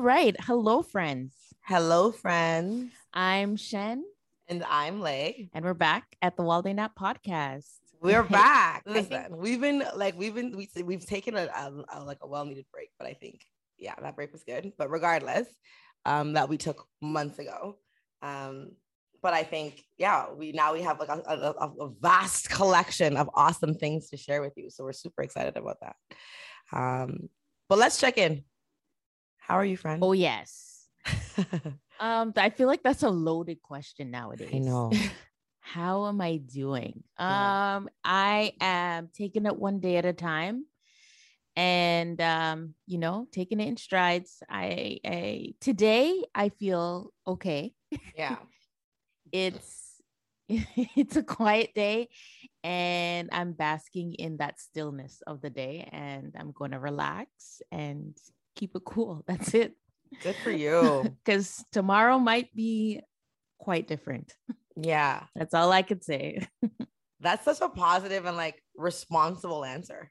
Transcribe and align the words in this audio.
All 0.00 0.06
right. 0.06 0.34
Hello, 0.40 0.80
friends. 0.80 1.34
Hello, 1.60 2.10
friends. 2.10 2.90
I'm 3.12 3.56
Shen, 3.56 4.02
And 4.48 4.64
I'm 4.66 4.98
Lay. 5.02 5.50
and 5.52 5.62
we're 5.62 5.74
back 5.74 6.16
at 6.22 6.38
the 6.38 6.42
Walday 6.42 6.72
Nap 6.72 6.92
podcast. 6.98 7.66
We're 8.00 8.22
back. 8.40 8.84
Listen, 8.86 9.36
we've 9.36 9.60
been 9.60 9.84
like 9.94 10.16
we've 10.18 10.34
been 10.34 10.56
we, 10.56 10.70
we've 10.82 11.04
taken 11.04 11.36
a, 11.36 11.40
a, 11.54 11.84
a- 11.98 12.00
like 12.04 12.16
a 12.22 12.26
well 12.26 12.46
needed 12.46 12.64
break, 12.72 12.88
but 12.98 13.08
I 13.08 13.12
think 13.12 13.42
yeah, 13.76 13.94
that 14.00 14.16
break 14.16 14.32
was 14.32 14.42
good. 14.42 14.72
But 14.78 14.88
regardless, 14.90 15.46
um, 16.06 16.32
that 16.32 16.48
we 16.48 16.56
took 16.56 16.86
months 17.02 17.38
ago. 17.38 17.76
Um, 18.22 18.70
but 19.22 19.34
I 19.34 19.42
think 19.42 19.84
yeah, 19.98 20.32
we 20.32 20.52
now 20.52 20.72
we 20.72 20.80
have 20.80 20.98
like 20.98 21.10
a, 21.10 21.20
a- 21.26 21.84
a 21.84 21.90
vast 22.00 22.48
collection 22.48 23.18
of 23.18 23.28
awesome 23.34 23.74
things 23.74 24.08
to 24.08 24.16
share 24.16 24.40
with 24.40 24.54
you. 24.56 24.70
So 24.70 24.82
we're 24.82 24.94
super 24.94 25.20
excited 25.22 25.58
about 25.58 25.76
that. 25.82 25.96
Um, 26.72 27.28
but 27.68 27.76
let's 27.76 28.00
check 28.00 28.16
in. 28.16 28.44
How 29.40 29.56
are 29.56 29.64
you, 29.64 29.76
friend? 29.76 30.02
Oh, 30.02 30.12
yes. 30.12 30.86
Um, 32.00 32.32
I 32.36 32.48
feel 32.48 32.66
like 32.66 32.82
that's 32.82 33.02
a 33.02 33.10
loaded 33.10 33.60
question 33.60 34.10
nowadays. 34.10 34.48
I 34.54 34.58
know. 34.58 34.90
How 35.60 36.06
am 36.06 36.20
I 36.22 36.38
doing? 36.38 37.04
Yeah. 37.18 37.76
Um, 37.76 37.90
I 38.02 38.54
am 38.58 39.10
taking 39.12 39.44
it 39.44 39.54
one 39.54 39.80
day 39.80 39.98
at 39.98 40.06
a 40.06 40.14
time 40.14 40.64
and 41.56 42.18
um, 42.22 42.74
you 42.86 42.96
know, 42.96 43.28
taking 43.32 43.60
it 43.60 43.68
in 43.68 43.76
strides. 43.76 44.42
I, 44.48 44.98
I 45.04 45.54
today 45.60 46.24
I 46.34 46.48
feel 46.48 47.12
okay. 47.26 47.74
yeah. 48.16 48.36
it's 49.32 50.00
it's 50.48 51.16
a 51.16 51.22
quiet 51.22 51.72
day 51.74 52.08
and 52.64 53.28
i'm 53.30 53.52
basking 53.52 54.14
in 54.14 54.38
that 54.38 54.58
stillness 54.58 55.22
of 55.24 55.40
the 55.40 55.48
day 55.48 55.88
and 55.92 56.34
i'm 56.36 56.50
going 56.50 56.72
to 56.72 56.80
relax 56.80 57.62
and 57.70 58.16
keep 58.60 58.76
it 58.76 58.84
cool 58.84 59.24
that's 59.28 59.54
it 59.54 59.74
Good 60.22 60.36
for 60.42 60.50
you. 60.50 61.16
because 61.24 61.64
tomorrow 61.72 62.18
might 62.18 62.52
be 62.54 63.00
quite 63.58 63.88
different 63.88 64.34
yeah. 64.76 65.24
that's 65.34 65.54
all 65.54 65.72
i 65.72 65.82
could 65.82 66.04
say 66.04 66.46
That's 67.22 67.44
such 67.44 67.60
a 67.60 67.68
positive 67.68 68.24
and 68.24 68.34
like 68.34 68.62
responsible 68.76 69.62
answer. 69.62 70.10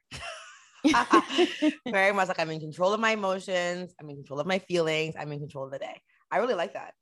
Very 1.88 2.12
much 2.12 2.28
like 2.28 2.38
I'm 2.38 2.50
in 2.52 2.60
control 2.60 2.92
of 2.92 3.00
my 3.00 3.10
emotions, 3.10 3.92
I'm 4.00 4.08
in 4.08 4.14
control 4.14 4.38
of 4.38 4.46
my 4.46 4.60
feelings, 4.60 5.16
I'm 5.18 5.32
in 5.32 5.40
control 5.40 5.64
of 5.66 5.72
the 5.72 5.80
day. 5.80 6.00
I 6.30 6.36
really 6.38 6.54
like 6.54 6.74
that. 6.74 6.94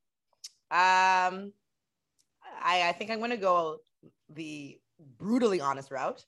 Um 0.73 1.53
I, 2.63 2.89
I 2.89 2.93
think 2.93 3.11
I'm 3.11 3.21
gonna 3.21 3.37
go 3.37 3.81
the 4.31 4.79
brutally 5.19 5.61
honest 5.61 5.91
route. 5.91 6.25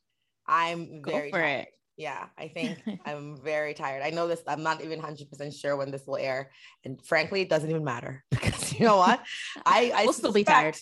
I'm 0.46 1.00
Go 1.00 1.12
very 1.12 1.30
for 1.30 1.40
tired. 1.40 1.60
it. 1.68 1.68
Yeah, 1.96 2.26
I 2.38 2.48
think 2.48 2.82
I'm 3.04 3.36
very 3.42 3.74
tired. 3.74 4.02
I 4.02 4.10
know 4.10 4.26
this, 4.26 4.42
I'm 4.46 4.62
not 4.62 4.82
even 4.82 5.00
100% 5.00 5.60
sure 5.60 5.76
when 5.76 5.90
this 5.90 6.06
will 6.06 6.16
air. 6.16 6.50
And 6.84 7.04
frankly, 7.04 7.42
it 7.42 7.50
doesn't 7.50 7.68
even 7.68 7.84
matter 7.84 8.24
because 8.30 8.72
you 8.72 8.86
know 8.86 8.96
what? 8.96 9.20
I, 9.66 9.92
I 9.96 10.04
We'll 10.04 10.12
still 10.12 10.32
be 10.32 10.44
tired. 10.44 10.76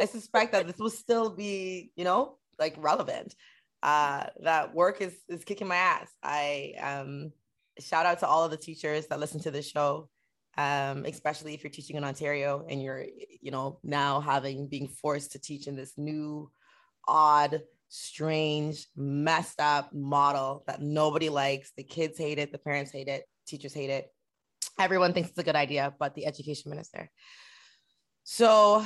I 0.00 0.06
suspect 0.06 0.52
that 0.52 0.66
this 0.66 0.78
will 0.78 0.90
still 0.90 1.30
be, 1.30 1.90
you 1.96 2.04
know, 2.04 2.38
like 2.58 2.74
relevant. 2.78 3.34
Uh, 3.82 4.26
that 4.40 4.74
work 4.74 5.00
is 5.00 5.14
is 5.28 5.44
kicking 5.44 5.68
my 5.68 5.76
ass. 5.76 6.10
I 6.22 6.74
um 6.82 7.32
shout 7.78 8.06
out 8.06 8.20
to 8.20 8.26
all 8.26 8.44
of 8.44 8.50
the 8.50 8.56
teachers 8.56 9.06
that 9.06 9.20
listen 9.20 9.40
to 9.42 9.50
this 9.50 9.68
show. 9.68 10.08
Um, 10.58 11.04
especially 11.04 11.52
if 11.52 11.62
you're 11.62 11.70
teaching 11.70 11.96
in 11.96 12.04
Ontario 12.04 12.64
and 12.66 12.82
you're, 12.82 13.04
you 13.42 13.50
know, 13.50 13.78
now 13.84 14.20
having 14.20 14.68
being 14.68 14.88
forced 14.88 15.32
to 15.32 15.38
teach 15.38 15.66
in 15.66 15.76
this 15.76 15.92
new, 15.98 16.50
odd, 17.06 17.60
strange, 17.88 18.86
messed 18.96 19.60
up 19.60 19.92
model 19.92 20.64
that 20.66 20.80
nobody 20.80 21.28
likes. 21.28 21.72
The 21.76 21.84
kids 21.84 22.18
hate 22.18 22.38
it, 22.38 22.52
the 22.52 22.58
parents 22.58 22.92
hate 22.92 23.08
it, 23.08 23.24
teachers 23.46 23.74
hate 23.74 23.90
it. 23.90 24.06
Everyone 24.78 25.12
thinks 25.12 25.30
it's 25.30 25.38
a 25.38 25.44
good 25.44 25.56
idea, 25.56 25.94
but 25.98 26.14
the 26.14 26.26
education 26.26 26.70
minister. 26.70 27.10
So 28.24 28.84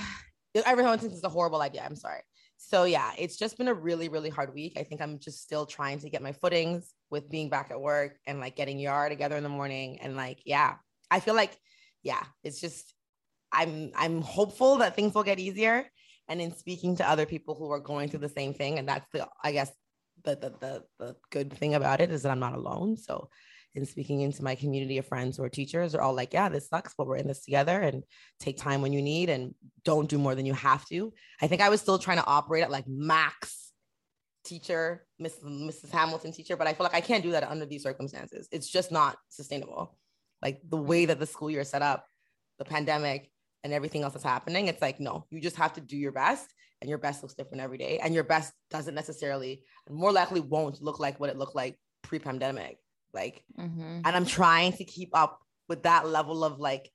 everyone 0.55 0.99
thinks 0.99 1.17
it's 1.17 1.25
a 1.25 1.29
horrible 1.29 1.63
idea. 1.63 1.83
I'm 1.85 1.97
sorry. 1.97 2.21
So 2.59 2.85
yeah, 2.85 3.13
it's 3.19 3.39
just 3.39 3.57
been 3.57 3.69
a 3.69 3.75
really, 3.75 4.09
really 4.09 4.29
hard 4.29 4.55
week. 4.55 4.75
I 4.77 4.83
think 4.83 5.01
I'm 5.01 5.19
just 5.19 5.43
still 5.43 5.65
trying 5.65 5.99
to 6.01 6.11
get 6.11 6.23
my 6.23 6.33
footings 6.33 6.93
with 7.09 7.31
being 7.31 7.49
back 7.49 7.71
at 7.71 7.81
work 7.81 8.19
and 8.27 8.39
like 8.39 8.55
getting 8.55 8.79
Yara 8.79 9.09
together 9.09 9.37
in 9.37 9.43
the 9.43 9.49
morning. 9.49 9.99
And 10.03 10.15
like, 10.15 10.43
yeah, 10.45 10.75
I 11.11 11.21
feel 11.21 11.35
like, 11.35 11.57
yeah, 12.03 12.23
it's 12.45 12.61
just 12.61 12.95
I'm 13.51 13.93
I'm 13.97 14.21
hopeful 14.21 14.77
that 14.77 14.95
things 14.95 15.15
will 15.15 15.23
get 15.23 15.41
easier. 15.41 15.87
And 16.31 16.41
in 16.41 16.57
speaking 16.57 16.97
to 16.97 17.09
other 17.09 17.27
people 17.27 17.55
who 17.55 17.71
are 17.71 17.81
going 17.81 18.09
through 18.09 18.21
the 18.21 18.29
same 18.29 18.55
thing, 18.55 18.79
and 18.79 18.89
that's 18.89 19.07
the 19.13 19.29
I 19.45 19.53
guess 19.53 19.71
the 20.25 20.37
the 20.37 20.51
the, 20.61 20.85
the 20.99 21.17
good 21.31 21.53
thing 21.53 21.75
about 21.75 22.01
it 22.01 22.11
is 22.11 22.23
that 22.23 22.31
I'm 22.31 22.41
not 22.41 22.55
alone. 22.55 22.97
So 22.97 23.29
in 23.75 23.85
speaking 23.85 24.23
into 24.23 24.43
my 24.43 24.55
community 24.55 24.99
of 24.99 25.07
friends 25.07 25.37
who 25.37 25.45
are 25.45 25.49
teachers 25.49 25.95
are 25.95 26.01
all 26.01 26.15
like, 26.15 26.33
yeah, 26.33 26.49
this 26.49 26.69
sucks, 26.69 26.95
but 26.97 27.07
we're 27.07 27.17
in 27.17 27.29
this 27.29 27.45
together 27.45 27.81
and 27.81 28.03
take 28.41 28.57
time 28.57 28.83
when 28.83 28.93
you 28.93 29.03
need 29.03 29.29
and 29.29 29.55
don't 29.85 30.09
do 30.09 30.19
more 30.19 30.35
than 30.35 30.47
you 30.47 30.55
have 30.55 30.85
to. 30.87 31.13
I 31.41 31.47
think 31.47 31.61
I 31.61 31.69
was 31.69 31.81
still 31.81 31.99
trying 31.99 32.19
to 32.19 32.27
operate 32.27 32.65
at 32.65 32.71
like 32.71 32.89
max 32.89 33.73
teacher, 34.45 35.07
Miss 35.19 35.37
Mrs. 35.45 35.91
Hamilton 35.91 36.33
teacher, 36.33 36.57
but 36.57 36.67
I 36.67 36.73
feel 36.73 36.85
like 36.85 36.95
I 36.95 37.01
can't 37.01 37.23
do 37.23 37.33
that 37.33 37.45
under 37.45 37.67
these 37.67 37.83
circumstances. 37.83 38.49
It's 38.51 38.69
just 38.69 38.91
not 38.91 39.17
sustainable. 39.29 39.97
Like 40.43 40.61
the 40.69 40.77
way 40.77 41.05
that 41.05 41.19
the 41.19 41.27
school 41.27 41.51
year 41.51 41.61
is 41.61 41.71
set 41.71 41.83
up, 41.83 42.07
the 42.59 42.65
pandemic 42.65 43.31
and 43.65 43.73
everything 43.73 44.03
else 44.03 44.15
that's 44.15 44.25
happening, 44.25 44.69
it's 44.69 44.83
like, 44.83 45.01
no, 45.01 45.27
you 45.31 45.41
just 45.41 45.57
have 45.57 45.73
to 45.75 45.81
do 45.81 45.97
your 45.97 46.13
best 46.13 46.53
and 46.81 46.89
your 46.89 46.99
best 46.99 47.23
looks 47.23 47.35
different 47.35 47.63
every 47.63 47.79
day. 47.79 47.99
And 47.99 48.15
your 48.15 48.25
best 48.25 48.53
doesn't 48.71 48.95
necessarily, 48.95 49.63
and 49.87 49.97
more 49.97 50.13
likely 50.13 50.41
won't 50.41 50.81
look 50.83 50.99
like 50.99 51.21
what 51.21 51.31
it 51.31 51.37
looked 51.37 51.55
like 51.55 51.79
pre-pandemic. 52.03 52.79
Like 53.13 53.45
Mhm. 53.59 54.03
and 54.05 54.07
I'm 54.07 54.25
trying 54.25 54.73
to 54.75 54.85
keep 54.85 55.11
up 55.15 55.41
with 55.69 55.83
that 55.83 56.07
level 56.07 56.45
of 56.45 56.59
like 56.61 56.91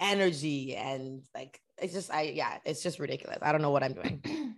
energy 0.00 0.74
and 0.76 1.22
like 1.34 1.60
it's 1.80 1.92
just 1.92 2.10
I 2.12 2.22
yeah, 2.22 2.58
it's 2.64 2.82
just 2.82 2.98
ridiculous. 2.98 3.38
I 3.42 3.52
don't 3.52 3.62
know 3.62 3.70
what 3.70 3.82
I'm 3.82 3.94
doing. 3.94 4.22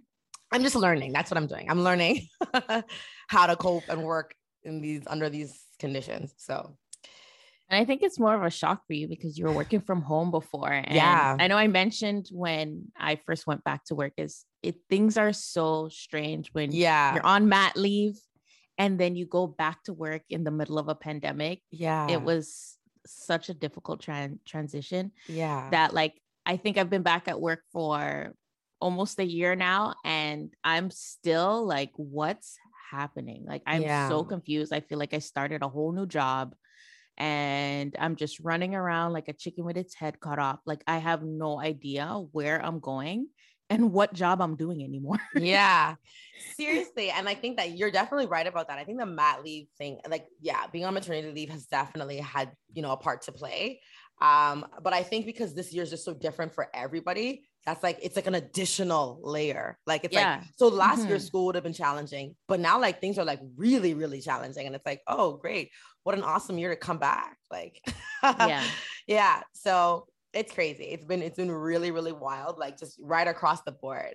I'm 0.51 0.63
just 0.63 0.77
learning. 0.77 1.13
That's 1.13 1.31
what 1.31 1.39
I'm 1.39 1.47
doing. 1.47 1.71
I'm 1.71 1.83
learning 1.83 2.29
how 3.29 3.47
to 3.47 3.57
cope 3.57 3.85
and 3.89 4.03
work 4.03 4.35
in 4.63 4.81
these 4.81 5.03
under 5.07 5.29
these 5.29 5.61
conditions. 5.79 6.33
So 6.37 6.77
And 7.71 7.81
I 7.81 7.85
think 7.85 8.03
it's 8.03 8.19
more 8.19 8.35
of 8.35 8.43
a 8.43 8.51
shock 8.51 8.87
for 8.87 8.93
you 8.93 9.09
because 9.09 9.39
you 9.39 9.45
were 9.47 9.53
working 9.53 9.81
from 9.81 10.03
home 10.03 10.31
before. 10.31 10.71
And 10.73 10.95
Yeah. 10.95 11.37
I 11.39 11.47
know 11.49 11.57
I 11.57 11.67
mentioned 11.67 12.29
when 12.31 12.93
I 12.97 13.17
first 13.17 13.47
went 13.47 13.65
back 13.65 13.85
to 13.87 13.95
work 13.95 14.13
is 14.19 14.45
it 14.63 14.77
things 14.89 15.17
are 15.17 15.33
so 15.33 15.89
strange 15.89 16.51
when 16.53 16.73
yeah, 16.73 17.15
you're 17.15 17.27
on 17.27 17.49
mat 17.49 17.77
leave 17.77 18.17
and 18.77 18.99
then 18.99 19.17
you 19.17 19.25
go 19.27 19.47
back 19.47 19.83
to 19.85 19.93
work 19.93 20.23
in 20.29 20.45
the 20.45 20.51
middle 20.51 20.79
of 20.79 20.89
a 20.89 20.95
pandemic. 20.95 21.63
yeah, 21.71 22.11
It 22.11 22.23
was 22.23 22.79
such 23.07 23.49
a 23.49 23.55
difficult 23.55 24.03
tran- 24.03 24.39
transition 24.45 25.13
yeah, 25.29 25.69
that 25.71 25.95
like 25.95 26.21
I 26.47 26.57
think 26.57 26.77
I've 26.77 26.91
been 26.91 27.03
back 27.03 27.29
at 27.29 27.41
work 27.41 27.63
for 27.73 28.35
almost 28.81 29.19
a 29.19 29.25
year 29.25 29.57
now 29.57 29.95
and 30.05 30.53
I'm 30.63 30.91
still 30.91 31.65
like 31.67 31.93
what's 31.97 32.57
happening? 32.91 33.45
Like 33.47 33.63
I'm 33.67 33.83
Yeah. 33.83 34.09
so 34.09 34.25
confused. 34.25 34.73
I 34.73 34.81
feel 34.81 34.99
like 34.99 35.15
I 35.15 35.19
started 35.19 35.63
a 35.63 35.69
whole 35.69 35.93
new 35.93 36.07
job 36.07 36.55
and 37.17 37.95
I'm 37.99 38.17
just 38.17 38.41
running 38.41 38.75
around 38.75 39.13
like 39.13 39.29
a 39.29 39.33
chicken 39.33 39.65
with 39.65 39.77
its 39.77 39.95
head 39.95 40.21
cut 40.21 40.39
off. 40.39 40.61
Like 40.67 40.83
I 40.87 40.99
have 40.99 41.23
no 41.23 41.61
idea 41.61 42.07
where 42.33 42.65
I'm 42.65 42.81
going 42.81 43.29
and 43.71 43.93
what 43.93 44.13
job 44.13 44.41
I'm 44.43 44.57
doing 44.57 44.83
anymore. 44.83 45.19
yeah. 45.37 45.95
Seriously. 46.57 47.11
And 47.11 47.29
I 47.29 47.35
think 47.35 47.57
that 47.57 47.77
you're 47.77 47.91
definitely 47.91 48.27
right 48.27 48.47
about 48.47 48.69
that. 48.69 48.79
I 48.79 48.85
think 48.85 48.99
the 48.99 49.07
mat 49.07 49.43
leave 49.45 49.69
thing, 49.79 49.99
like, 50.09 50.27
yeah, 50.41 50.67
being 50.73 50.85
on 50.85 50.95
maternity 50.95 51.33
leave 51.33 51.51
has 51.51 51.67
definitely 51.67 52.19
had, 52.19 52.53
you 52.73 52.83
know, 52.83 52.93
a 52.93 52.97
part 52.97 53.23
to 53.23 53.33
play. 53.33 53.81
Um, 54.21 54.67
but 54.83 54.93
I 54.93 55.03
think 55.03 55.27
because 55.27 55.55
this 55.55 55.73
year 55.73 55.83
is 55.83 55.91
just 55.91 56.05
so 56.05 56.15
different 56.15 56.55
for 56.55 56.69
everybody, 56.75 57.49
that's 57.67 57.83
like 57.83 57.99
it's 58.03 58.17
like 58.17 58.27
an 58.27 58.35
additional 58.35 59.19
layer. 59.23 59.79
Like 59.87 60.05
it's 60.05 60.15
yeah. 60.15 60.37
like 60.37 60.49
so 60.57 60.69
last 60.69 61.01
mm-hmm. 61.01 61.09
year 61.09 61.19
school 61.19 61.47
would 61.47 61.55
have 61.55 61.65
been 61.65 61.73
challenging, 61.73 62.37
but 62.47 62.61
now 62.61 62.81
like 62.81 63.01
things 63.01 63.19
are 63.19 63.25
like 63.25 63.41
really, 63.57 63.95
really 63.95 64.21
challenging. 64.21 64.67
And 64.67 64.75
it's 64.77 64.87
like, 64.87 65.01
oh 65.09 65.37
great, 65.37 65.71
what 66.05 66.15
an 66.15 66.23
awesome 66.23 66.59
year 66.59 66.71
to 66.71 66.77
come 66.77 66.99
back. 66.99 67.37
Like 67.51 67.81
yeah, 68.23 68.65
yeah. 69.07 69.43
So 69.53 70.07
it's 70.33 70.53
crazy. 70.53 70.85
It's 70.85 71.05
been 71.05 71.23
it's 71.23 71.37
been 71.37 71.51
really, 71.51 71.91
really 71.91 72.13
wild, 72.13 72.59
like 72.59 72.79
just 72.79 72.99
right 73.03 73.27
across 73.27 73.63
the 73.63 73.73
board 73.73 74.15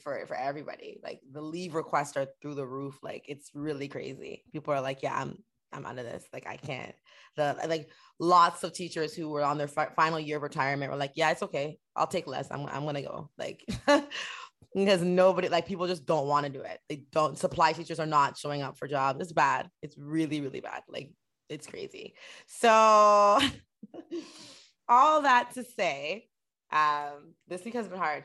for 0.00 0.26
for 0.26 0.36
everybody. 0.36 1.00
Like 1.02 1.20
the 1.30 1.42
leave 1.42 1.74
requests 1.74 2.16
are 2.16 2.26
through 2.40 2.54
the 2.54 2.66
roof. 2.66 2.98
Like 3.02 3.24
it's 3.28 3.50
really 3.54 3.88
crazy. 3.88 4.44
People 4.52 4.74
are 4.74 4.80
like, 4.80 5.02
yeah, 5.02 5.16
I'm 5.16 5.38
I'm 5.72 5.86
out 5.86 5.98
of 5.98 6.04
this. 6.04 6.24
Like 6.32 6.46
I 6.46 6.56
can't. 6.56 6.94
The 7.36 7.56
like 7.66 7.90
lots 8.18 8.62
of 8.62 8.72
teachers 8.72 9.14
who 9.14 9.28
were 9.28 9.42
on 9.42 9.58
their 9.58 9.68
fi- 9.68 9.90
final 9.96 10.20
year 10.20 10.36
of 10.36 10.42
retirement 10.42 10.90
were 10.90 10.98
like, 10.98 11.12
yeah, 11.14 11.30
it's 11.30 11.42
okay. 11.42 11.78
I'll 11.96 12.06
take 12.06 12.26
less. 12.26 12.48
I'm 12.50 12.66
I'm 12.66 12.84
gonna 12.84 13.02
go. 13.02 13.30
Like 13.38 13.64
because 14.74 15.02
nobody 15.02 15.48
like 15.48 15.66
people 15.66 15.86
just 15.86 16.06
don't 16.06 16.26
want 16.26 16.46
to 16.46 16.52
do 16.52 16.60
it. 16.60 16.78
They 16.88 17.04
don't. 17.12 17.38
Supply 17.38 17.72
teachers 17.72 18.00
are 18.00 18.06
not 18.06 18.36
showing 18.36 18.62
up 18.62 18.76
for 18.76 18.88
jobs. 18.88 19.20
It's 19.20 19.32
bad. 19.32 19.68
It's 19.82 19.96
really 19.96 20.40
really 20.40 20.60
bad. 20.60 20.82
Like 20.88 21.10
it's 21.48 21.66
crazy. 21.66 22.14
So 22.46 22.68
all 24.88 25.22
that 25.22 25.52
to 25.54 25.64
say, 25.64 26.28
um, 26.72 27.34
this 27.48 27.64
week 27.64 27.74
has 27.74 27.88
been 27.88 27.98
hard. 27.98 28.24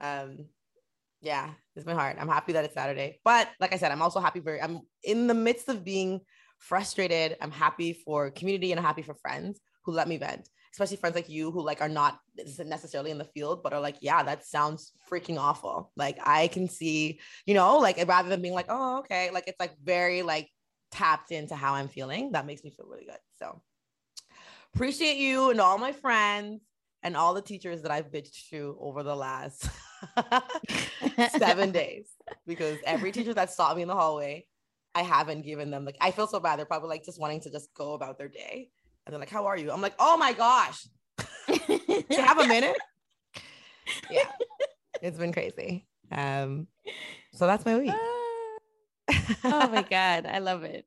Um, 0.00 0.46
yeah, 1.20 1.50
it's 1.76 1.84
been 1.84 1.96
hard. 1.96 2.16
I'm 2.18 2.28
happy 2.28 2.52
that 2.52 2.64
it's 2.64 2.74
Saturday, 2.74 3.20
but 3.24 3.48
like 3.60 3.74
I 3.74 3.76
said, 3.76 3.92
I'm 3.92 4.02
also 4.02 4.20
happy 4.20 4.40
for. 4.40 4.62
I'm 4.62 4.80
in 5.04 5.26
the 5.26 5.34
midst 5.34 5.68
of 5.68 5.84
being 5.84 6.20
frustrated. 6.58 7.36
I'm 7.40 7.50
happy 7.50 7.92
for 7.92 8.30
community 8.30 8.72
and 8.72 8.78
I'm 8.78 8.86
happy 8.86 9.02
for 9.02 9.14
friends 9.14 9.60
who 9.84 9.92
let 9.92 10.08
me 10.08 10.16
vent, 10.16 10.48
especially 10.72 10.96
friends 10.96 11.16
like 11.16 11.28
you 11.28 11.50
who 11.50 11.62
like 11.62 11.80
are 11.80 11.88
not 11.88 12.18
necessarily 12.58 13.10
in 13.10 13.18
the 13.18 13.24
field, 13.24 13.62
but 13.62 13.72
are 13.72 13.80
like, 13.80 13.96
yeah, 14.00 14.22
that 14.22 14.46
sounds 14.46 14.92
freaking 15.10 15.38
awful. 15.38 15.92
Like 15.96 16.18
I 16.24 16.48
can 16.48 16.68
see, 16.68 17.20
you 17.46 17.54
know, 17.54 17.78
like 17.78 18.02
rather 18.06 18.28
than 18.28 18.42
being 18.42 18.54
like, 18.54 18.66
oh, 18.68 19.00
okay, 19.00 19.30
like 19.30 19.44
it's 19.46 19.60
like 19.60 19.74
very 19.82 20.22
like 20.22 20.48
tapped 20.90 21.30
into 21.30 21.54
how 21.54 21.74
I'm 21.74 21.88
feeling. 21.88 22.32
That 22.32 22.46
makes 22.46 22.64
me 22.64 22.70
feel 22.70 22.86
really 22.86 23.04
good. 23.04 23.18
So 23.38 23.60
appreciate 24.74 25.16
you 25.16 25.50
and 25.50 25.60
all 25.60 25.78
my 25.78 25.92
friends 25.92 26.62
and 27.02 27.16
all 27.16 27.34
the 27.34 27.42
teachers 27.42 27.82
that 27.82 27.90
I've 27.90 28.10
bitched 28.10 28.50
to 28.50 28.76
over 28.80 29.02
the 29.02 29.16
last 29.16 29.68
seven 31.38 31.70
days 31.72 32.08
because 32.46 32.78
every 32.84 33.12
teacher 33.12 33.34
that 33.34 33.50
saw 33.50 33.74
me 33.74 33.82
in 33.82 33.88
the 33.88 33.94
hallway 33.94 34.46
I 34.94 35.02
haven't 35.02 35.42
given 35.42 35.70
them 35.70 35.84
like 35.84 35.96
I 36.00 36.10
feel 36.10 36.26
so 36.26 36.40
bad. 36.40 36.58
They're 36.58 36.66
probably 36.66 36.88
like 36.88 37.04
just 37.04 37.20
wanting 37.20 37.40
to 37.42 37.50
just 37.50 37.72
go 37.74 37.94
about 37.94 38.18
their 38.18 38.28
day. 38.28 38.70
And 39.06 39.12
they're 39.12 39.20
like, 39.20 39.30
How 39.30 39.46
are 39.46 39.56
you? 39.56 39.70
I'm 39.70 39.80
like, 39.80 39.94
oh 39.98 40.16
my 40.16 40.32
gosh. 40.32 40.86
Do 41.48 41.78
you 42.10 42.22
have 42.22 42.38
a 42.38 42.46
minute? 42.46 42.76
yeah. 44.10 44.30
It's 45.00 45.18
been 45.18 45.32
crazy. 45.32 45.86
Um, 46.10 46.66
so 47.32 47.46
that's 47.46 47.64
my 47.64 47.78
week. 47.78 47.92
Oh 49.44 49.68
my 49.68 49.82
God. 49.90 50.26
I 50.26 50.38
love 50.38 50.64
it. 50.64 50.86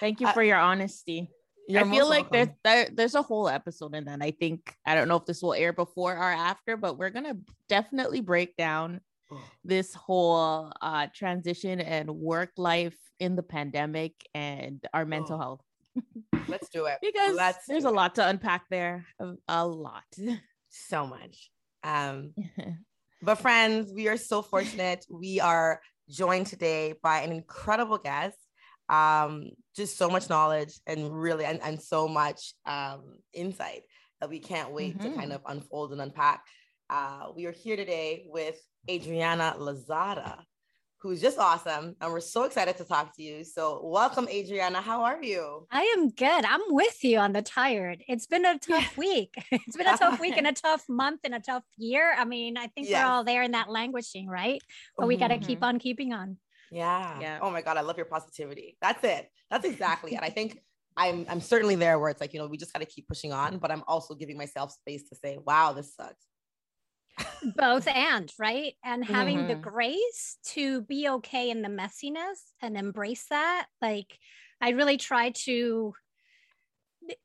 Thank 0.00 0.20
you 0.20 0.28
for 0.32 0.42
your 0.42 0.58
honesty. 0.58 1.30
I 1.76 1.84
feel 1.84 2.08
like 2.08 2.30
there's 2.30 2.48
there, 2.64 2.88
there's 2.92 3.14
a 3.14 3.22
whole 3.22 3.48
episode 3.48 3.94
in 3.94 4.06
that. 4.06 4.20
I 4.22 4.30
think 4.30 4.74
I 4.86 4.94
don't 4.94 5.08
know 5.08 5.16
if 5.16 5.26
this 5.26 5.42
will 5.42 5.54
air 5.54 5.72
before 5.72 6.16
or 6.16 6.22
after, 6.22 6.76
but 6.76 6.96
we're 6.96 7.10
gonna 7.10 7.36
definitely 7.68 8.20
break 8.20 8.56
down 8.56 9.00
this 9.64 9.94
whole 9.94 10.72
uh, 10.80 11.08
transition 11.14 11.80
and 11.80 12.08
work 12.10 12.52
life 12.56 12.96
in 13.20 13.36
the 13.36 13.42
pandemic 13.42 14.14
and 14.34 14.84
our 14.94 15.04
mental 15.04 15.36
oh. 15.36 15.38
health. 15.38 15.60
Let's 16.48 16.68
do 16.68 16.86
it 16.86 16.98
because 17.02 17.36
Let's 17.36 17.66
there's 17.66 17.84
a 17.84 17.90
lot 17.90 18.14
to 18.14 18.26
unpack 18.26 18.64
there. 18.70 19.06
A, 19.20 19.34
a 19.48 19.66
lot, 19.66 20.04
so 20.70 21.06
much. 21.06 21.50
Um, 21.84 22.34
but 23.22 23.36
friends, 23.36 23.92
we 23.92 24.08
are 24.08 24.16
so 24.16 24.42
fortunate. 24.42 25.04
We 25.10 25.40
are 25.40 25.80
joined 26.08 26.46
today 26.46 26.94
by 27.02 27.20
an 27.20 27.32
incredible 27.32 27.98
guest. 27.98 28.36
Um, 28.88 29.50
just 29.76 29.98
so 29.98 30.08
much 30.08 30.30
knowledge 30.30 30.72
and 30.86 31.12
really 31.12 31.44
and, 31.44 31.60
and 31.62 31.80
so 31.80 32.08
much 32.08 32.54
um, 32.64 33.18
insight 33.34 33.82
that 34.20 34.30
we 34.30 34.38
can't 34.38 34.72
wait 34.72 34.96
mm-hmm. 34.96 35.10
to 35.10 35.14
kind 35.14 35.32
mm-hmm. 35.32 35.44
of 35.46 35.56
unfold 35.56 35.92
and 35.92 36.00
unpack. 36.00 36.42
Uh, 36.90 37.26
we 37.36 37.44
are 37.44 37.52
here 37.52 37.76
today 37.76 38.24
with 38.26 38.58
Adriana 38.90 39.54
Lozada, 39.58 40.38
who's 41.00 41.20
just 41.20 41.38
awesome. 41.38 41.94
And 42.00 42.12
we're 42.12 42.20
so 42.20 42.44
excited 42.44 42.76
to 42.78 42.84
talk 42.84 43.14
to 43.16 43.22
you. 43.22 43.44
So, 43.44 43.80
welcome, 43.84 44.28
Adriana. 44.28 44.80
How 44.80 45.02
are 45.04 45.22
you? 45.22 45.66
I 45.70 45.82
am 45.96 46.10
good. 46.10 46.44
I'm 46.44 46.60
with 46.68 47.04
you 47.04 47.18
on 47.18 47.32
the 47.32 47.42
tired. 47.42 48.02
It's 48.08 48.26
been 48.26 48.44
a 48.44 48.58
tough 48.58 48.96
week. 48.96 49.34
It's 49.52 49.76
been 49.76 49.86
a 49.86 49.96
tough 49.96 50.20
week 50.20 50.36
and 50.36 50.46
a 50.46 50.52
tough 50.66 50.84
month 50.88 51.20
and 51.24 51.34
a 51.34 51.40
tough 51.40 51.64
year. 51.76 52.14
I 52.16 52.24
mean, 52.24 52.56
I 52.56 52.66
think 52.68 52.88
yes. 52.88 53.02
we're 53.02 53.10
all 53.10 53.24
there 53.24 53.42
in 53.42 53.52
that 53.52 53.70
languishing, 53.70 54.26
right? 54.28 54.60
But 54.96 55.06
we 55.06 55.16
got 55.16 55.28
to 55.28 55.38
keep 55.38 55.58
mm-hmm. 55.58 55.64
on 55.64 55.78
keeping 55.78 56.12
on. 56.12 56.36
Yeah. 56.70 57.18
yeah. 57.20 57.38
Oh 57.40 57.50
my 57.50 57.62
God. 57.62 57.76
I 57.76 57.82
love 57.82 57.96
your 57.96 58.06
positivity. 58.06 58.76
That's 58.80 59.02
it. 59.04 59.30
That's 59.50 59.64
exactly 59.64 60.14
it. 60.14 60.20
I 60.22 60.30
think. 60.30 60.58
I'm 61.00 61.26
I'm 61.28 61.40
certainly 61.40 61.76
there 61.76 61.96
where 62.00 62.10
it's 62.10 62.20
like, 62.20 62.34
you 62.34 62.40
know, 62.40 62.48
we 62.48 62.56
just 62.56 62.72
got 62.72 62.80
to 62.80 62.84
keep 62.84 63.06
pushing 63.06 63.32
on, 63.32 63.58
but 63.58 63.70
I'm 63.70 63.84
also 63.86 64.16
giving 64.16 64.36
myself 64.36 64.72
space 64.72 65.08
to 65.10 65.14
say, 65.14 65.38
wow, 65.46 65.72
this 65.72 65.94
sucks 65.94 66.24
both 67.56 67.86
and 67.88 68.32
right 68.38 68.74
and 68.84 69.04
having 69.04 69.38
mm-hmm. 69.38 69.48
the 69.48 69.54
grace 69.54 70.38
to 70.44 70.82
be 70.82 71.08
okay 71.08 71.50
in 71.50 71.62
the 71.62 71.68
messiness 71.68 72.52
and 72.62 72.76
embrace 72.76 73.26
that 73.30 73.66
like 73.80 74.18
i 74.60 74.70
really 74.70 74.96
try 74.96 75.30
to 75.30 75.92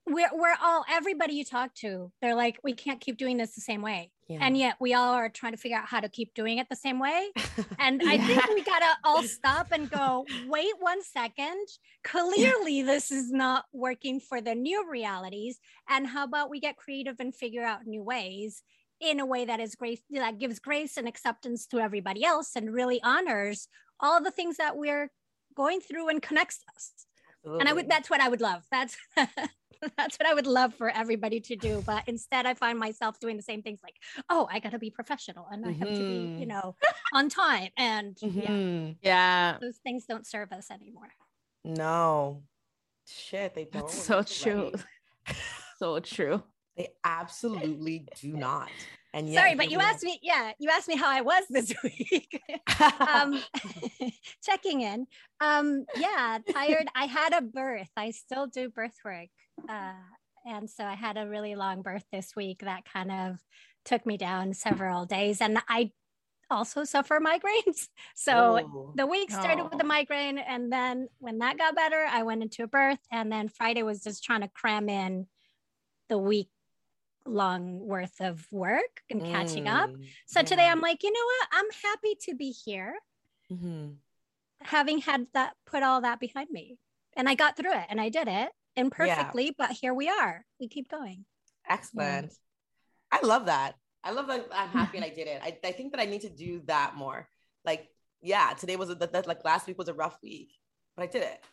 we're, 0.07 0.29
we're 0.33 0.55
all 0.63 0.85
everybody 0.89 1.33
you 1.33 1.45
talk 1.45 1.73
to 1.75 2.11
they're 2.21 2.35
like 2.35 2.57
we 2.63 2.73
can't 2.73 3.01
keep 3.01 3.17
doing 3.17 3.37
this 3.37 3.53
the 3.55 3.61
same 3.61 3.81
way 3.81 4.11
yeah. 4.29 4.37
and 4.41 4.57
yet 4.57 4.75
we 4.79 4.93
all 4.93 5.13
are 5.13 5.29
trying 5.29 5.51
to 5.51 5.57
figure 5.57 5.77
out 5.77 5.87
how 5.87 5.99
to 5.99 6.07
keep 6.07 6.33
doing 6.33 6.57
it 6.57 6.67
the 6.69 6.75
same 6.75 6.99
way 6.99 7.29
and 7.79 8.01
yeah. 8.01 8.11
i 8.11 8.17
think 8.17 8.47
we 8.49 8.63
gotta 8.63 8.97
all 9.03 9.23
stop 9.23 9.67
and 9.71 9.89
go 9.89 10.25
wait 10.47 10.71
one 10.79 11.01
second 11.03 11.67
clearly 12.03 12.79
yeah. 12.79 12.85
this 12.85 13.11
is 13.11 13.31
not 13.31 13.65
working 13.73 14.19
for 14.19 14.39
the 14.39 14.55
new 14.55 14.89
realities 14.89 15.59
and 15.89 16.07
how 16.07 16.23
about 16.23 16.49
we 16.49 16.59
get 16.59 16.77
creative 16.77 17.15
and 17.19 17.35
figure 17.35 17.63
out 17.63 17.85
new 17.85 18.03
ways 18.03 18.63
in 19.03 19.19
a 19.19 19.25
way 19.25 19.45
that 19.45 19.59
is 19.59 19.75
grace 19.75 20.01
that 20.11 20.39
gives 20.39 20.59
grace 20.59 20.97
and 20.97 21.07
acceptance 21.07 21.67
to 21.67 21.79
everybody 21.79 22.23
else 22.23 22.51
and 22.55 22.73
really 22.73 23.01
honors 23.03 23.67
all 23.99 24.23
the 24.23 24.31
things 24.31 24.57
that 24.57 24.77
we're 24.77 25.11
going 25.55 25.81
through 25.81 26.09
and 26.09 26.21
connects 26.21 26.61
us. 26.75 26.93
Absolutely. 27.39 27.59
and 27.59 27.69
i 27.69 27.73
would 27.73 27.89
that's 27.89 28.09
what 28.09 28.21
i 28.21 28.29
would 28.29 28.41
love. 28.41 28.63
That's 28.71 28.95
that's 29.97 30.17
what 30.17 30.25
i 30.25 30.33
would 30.33 30.47
love 30.47 30.73
for 30.73 30.89
everybody 30.89 31.41
to 31.41 31.55
do. 31.55 31.83
But 31.85 32.03
instead 32.07 32.45
i 32.45 32.53
find 32.53 32.79
myself 32.79 33.19
doing 33.19 33.35
the 33.35 33.43
same 33.43 33.61
things 33.61 33.79
like 33.83 33.95
oh 34.29 34.47
i 34.51 34.59
gotta 34.59 34.79
be 34.79 34.89
professional 34.89 35.47
and 35.51 35.65
i 35.65 35.71
have 35.71 35.87
mm-hmm. 35.89 35.95
to 35.95 35.99
be 35.99 36.13
you 36.39 36.47
mm-hmm. 36.47 36.49
know 36.49 36.75
on 37.13 37.29
time. 37.29 37.69
And 37.77 38.15
mm-hmm. 38.15 38.39
yeah. 38.39 38.93
yeah 39.01 39.57
those 39.59 39.77
things 39.83 40.05
don't 40.05 40.25
serve 40.25 40.51
us 40.53 40.71
anymore. 40.71 41.09
No. 41.65 42.43
Shit 43.05 43.53
they 43.53 43.65
don't. 43.65 43.73
that's 43.73 43.97
so 44.01 44.23
true. 44.23 44.71
So 45.79 45.99
true 45.99 46.43
they 46.77 46.89
absolutely 47.03 48.07
do 48.21 48.33
not. 48.33 48.69
And 49.13 49.29
yet, 49.29 49.41
sorry, 49.41 49.55
but 49.55 49.69
you 49.69 49.79
asked 49.79 50.03
me, 50.03 50.19
yeah, 50.23 50.53
you 50.57 50.69
asked 50.71 50.87
me 50.87 50.95
how 50.95 51.09
I 51.09 51.21
was 51.21 51.43
this 51.49 51.71
week. 51.83 52.41
um, 52.99 53.39
checking 54.43 54.81
in. 54.81 55.05
Um, 55.39 55.85
yeah, 55.95 56.39
tired. 56.51 56.87
I 56.95 57.05
had 57.05 57.33
a 57.33 57.41
birth. 57.41 57.91
I 57.95 58.09
still 58.11 58.47
do 58.47 58.69
birth 58.69 58.97
work. 59.05 59.29
Uh, 59.69 59.93
and 60.45 60.67
so 60.69 60.83
I 60.83 60.95
had 60.95 61.17
a 61.17 61.29
really 61.29 61.55
long 61.55 61.83
birth 61.83 62.05
this 62.11 62.35
week 62.35 62.61
that 62.61 62.85
kind 62.91 63.11
of 63.11 63.37
took 63.85 64.05
me 64.05 64.17
down 64.17 64.53
several 64.53 65.05
days. 65.05 65.41
And 65.41 65.59
I 65.69 65.91
also 66.49 66.83
suffer 66.83 67.19
migraines. 67.19 67.87
So 68.15 68.59
oh. 68.63 68.93
the 68.95 69.05
week 69.05 69.29
started 69.29 69.61
oh. 69.61 69.69
with 69.71 69.81
a 69.81 69.85
migraine. 69.85 70.39
And 70.39 70.71
then 70.71 71.07
when 71.19 71.37
that 71.37 71.59
got 71.59 71.75
better, 71.75 72.05
I 72.09 72.23
went 72.23 72.41
into 72.41 72.63
a 72.63 72.67
birth. 72.67 72.99
And 73.11 73.31
then 73.31 73.47
Friday 73.47 73.83
was 73.83 74.01
just 74.01 74.23
trying 74.23 74.41
to 74.41 74.49
cram 74.49 74.89
in 74.89 75.27
the 76.09 76.17
week 76.17 76.49
long 77.25 77.79
worth 77.79 78.19
of 78.19 78.45
work 78.51 79.01
and 79.09 79.23
catching 79.23 79.65
mm, 79.65 79.73
up. 79.73 79.89
So 80.25 80.39
yeah. 80.39 80.45
today 80.45 80.67
I'm 80.67 80.81
like, 80.81 81.03
you 81.03 81.11
know 81.11 81.25
what? 81.25 81.47
I'm 81.53 81.91
happy 81.91 82.15
to 82.21 82.35
be 82.35 82.51
here. 82.51 82.95
Mm-hmm. 83.51 83.91
Having 84.61 84.99
had 84.99 85.27
that, 85.33 85.53
put 85.65 85.83
all 85.83 86.01
that 86.01 86.19
behind 86.19 86.49
me. 86.49 86.77
And 87.15 87.29
I 87.29 87.35
got 87.35 87.55
through 87.55 87.73
it 87.73 87.85
and 87.89 88.01
I 88.01 88.09
did 88.09 88.27
it 88.27 88.49
imperfectly, 88.75 89.45
yeah. 89.45 89.51
but 89.57 89.71
here 89.71 89.93
we 89.93 90.09
are. 90.09 90.45
We 90.59 90.67
keep 90.67 90.89
going. 90.89 91.25
Excellent. 91.67 92.31
Yeah. 92.31 93.19
I 93.19 93.25
love 93.25 93.45
that. 93.45 93.75
I 94.03 94.11
love 94.11 94.27
that 94.27 94.47
I'm 94.51 94.69
happy 94.69 94.97
and 94.97 95.05
I 95.05 95.09
did 95.15 95.27
it. 95.27 95.41
I, 95.43 95.57
I 95.63 95.71
think 95.71 95.93
that 95.93 96.01
I 96.01 96.05
need 96.05 96.21
to 96.21 96.29
do 96.29 96.61
that 96.65 96.95
more. 96.95 97.27
Like, 97.65 97.87
yeah, 98.21 98.53
today 98.57 98.75
was 98.75 98.89
a, 98.89 98.95
that, 98.95 99.13
that 99.13 99.27
like 99.27 99.45
last 99.45 99.67
week 99.67 99.77
was 99.77 99.87
a 99.87 99.93
rough 99.93 100.17
week, 100.23 100.51
but 100.95 101.03
I 101.03 101.07
did 101.07 101.23
it. 101.23 101.43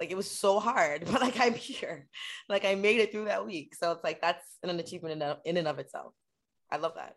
Like 0.00 0.10
it 0.10 0.16
was 0.16 0.30
so 0.30 0.60
hard, 0.60 1.04
but 1.10 1.20
like 1.20 1.38
I'm 1.40 1.54
here. 1.54 2.06
Like 2.48 2.64
I 2.64 2.74
made 2.74 3.00
it 3.00 3.12
through 3.12 3.26
that 3.26 3.46
week. 3.46 3.74
So 3.74 3.92
it's 3.92 4.04
like 4.04 4.20
that's 4.20 4.44
an 4.62 4.78
achievement 4.78 5.22
in, 5.44 5.56
and 5.56 5.68
of 5.68 5.78
itself. 5.78 6.12
I 6.70 6.76
love 6.76 6.94
that. 6.96 7.16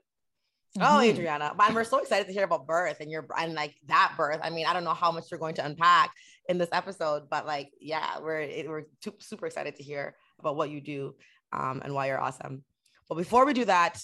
Oh, 0.78 0.80
mm-hmm. 0.80 0.96
Oh, 0.96 1.02
Adriana, 1.02 1.54
but 1.58 1.74
we're 1.74 1.84
so 1.84 2.00
excited 2.00 2.28
to 2.28 2.34
hear 2.34 2.44
about 2.44 2.68
birth 2.68 2.98
and 3.00 3.10
your 3.10 3.26
and 3.38 3.54
like 3.54 3.76
that 3.88 4.14
birth. 4.18 4.40
I 4.44 4.50
mean, 4.50 4.66
I 4.66 4.74
don't 4.74 4.84
know 4.84 4.94
how 4.94 5.12
much 5.12 5.26
you're 5.32 5.40
going 5.40 5.56
to 5.56 5.66
unpack 5.66 6.12
in 6.50 6.58
this 6.58 6.70
episode, 6.72 7.30
but 7.30 7.46
like, 7.46 7.72
yeah, 7.80 8.20
we're 8.20 8.48
we're 8.68 8.84
super 9.20 9.48
excited 9.48 9.76
to 9.78 9.84
hear 9.84 10.16
about 10.40 10.56
what 10.56 10.70
you 10.70 10.82
do 10.82 11.16
um, 11.52 11.82
and 11.84 11.94
why 11.94 12.08
you're 12.08 12.20
awesome. 12.20 12.64
But 13.10 13.16
before 13.16 13.46
we 13.46 13.54
do 13.54 13.66
that, 13.66 14.00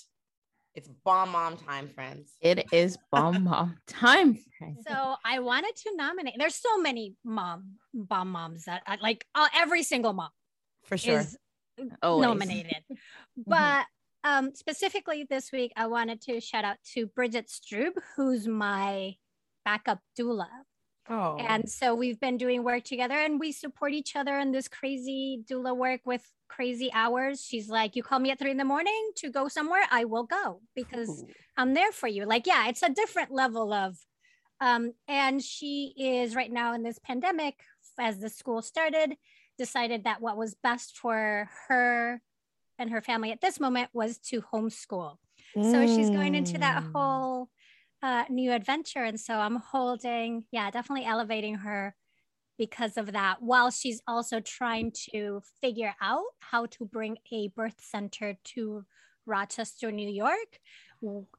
it's 0.76 0.90
bomb 1.06 1.32
mom 1.32 1.58
time, 1.58 1.88
friends. 1.90 2.32
It 2.42 2.66
is 2.72 2.98
bomb 3.12 3.44
mom 3.44 3.78
time, 3.88 4.38
friends. 4.58 4.84
So 4.88 5.16
I 5.24 5.40
wanted 5.40 5.76
to 5.76 5.96
nominate. 5.96 6.36
There's 6.38 6.56
so 6.56 6.80
many 6.80 7.16
mom 7.24 7.76
bomb 7.94 8.32
moms 8.32 8.66
that 8.66 8.82
I, 8.88 8.98
like 9.02 9.26
uh, 9.36 9.48
every 9.56 9.84
single 9.84 10.14
mom 10.14 10.30
for 10.84 10.98
sure 10.98 11.20
is 11.20 11.38
Always. 12.02 12.28
nominated. 12.28 12.84
Mm-hmm. 12.92 13.42
but 13.48 13.86
um, 14.24 14.56
specifically 14.56 15.26
this 15.30 15.52
week, 15.52 15.74
I 15.76 15.88
wanted 15.88 16.22
to 16.24 16.40
shout 16.40 16.64
out 16.64 16.78
to 16.94 17.08
Bridget 17.08 17.48
Strub, 17.50 17.92
who's 18.16 18.48
my 18.48 19.16
backup 19.66 20.00
doula. 20.18 20.48
Oh. 21.10 21.38
And 21.38 21.70
so 21.70 21.96
we've 21.96 22.20
been 22.20 22.38
doing 22.38 22.64
work 22.64 22.84
together 22.84 23.16
and 23.16 23.40
we 23.40 23.52
support 23.52 23.92
each 23.92 24.16
other 24.16 24.38
in 24.40 24.52
this 24.52 24.68
crazy 24.68 25.44
doula 25.50 25.76
work 25.76 26.02
with 26.06 26.26
crazy 26.48 26.90
hours. 26.94 27.46
She's 27.46 27.68
like, 27.68 27.96
You 27.96 28.04
call 28.04 28.20
me 28.20 28.32
at 28.32 28.40
three 28.40 28.52
in 28.52 28.58
the 28.58 28.66
morning 28.66 29.12
to 29.18 29.30
go 29.30 29.48
somewhere, 29.48 29.84
I 29.92 30.06
will 30.06 30.24
go 30.24 30.62
because 30.76 31.10
Ooh. 31.10 31.28
I'm 31.58 31.74
there 31.74 31.92
for 31.92 32.08
you. 32.08 32.26
Like, 32.26 32.48
yeah, 32.48 32.70
it's 32.70 32.84
a 32.84 32.90
different 32.90 33.32
level 33.32 33.74
of, 33.74 33.98
um, 34.62 34.94
and 35.08 35.42
she 35.42 35.94
is 35.98 36.36
right 36.36 36.52
now 36.52 36.74
in 36.74 36.84
this 36.84 37.00
pandemic, 37.00 37.60
as 38.00 38.20
the 38.20 38.30
school 38.30 38.62
started, 38.62 39.18
decided 39.58 40.06
that 40.06 40.22
what 40.22 40.38
was 40.38 40.56
best 40.56 40.98
for 40.98 41.50
her 41.68 42.22
and 42.80 42.92
her 42.92 43.02
family 43.02 43.32
at 43.32 43.42
this 43.42 43.60
moment 43.60 43.90
was 43.94 44.18
to 44.18 44.42
homeschool. 44.42 45.18
Mm. 45.56 45.72
So 45.72 45.88
she's 45.88 46.10
going 46.10 46.34
into 46.34 46.58
that 46.60 46.84
mm. 46.84 46.92
whole 46.94 47.50
uh, 48.04 48.26
new 48.30 48.52
adventure. 48.52 49.04
And 49.04 49.20
so 49.20 49.36
I'm 49.36 49.56
holding, 49.56 50.44
yeah, 50.52 50.70
definitely 50.70 51.06
elevating 51.06 51.56
her 51.56 51.96
because 52.60 52.98
of 52.98 53.14
that 53.14 53.42
while 53.42 53.72
she's 53.72 54.02
also 54.08 54.40
trying 54.40 54.92
to 55.12 55.42
figure 55.62 55.96
out 56.02 56.26
how 56.40 56.68
to 56.68 56.86
bring 56.86 57.18
a 57.32 57.48
birth 57.48 57.80
center 57.80 58.38
to 58.44 58.84
Rochester, 59.26 59.92
New 59.92 60.10
York. 60.10 60.60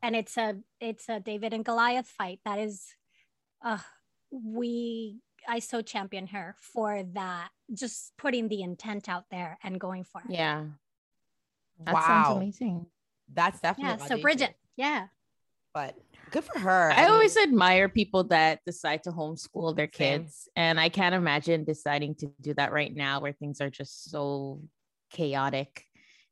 And 0.02 0.16
it's 0.16 0.36
a 0.36 0.56
it's 0.80 1.08
a 1.08 1.20
David 1.20 1.52
and 1.52 1.64
Goliath 1.64 2.08
fight. 2.08 2.40
That 2.44 2.58
is 2.58 2.86
uh 3.64 3.78
we 4.30 5.20
I 5.46 5.58
so 5.58 5.82
champion 5.82 6.26
her 6.28 6.56
for 6.58 7.02
that, 7.12 7.50
just 7.72 8.12
putting 8.16 8.48
the 8.48 8.62
intent 8.62 9.08
out 9.08 9.24
there 9.30 9.58
and 9.62 9.78
going 9.78 10.04
for 10.04 10.22
it. 10.22 10.34
Yeah. 10.34 10.64
That 11.84 11.94
wow. 11.94 12.00
sounds 12.06 12.36
amazing. 12.36 12.86
That's 13.32 13.60
definitely 13.60 13.98
yeah. 14.00 14.06
So 14.06 14.20
Bridget, 14.20 14.54
yeah. 14.76 15.06
But 15.72 15.96
good 16.30 16.44
for 16.44 16.58
her. 16.58 16.90
I, 16.90 16.94
I 16.94 17.02
mean, 17.02 17.10
always 17.12 17.36
admire 17.36 17.88
people 17.88 18.24
that 18.24 18.60
decide 18.66 19.02
to 19.04 19.10
homeschool 19.10 19.76
their 19.76 19.86
kids. 19.86 20.48
And 20.56 20.78
I 20.78 20.88
can't 20.88 21.14
imagine 21.14 21.64
deciding 21.64 22.16
to 22.16 22.30
do 22.40 22.54
that 22.54 22.72
right 22.72 22.94
now 22.94 23.20
where 23.20 23.32
things 23.32 23.60
are 23.60 23.70
just 23.70 24.10
so 24.10 24.60
chaotic. 25.10 25.84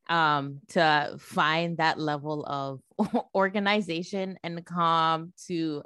Um, 0.08 0.58
to 0.70 1.16
find 1.20 1.78
that 1.78 1.98
level 1.98 2.44
of 2.44 2.80
organization 3.34 4.36
and 4.42 4.64
calm 4.66 5.32
to 5.46 5.82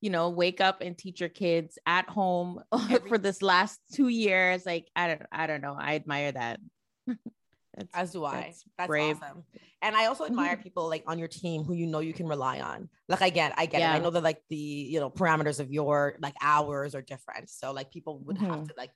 you 0.00 0.10
know 0.10 0.30
wake 0.30 0.60
up 0.60 0.80
and 0.80 0.96
teach 0.96 1.20
your 1.20 1.28
kids 1.28 1.78
at 1.86 2.08
home 2.08 2.62
for 3.08 3.18
this 3.18 3.42
last 3.42 3.80
two 3.92 4.08
years 4.08 4.64
like 4.64 4.86
i 4.94 5.08
don't 5.08 5.22
i 5.32 5.46
don't 5.46 5.60
know 5.60 5.76
i 5.78 5.96
admire 5.96 6.32
that 6.32 6.60
That's, 7.78 7.90
As 7.94 8.12
do 8.12 8.24
I. 8.24 8.52
That's, 8.76 8.90
awesome. 8.90 9.44
And 9.82 9.94
I 9.94 10.06
also 10.06 10.24
admire 10.24 10.56
people 10.56 10.88
like 10.88 11.04
on 11.06 11.18
your 11.18 11.28
team 11.28 11.62
who 11.62 11.74
you 11.74 11.86
know 11.86 12.00
you 12.00 12.12
can 12.12 12.26
rely 12.26 12.60
on. 12.60 12.88
Like 13.08 13.22
I 13.22 13.30
get, 13.30 13.54
I 13.56 13.66
get 13.66 13.80
yeah. 13.80 13.92
it. 13.92 13.96
I 13.96 13.98
know 14.00 14.10
that 14.10 14.22
like 14.22 14.42
the 14.48 14.56
you 14.56 14.98
know 15.00 15.10
parameters 15.10 15.60
of 15.60 15.70
your 15.70 16.16
like 16.20 16.34
hours 16.42 16.94
are 16.94 17.02
different. 17.02 17.48
So 17.50 17.72
like 17.72 17.90
people 17.90 18.20
would 18.26 18.36
mm-hmm. 18.36 18.46
have 18.46 18.68
to 18.68 18.74
like 18.76 18.90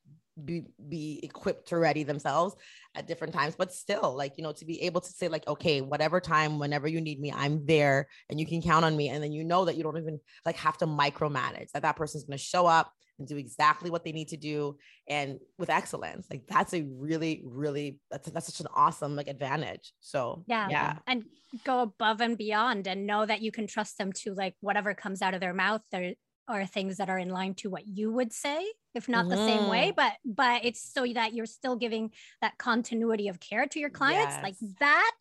be 0.44 0.64
be 0.88 1.20
equipped 1.22 1.68
to 1.68 1.78
ready 1.78 2.02
themselves 2.02 2.56
at 2.94 3.06
different 3.06 3.32
times. 3.32 3.54
But 3.56 3.72
still, 3.72 4.14
like 4.16 4.36
you 4.36 4.42
know, 4.42 4.52
to 4.52 4.64
be 4.64 4.82
able 4.82 5.00
to 5.00 5.10
say 5.10 5.28
like, 5.28 5.46
okay, 5.46 5.80
whatever 5.80 6.20
time, 6.20 6.58
whenever 6.58 6.88
you 6.88 7.00
need 7.00 7.20
me, 7.20 7.32
I'm 7.32 7.64
there, 7.64 8.08
and 8.28 8.40
you 8.40 8.46
can 8.46 8.62
count 8.62 8.84
on 8.84 8.96
me. 8.96 9.08
And 9.08 9.22
then 9.22 9.32
you 9.32 9.44
know 9.44 9.64
that 9.66 9.76
you 9.76 9.82
don't 9.82 9.98
even 9.98 10.20
like 10.44 10.56
have 10.56 10.78
to 10.78 10.86
micromanage. 10.86 11.70
That 11.72 11.82
that 11.82 11.96
person's 11.96 12.24
going 12.24 12.38
to 12.38 12.44
show 12.44 12.66
up 12.66 12.92
and 13.22 13.28
do 13.28 13.36
exactly 13.36 13.88
what 13.88 14.04
they 14.04 14.12
need 14.12 14.28
to 14.28 14.36
do 14.36 14.76
and 15.08 15.38
with 15.58 15.70
excellence. 15.70 16.26
Like 16.28 16.42
that's 16.48 16.74
a 16.74 16.82
really 16.82 17.42
really 17.44 18.00
that's 18.10 18.28
that's 18.30 18.46
such 18.46 18.60
an 18.60 18.66
awesome 18.74 19.14
like 19.14 19.28
advantage. 19.28 19.92
So 20.00 20.44
yeah. 20.48 20.68
yeah. 20.68 20.98
And 21.06 21.24
go 21.64 21.80
above 21.80 22.20
and 22.20 22.36
beyond 22.36 22.88
and 22.88 23.06
know 23.06 23.24
that 23.24 23.42
you 23.42 23.52
can 23.52 23.66
trust 23.66 23.98
them 23.98 24.12
to 24.12 24.34
like 24.34 24.54
whatever 24.60 24.94
comes 24.94 25.22
out 25.22 25.34
of 25.34 25.40
their 25.40 25.54
mouth 25.54 25.82
there 25.90 26.14
are 26.48 26.66
things 26.66 26.96
that 26.96 27.08
are 27.08 27.18
in 27.18 27.28
line 27.28 27.54
to 27.54 27.70
what 27.70 27.86
you 27.86 28.10
would 28.10 28.32
say 28.32 28.66
if 28.94 29.08
not 29.08 29.26
mm-hmm. 29.26 29.30
the 29.30 29.46
same 29.46 29.68
way. 29.68 29.92
Mm-hmm. 29.92 29.96
but 29.96 30.12
but 30.24 30.64
it's 30.64 30.92
so 30.92 31.06
that 31.14 31.32
you're 31.34 31.46
still 31.46 31.76
giving 31.76 32.10
that 32.40 32.58
continuity 32.58 33.28
of 33.28 33.40
care 33.40 33.66
to 33.66 33.78
your 33.78 33.90
clients. 33.90 34.34
Yes. 34.34 34.42
like 34.42 34.56
that 34.80 35.20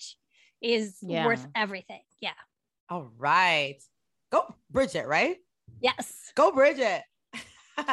is 0.61 0.97
yeah. 1.01 1.25
worth 1.25 1.45
everything. 1.55 2.01
Yeah. 2.19 2.31
All 2.89 3.11
right. 3.17 3.77
Go 4.31 4.55
bridget 4.69 5.07
right? 5.07 5.37
Yes. 5.81 6.31
Go 6.35 6.51
bridget 6.51 7.03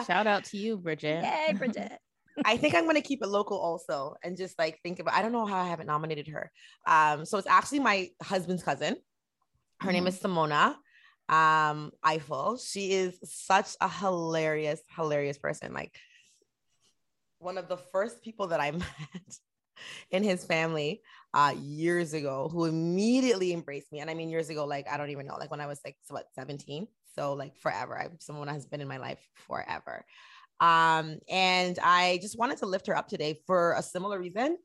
Shout 0.07 0.27
out 0.27 0.45
to 0.45 0.57
you, 0.57 0.77
Bridget. 0.77 1.25
Yay, 1.25 1.53
Bridget. 1.59 1.99
I 2.45 2.57
think 2.57 2.75
I'm 2.75 2.87
gonna 2.87 3.01
keep 3.01 3.23
it 3.23 3.29
local 3.29 3.59
also 3.59 4.15
and 4.23 4.37
just 4.37 4.59
like 4.59 4.81
think 4.83 5.01
about 5.01 5.15
I 5.15 5.23
don't 5.23 5.33
know 5.33 5.47
how 5.47 5.59
I 5.59 5.67
haven't 5.67 5.87
nominated 5.87 6.29
her. 6.29 6.51
Um, 6.87 7.25
so 7.25 7.39
it's 7.39 7.47
actually 7.47 7.81
my 7.81 8.11
husband's 8.23 8.63
cousin. 8.63 8.97
Her 9.81 9.91
mm 9.91 9.93
name 9.93 10.07
is 10.07 10.19
mm-hmm. 10.19 10.39
Simona 10.39 10.77
um 11.29 11.91
Eiffel. 12.03 12.59
She 12.59 12.93
is 12.93 13.19
such 13.25 13.77
a 13.81 13.89
hilarious, 13.89 14.81
hilarious 14.97 15.39
person. 15.39 15.73
Like 15.73 15.95
one 17.39 17.59
of 17.59 17.69
the 17.69 17.77
first 17.77 18.23
people 18.23 18.49
that 18.49 18.61
I 18.61 18.71
met 18.83 19.39
in 20.11 20.23
his 20.23 20.45
family 20.45 21.03
uh 21.35 21.55
years 21.57 22.15
ago 22.15 22.49
who 22.51 22.65
immediately 22.65 23.53
embraced 23.53 23.93
me. 23.93 24.01
And 24.01 24.11
I 24.11 24.15
mean 24.15 24.31
years 24.31 24.49
ago, 24.49 24.65
like 24.65 24.89
I 24.89 24.97
don't 24.97 25.11
even 25.11 25.27
know, 25.27 25.37
like 25.37 25.51
when 25.51 25.61
I 25.61 25.67
was 25.67 25.81
like 25.85 25.97
what 26.09 26.27
17. 26.35 26.87
So 27.15 27.35
like 27.35 27.57
forever. 27.57 27.99
I 27.99 28.09
someone 28.21 28.49
has 28.49 28.67
been 28.67 28.81
in 28.81 28.89
my 28.89 28.99
life 28.99 29.21
forever. 29.35 30.05
Um, 30.61 31.19
and 31.29 31.79
I 31.83 32.19
just 32.21 32.39
wanted 32.39 32.59
to 32.59 32.67
lift 32.67 32.87
her 32.89 32.97
up 32.97 33.09
today 33.09 33.41
for 33.47 33.75
a 33.75 33.83
similar 33.83 34.19
reason. 34.19 34.57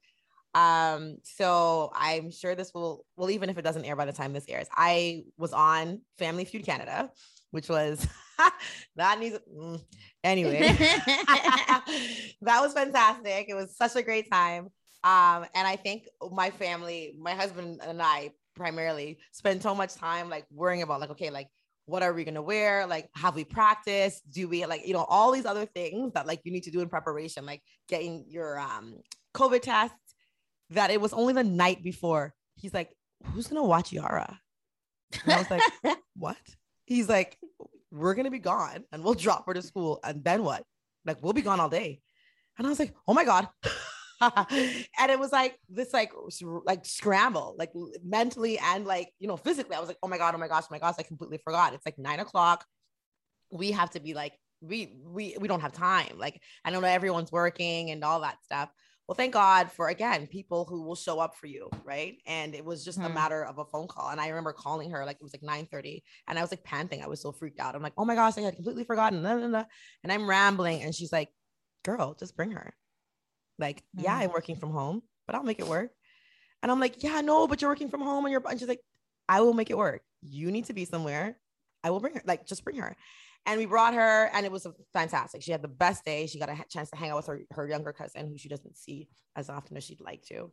Um, 0.56 1.18
so 1.24 1.92
I'm 1.96 2.32
sure 2.32 2.56
this 2.56 2.74
will 2.74 3.06
well, 3.16 3.30
even 3.32 3.50
if 3.50 3.58
it 3.58 3.64
doesn't 3.64 3.86
air 3.86 3.96
by 3.96 4.06
the 4.06 4.14
time 4.14 4.34
this 4.34 4.46
airs, 4.48 4.68
I 4.72 5.24
was 5.38 5.54
on 5.54 6.02
Family 6.18 6.46
Feud 6.46 6.66
Canada, 6.66 7.12
which 7.52 7.70
was 7.70 8.08
that 8.96 9.20
needs 9.20 9.38
mm, 9.52 9.82
anyway. 10.24 10.60
that 12.42 12.60
was 12.62 12.74
fantastic. 12.74 13.48
It 13.50 13.56
was 13.56 13.76
such 13.76 13.96
a 13.96 14.04
great 14.04 14.30
time. 14.32 14.70
Um, 15.04 15.46
and 15.54 15.68
I 15.68 15.76
think 15.76 16.08
my 16.32 16.50
family, 16.50 17.14
my 17.20 17.34
husband 17.34 17.82
and 17.86 18.02
I 18.02 18.32
primarily 18.56 19.18
spend 19.32 19.62
so 19.62 19.76
much 19.76 19.96
time 19.96 20.30
like 20.30 20.46
worrying 20.52 20.82
about 20.82 21.02
like, 21.02 21.10
okay, 21.12 21.30
like 21.30 21.50
what 21.86 22.04
are 22.04 22.14
we 22.14 22.24
going 22.24 22.36
to 22.36 22.42
wear? 22.42 22.88
Like 22.88 23.10
have 23.16 23.36
we 23.36 23.44
practiced? 23.44 24.22
Do 24.30 24.48
we 24.48 24.66
like 24.66 24.88
you 24.88 24.94
know 24.94 25.06
all 25.08 25.32
these 25.32 25.46
other 25.46 25.66
things 25.66 26.14
that 26.14 26.28
like 26.28 26.42
you 26.44 26.52
need 26.52 26.64
to 26.64 26.72
do 26.72 26.82
in 26.82 26.90
preparation 26.90 27.46
like 27.46 27.62
getting 27.88 28.26
your 28.28 28.60
um 28.60 28.96
covid 29.34 29.62
test 29.62 29.94
that 30.70 30.92
it 30.92 31.02
was 31.02 31.14
only 31.14 31.34
the 31.34 31.44
night 31.44 31.84
before. 31.84 32.34
He's 32.56 32.74
like 32.74 32.96
who's 33.26 33.48
going 33.48 33.62
to 33.62 33.68
watch 33.68 33.92
yara? 33.92 34.40
And 35.24 35.34
i 35.34 35.38
was 35.38 35.52
like 35.52 35.98
what? 36.16 36.38
He's 36.86 37.10
like 37.10 37.38
we're 37.92 38.16
going 38.16 38.26
to 38.26 38.32
be 38.32 38.40
gone 38.40 38.84
and 38.92 39.04
we'll 39.04 39.14
drop 39.14 39.46
her 39.46 39.54
to 39.54 39.62
school 39.62 40.00
and 40.04 40.24
then 40.24 40.44
what? 40.44 40.64
Like 41.06 41.22
we'll 41.22 41.34
be 41.34 41.42
gone 41.42 41.60
all 41.60 41.70
day. 41.70 42.02
And 42.58 42.68
i 42.68 42.70
was 42.70 42.80
like 42.80 42.94
oh 43.08 43.14
my 43.14 43.26
god 43.26 43.48
and 45.00 45.12
it 45.12 45.20
was 45.20 45.32
like 45.32 45.58
this 45.70 45.94
like 45.94 46.12
like 46.66 46.86
scramble 46.86 47.56
like 47.58 47.72
mentally 48.04 48.58
and 48.60 48.86
like 48.86 49.10
you 49.20 49.28
know 49.28 49.38
physically. 49.38 49.76
I 49.76 49.80
was 49.80 49.90
like 49.90 49.98
oh 50.04 50.08
my 50.08 50.18
god 50.18 50.36
oh 50.36 50.38
my 50.38 50.48
gosh 50.48 50.64
oh 50.66 50.72
my 50.72 50.80
gosh 50.80 50.96
i 51.00 51.04
completely 51.04 51.40
forgot. 51.44 51.74
It's 51.74 51.86
like 51.86 51.98
nine 51.98 52.20
o'clock. 52.20 52.66
We 53.52 53.72
have 53.72 53.92
to 53.92 54.00
be 54.00 54.14
like 54.14 54.34
we 54.62 54.98
we 55.06 55.36
we 55.40 55.48
don't 55.48 55.62
have 55.62 55.74
time. 55.74 56.18
Like 56.18 56.42
i 56.64 56.72
don't 56.72 56.82
know 56.82 56.88
everyone's 56.88 57.32
working 57.32 57.92
and 57.92 58.04
all 58.04 58.22
that 58.22 58.38
stuff. 58.44 58.70
Well 59.08 59.16
thank 59.16 59.34
god 59.34 59.72
for 59.72 59.90
again 59.90 60.28
people 60.28 60.66
who 60.66 60.84
will 60.84 60.96
show 60.96 61.20
up 61.20 61.36
for 61.36 61.48
you 61.48 61.70
right? 61.84 62.16
And 62.26 62.56
it 62.56 62.64
was 62.64 62.86
just 62.86 63.00
hmm. 63.00 63.06
a 63.06 63.10
matter 63.10 63.44
of 63.44 63.58
a 63.58 63.66
phone 63.66 63.88
call. 63.88 64.10
And 64.10 64.22
i 64.22 64.30
remember 64.30 64.54
calling 64.54 64.92
her 64.92 65.06
like 65.06 65.18
it 65.18 65.24
was 65.24 65.34
like 65.34 65.44
9 65.44 65.68
30 65.72 66.04
and 66.28 66.40
i 66.40 66.42
was 66.42 66.52
like 66.52 66.64
panting. 66.64 67.04
I 67.04 67.08
was 67.08 67.22
so 67.22 67.32
freaked 67.32 67.60
out. 67.60 67.76
I'm 67.76 67.84
like 67.84 67.94
oh 67.98 68.06
my 68.06 68.16
gosh 68.16 68.38
i 68.38 68.42
had 68.42 68.56
completely 68.56 68.86
forgotten 68.86 69.26
and 69.26 69.66
i'm 70.12 70.30
rambling. 70.30 70.82
And 70.84 70.96
she's 70.96 71.12
like 71.12 71.30
girl 71.84 72.16
just 72.18 72.38
bring 72.38 72.52
her 72.52 72.74
like, 73.60 73.78
mm-hmm. 73.78 74.06
yeah, 74.06 74.16
I'm 74.16 74.30
mm. 74.30 74.34
working 74.34 74.56
from 74.56 74.72
home, 74.72 75.02
but 75.26 75.36
I'll 75.36 75.44
make 75.44 75.60
it 75.60 75.68
work. 75.68 75.92
And 76.62 76.72
I'm 76.72 76.80
like, 76.80 77.04
yeah, 77.04 77.22
no, 77.22 77.48
but 77.48 77.62
you're 77.62 77.72
working 77.72 77.90
from 77.90 78.02
home 78.02 78.26
and 78.26 78.32
you're, 78.32 78.42
and 78.50 78.60
she's 78.60 78.70
like, 78.70 78.82
I 79.28 79.42
will 79.42 79.54
make 79.54 79.70
it 79.70 79.78
work. 79.78 80.02
You 80.22 80.52
need 80.52 80.66
to 80.66 80.74
be 80.74 80.86
somewhere. 80.86 81.38
I 81.84 81.90
will 81.90 82.00
bring 82.00 82.16
her, 82.16 82.22
like, 82.26 82.46
just 82.46 82.64
bring 82.64 82.78
her. 82.78 82.96
And 83.46 83.60
we 83.60 83.66
brought 83.66 83.94
her, 83.94 84.30
and 84.34 84.46
it 84.46 84.52
was 84.52 84.66
fantastic. 84.94 85.42
She 85.42 85.52
had 85.52 85.62
the 85.62 85.68
best 85.68 86.06
day. 86.06 86.28
She 86.28 86.40
got 86.40 86.50
a 86.50 86.64
chance 86.70 86.90
to 86.92 86.96
hang 86.96 87.12
out 87.12 87.18
with 87.18 87.28
her, 87.28 87.42
her 87.52 87.68
younger 87.68 87.92
cousin, 87.92 88.30
who 88.30 88.38
she 88.38 88.48
doesn't 88.48 88.78
see 88.78 89.10
as 89.36 89.50
often 89.50 89.76
as 89.76 89.84
she'd 89.84 90.00
like 90.00 90.24
to. 90.28 90.50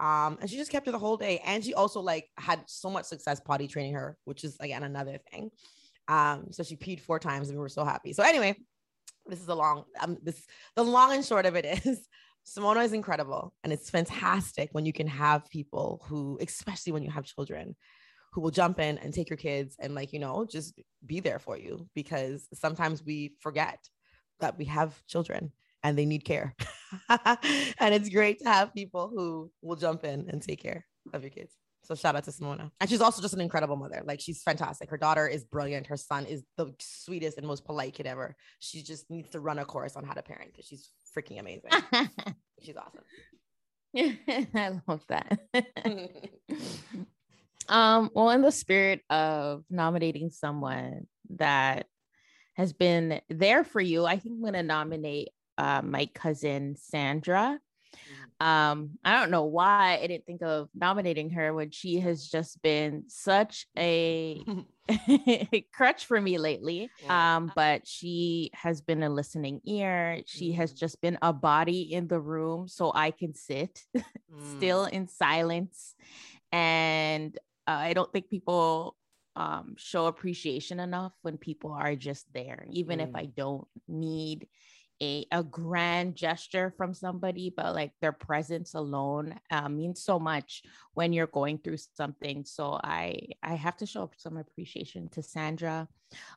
Um, 0.00 0.38
and 0.40 0.48
she 0.48 0.56
just 0.56 0.70
kept 0.70 0.86
her 0.86 0.92
the 0.92 0.98
whole 0.98 1.18
day. 1.18 1.42
And 1.44 1.62
she 1.62 1.74
also 1.74 2.00
like 2.00 2.30
had 2.38 2.62
so 2.66 2.88
much 2.88 3.04
success 3.04 3.40
potty 3.40 3.68
training 3.68 3.92
her, 3.92 4.16
which 4.24 4.44
is 4.44 4.56
again 4.58 4.82
another 4.82 5.18
thing. 5.30 5.50
Um, 6.08 6.46
so 6.50 6.62
she 6.62 6.76
peed 6.76 7.00
four 7.00 7.18
times, 7.18 7.50
and 7.50 7.58
we 7.58 7.62
were 7.62 7.68
so 7.68 7.84
happy. 7.84 8.14
So 8.14 8.22
anyway, 8.22 8.56
this 9.26 9.40
is 9.40 9.48
a 9.48 9.54
long 9.54 9.84
um, 10.00 10.16
this 10.22 10.46
the 10.74 10.82
long 10.82 11.12
and 11.12 11.24
short 11.24 11.44
of 11.44 11.54
it 11.56 11.64
is 11.86 12.08
Simona 12.50 12.84
is 12.84 12.92
incredible, 12.92 13.54
and 13.62 13.72
it's 13.72 13.90
fantastic 13.90 14.70
when 14.72 14.84
you 14.84 14.92
can 14.92 15.06
have 15.06 15.48
people 15.50 16.04
who, 16.08 16.36
especially 16.40 16.92
when 16.92 17.04
you 17.04 17.10
have 17.10 17.24
children, 17.24 17.76
who 18.32 18.40
will 18.40 18.50
jump 18.50 18.80
in 18.80 18.98
and 18.98 19.14
take 19.14 19.30
your 19.30 19.36
kids 19.36 19.76
and 19.78 19.94
like 19.94 20.12
you 20.12 20.18
know 20.18 20.46
just 20.48 20.80
be 21.04 21.20
there 21.20 21.38
for 21.38 21.56
you 21.56 21.88
because 21.94 22.48
sometimes 22.54 23.04
we 23.04 23.34
forget 23.40 23.78
that 24.40 24.56
we 24.58 24.64
have 24.64 25.04
children 25.06 25.52
and 25.82 25.98
they 25.98 26.06
need 26.06 26.24
care 26.24 26.54
and 27.08 27.94
it's 27.94 28.08
great 28.08 28.38
to 28.38 28.48
have 28.48 28.74
people 28.74 29.10
who 29.12 29.50
will 29.62 29.76
jump 29.76 30.04
in 30.04 30.28
and 30.28 30.42
take 30.42 30.62
care 30.62 30.86
of 31.12 31.22
your 31.22 31.30
kids 31.30 31.56
so 31.82 31.94
shout 31.94 32.14
out 32.14 32.24
to 32.24 32.30
Simona. 32.30 32.70
And 32.80 32.88
she's 32.88 33.00
also 33.00 33.22
just 33.22 33.34
an 33.34 33.40
incredible 33.40 33.76
mother. 33.76 34.02
Like 34.04 34.20
she's 34.20 34.42
fantastic. 34.42 34.90
Her 34.90 34.96
daughter 34.96 35.26
is 35.26 35.44
brilliant. 35.44 35.86
Her 35.86 35.96
son 35.96 36.26
is 36.26 36.44
the 36.56 36.74
sweetest 36.78 37.38
and 37.38 37.46
most 37.46 37.64
polite 37.64 37.94
kid 37.94 38.06
ever. 38.06 38.36
She 38.58 38.82
just 38.82 39.10
needs 39.10 39.30
to 39.30 39.40
run 39.40 39.58
a 39.58 39.64
course 39.64 39.96
on 39.96 40.04
how 40.04 40.12
to 40.12 40.22
parent 40.22 40.52
because 40.52 40.66
she's 40.66 40.90
freaking 41.16 41.40
amazing. 41.40 41.70
she's 42.62 42.76
awesome. 42.76 43.04
I 44.54 44.80
love 44.86 45.04
that. 45.08 45.40
um, 47.68 48.10
well, 48.14 48.30
in 48.30 48.42
the 48.42 48.52
spirit 48.52 49.02
of 49.10 49.64
nominating 49.70 50.30
someone 50.30 51.06
that 51.30 51.86
has 52.54 52.72
been 52.72 53.20
there 53.28 53.64
for 53.64 53.80
you, 53.80 54.06
I 54.06 54.18
think 54.18 54.36
I'm 54.36 54.44
gonna 54.44 54.62
nominate 54.62 55.30
uh, 55.58 55.82
my 55.82 56.06
cousin 56.06 56.76
Sandra. 56.76 57.58
Um, 58.38 58.92
I 59.04 59.18
don't 59.18 59.30
know 59.30 59.44
why 59.44 59.98
I 60.00 60.06
didn't 60.06 60.24
think 60.24 60.42
of 60.42 60.68
nominating 60.74 61.30
her 61.30 61.52
when 61.52 61.70
she 61.70 62.00
has 62.00 62.28
just 62.28 62.62
been 62.62 63.04
such 63.08 63.66
a 63.76 64.40
crutch 65.72 66.06
for 66.06 66.20
me 66.20 66.38
lately. 66.38 66.90
Um, 67.08 67.52
but 67.54 67.86
she 67.86 68.50
has 68.54 68.80
been 68.80 69.02
a 69.02 69.10
listening 69.10 69.60
ear. 69.64 70.22
She 70.26 70.52
has 70.52 70.72
mm. 70.72 70.78
just 70.78 71.00
been 71.00 71.18
a 71.22 71.32
body 71.32 71.92
in 71.92 72.08
the 72.08 72.20
room 72.20 72.68
so 72.68 72.92
I 72.94 73.10
can 73.10 73.34
sit 73.34 73.84
still 74.56 74.86
mm. 74.86 74.90
in 74.90 75.08
silence. 75.08 75.94
And 76.52 77.36
uh, 77.66 77.72
I 77.72 77.92
don't 77.92 78.12
think 78.12 78.28
people 78.28 78.96
um, 79.36 79.74
show 79.76 80.06
appreciation 80.06 80.80
enough 80.80 81.12
when 81.22 81.38
people 81.38 81.72
are 81.72 81.94
just 81.94 82.26
there, 82.32 82.66
even 82.70 82.98
mm. 82.98 83.08
if 83.08 83.14
I 83.14 83.26
don't 83.26 83.66
need 83.88 84.48
a, 85.02 85.26
a 85.32 85.42
grand 85.42 86.14
gesture 86.14 86.72
from 86.76 86.92
somebody, 86.92 87.52
but 87.54 87.74
like 87.74 87.92
their 88.00 88.12
presence 88.12 88.74
alone 88.74 89.38
uh, 89.50 89.68
means 89.68 90.02
so 90.02 90.18
much 90.18 90.62
when 90.94 91.12
you're 91.12 91.26
going 91.26 91.58
through 91.58 91.78
something. 91.94 92.44
So 92.44 92.78
I 92.82 93.28
I 93.42 93.54
have 93.54 93.76
to 93.78 93.86
show 93.86 94.10
some 94.16 94.36
appreciation 94.36 95.08
to 95.10 95.22
Sandra 95.22 95.88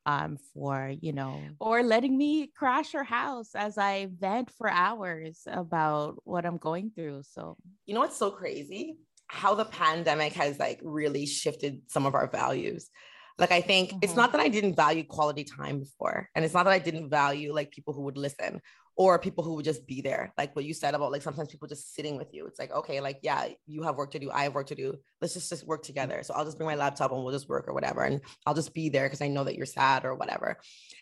um, 0.06 0.38
for 0.54 0.94
you 1.02 1.14
know 1.14 1.40
or 1.60 1.84
letting 1.84 2.18
me 2.18 2.48
crash 2.48 2.94
her 2.94 3.04
house 3.04 3.56
as 3.56 3.78
I 3.78 4.08
vent 4.20 4.52
for 4.52 4.70
hours 4.70 5.42
about 5.48 6.22
what 6.24 6.46
I'm 6.46 6.58
going 6.58 6.92
through. 6.96 7.24
So 7.24 7.58
you 7.86 7.94
know 7.94 8.02
what's 8.02 8.18
so 8.18 8.32
crazy? 8.32 8.98
How 9.28 9.56
the 9.56 9.66
pandemic 9.66 10.34
has 10.34 10.60
like 10.60 10.80
really 10.84 11.26
shifted 11.26 11.82
some 11.88 12.06
of 12.06 12.14
our 12.14 12.28
values. 12.28 12.90
Like 13.38 13.52
I 13.52 13.62
think 13.62 13.90
mm-hmm. 13.90 14.00
it's 14.02 14.16
not 14.16 14.32
that 14.32 14.42
I 14.42 14.48
didn't 14.48 14.76
value 14.76 15.04
quality 15.04 15.44
time 15.44 15.80
before, 15.80 16.30
and 16.36 16.46
it's 16.46 16.54
not 16.54 16.64
that 16.66 16.74
I 16.74 16.80
didn't 16.80 17.10
value 17.10 17.54
like 17.54 17.72
people 17.72 17.94
who 17.94 18.04
would 18.04 18.18
listen 18.18 18.62
or 18.96 19.18
people 19.18 19.44
who 19.44 19.56
would 19.56 19.66
just 19.66 19.88
be 19.88 20.02
there. 20.02 20.32
Like 20.38 20.56
what 20.56 20.66
you 20.66 20.74
said 20.74 20.94
about 20.94 21.12
like 21.12 21.24
sometimes 21.24 21.50
people 21.50 21.68
just 21.68 21.96
sitting 21.96 22.18
with 22.18 22.34
you. 22.34 22.46
It's 22.46 22.60
like 22.60 22.72
okay, 22.72 23.02
like 23.02 23.20
yeah, 23.24 23.48
you 23.66 23.84
have 23.84 23.96
work 23.96 24.12
to 24.12 24.20
do, 24.20 24.30
I 24.32 24.44
have 24.44 24.54
work 24.54 24.68
to 24.68 24.76
do. 24.76 24.98
Let's 25.22 25.34
just 25.34 25.50
just 25.50 25.66
work 25.66 25.84
together. 25.84 26.22
So 26.24 26.34
I'll 26.34 26.46
just 26.46 26.58
bring 26.58 26.68
my 26.68 26.76
laptop 26.76 27.12
and 27.12 27.24
we'll 27.24 27.34
just 27.34 27.50
work 27.50 27.68
or 27.68 27.74
whatever, 27.74 28.04
and 28.04 28.22
I'll 28.46 28.54
just 28.54 28.74
be 28.74 28.90
there 28.90 29.06
because 29.06 29.22
I 29.22 29.30
know 29.30 29.44
that 29.44 29.56
you're 29.56 29.66
sad 29.66 30.06
or 30.06 30.16
whatever. 30.16 30.58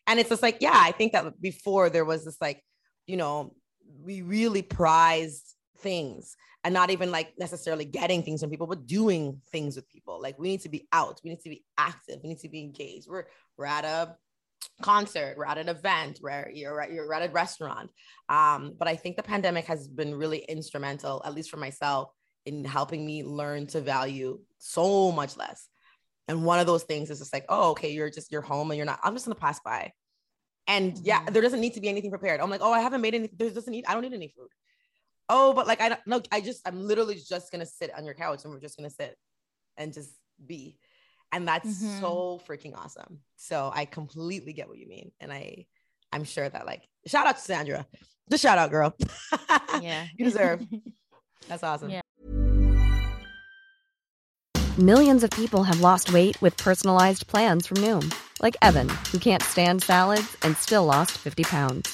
And 0.08 0.20
it's 0.20 0.30
just 0.30 0.41
like 0.41 0.58
yeah, 0.62 0.74
I 0.76 0.91
think 0.91 1.13
that 1.13 1.41
before 1.41 1.89
there 1.89 2.06
was 2.06 2.26
this 2.26 2.38
like 2.39 2.63
you 3.08 3.17
know 3.17 3.54
we 4.04 4.22
really 4.22 4.62
prized 4.62 5.56
things 5.82 6.36
and 6.63 6.74
not 6.74 6.89
even 6.89 7.12
like 7.12 7.34
necessarily 7.38 7.86
getting 7.86 8.24
things 8.24 8.41
from 8.41 8.50
people, 8.50 8.67
but 8.67 8.86
doing 8.86 9.41
things 9.52 9.76
with 9.76 9.89
people. 9.89 10.22
Like 10.22 10.38
we 10.38 10.50
need 10.50 10.62
to 10.62 10.70
be 10.70 10.88
out, 10.91 11.20
we 11.24 11.32
need 11.32 11.41
to 11.41 11.50
be 11.50 11.63
active, 11.78 12.20
we 12.24 12.30
need 12.30 12.39
to 12.39 12.50
be 12.50 12.62
engaged. 12.62 13.08
We're 13.10 13.26
we're 13.58 13.65
at 13.65 13.86
a 13.86 14.15
concert, 14.82 15.36
we're 15.38 15.46
at 15.46 15.58
an 15.58 15.70
event, 15.70 16.20
where 16.22 16.52
you're 16.54 16.82
at, 16.82 16.91
you're 16.91 17.13
at 17.13 17.28
a 17.28 17.32
restaurant. 17.32 17.89
Um, 18.30 18.76
but 18.78 18.88
I 18.88 18.96
think 18.96 19.15
the 19.15 19.24
pandemic 19.24 19.65
has 19.65 19.88
been 19.88 20.13
really 20.15 20.39
instrumental, 20.39 21.22
at 21.26 21.34
least 21.34 21.50
for 21.50 21.58
myself, 21.58 22.12
in 22.46 22.63
helping 22.63 23.06
me 23.06 23.24
learn 23.24 23.67
to 23.67 23.82
value 23.82 24.39
so 24.58 25.12
much 25.12 25.38
less. 25.38 25.67
And 26.28 26.46
one 26.46 26.60
of 26.60 26.67
those 26.67 26.84
things 26.84 27.10
is 27.10 27.20
just 27.20 27.34
like, 27.34 27.46
oh, 27.50 27.72
okay, 27.72 27.91
you're 27.91 28.12
just 28.12 28.32
you're 28.32 28.41
home 28.41 28.70
and 28.72 28.78
you're 28.78 28.86
not. 28.86 29.00
I'm 29.04 29.13
just 29.13 29.26
gonna 29.26 29.36
pass 29.36 29.60
by. 29.60 29.91
And 30.67 30.98
yeah, 31.00 31.22
mm-hmm. 31.22 31.34
there 31.34 31.41
doesn't 31.41 31.60
need 31.60 31.74
to 31.74 31.82
be 31.82 31.89
anything 31.89 32.12
prepared. 32.12 32.39
I'm 32.39 32.52
like, 32.52 32.62
oh, 32.62 32.72
I 32.72 32.82
haven't 32.82 33.02
made 33.02 33.15
any. 33.15 33.30
There 33.36 33.50
doesn't 33.50 33.72
need. 33.72 33.86
I 33.88 33.94
don't 33.94 34.04
need 34.04 34.13
any 34.13 34.28
food 34.28 34.48
oh, 35.32 35.54
but 35.54 35.65
like 35.65 35.82
I 35.82 35.89
don't 35.89 36.06
know. 36.06 36.22
I 36.32 36.41
just 36.41 36.67
I'm 36.67 36.86
literally 36.86 37.15
just 37.15 37.52
gonna 37.52 37.65
sit 37.65 37.91
on 37.98 38.06
your 38.06 38.13
couch 38.13 38.44
and 38.44 38.54
we're 38.54 38.60
just 38.60 38.78
gonna 38.78 38.91
sit 38.91 39.17
and 39.78 39.94
just 39.94 40.12
be. 40.46 40.78
And 41.32 41.48
that's 41.48 41.82
mm-hmm. 41.82 42.02
so 42.02 42.41
freaking 42.48 42.76
awesome. 42.78 43.20
So 43.38 43.72
I 43.74 43.86
completely 43.86 44.54
get 44.54 44.67
what 44.67 44.78
you 44.78 44.88
mean. 44.88 45.12
And 45.20 45.32
I 45.32 45.65
I'm 46.12 46.26
sure 46.26 46.48
that 46.48 46.65
like 46.65 46.84
shout 47.08 47.26
out 47.26 47.38
to 47.38 47.41
Sandra. 47.41 47.88
Just 48.30 48.44
shout 48.44 48.58
out, 48.58 48.70
girl. 48.70 48.94
yeah. 49.82 50.06
you 50.15 50.26
deserve. 50.26 50.65
That's 51.48 51.63
awesome. 51.63 51.89
Yeah. 51.89 52.02
Millions 54.78 55.24
of 55.24 55.30
people 55.32 55.63
have 55.63 55.82
lost 55.82 56.13
weight 56.13 56.41
with 56.41 56.56
personalized 56.56 57.28
plans 57.28 57.67
from 57.67 57.78
Noom, 57.78 58.13
like 58.41 58.56
Evan, 58.62 58.88
who 59.12 59.20
can't 59.20 59.44
stand 59.44 59.84
salads 59.84 60.38
and 60.44 60.56
still 60.56 60.86
lost 60.86 61.12
50 61.12 61.44
pounds. 61.44 61.94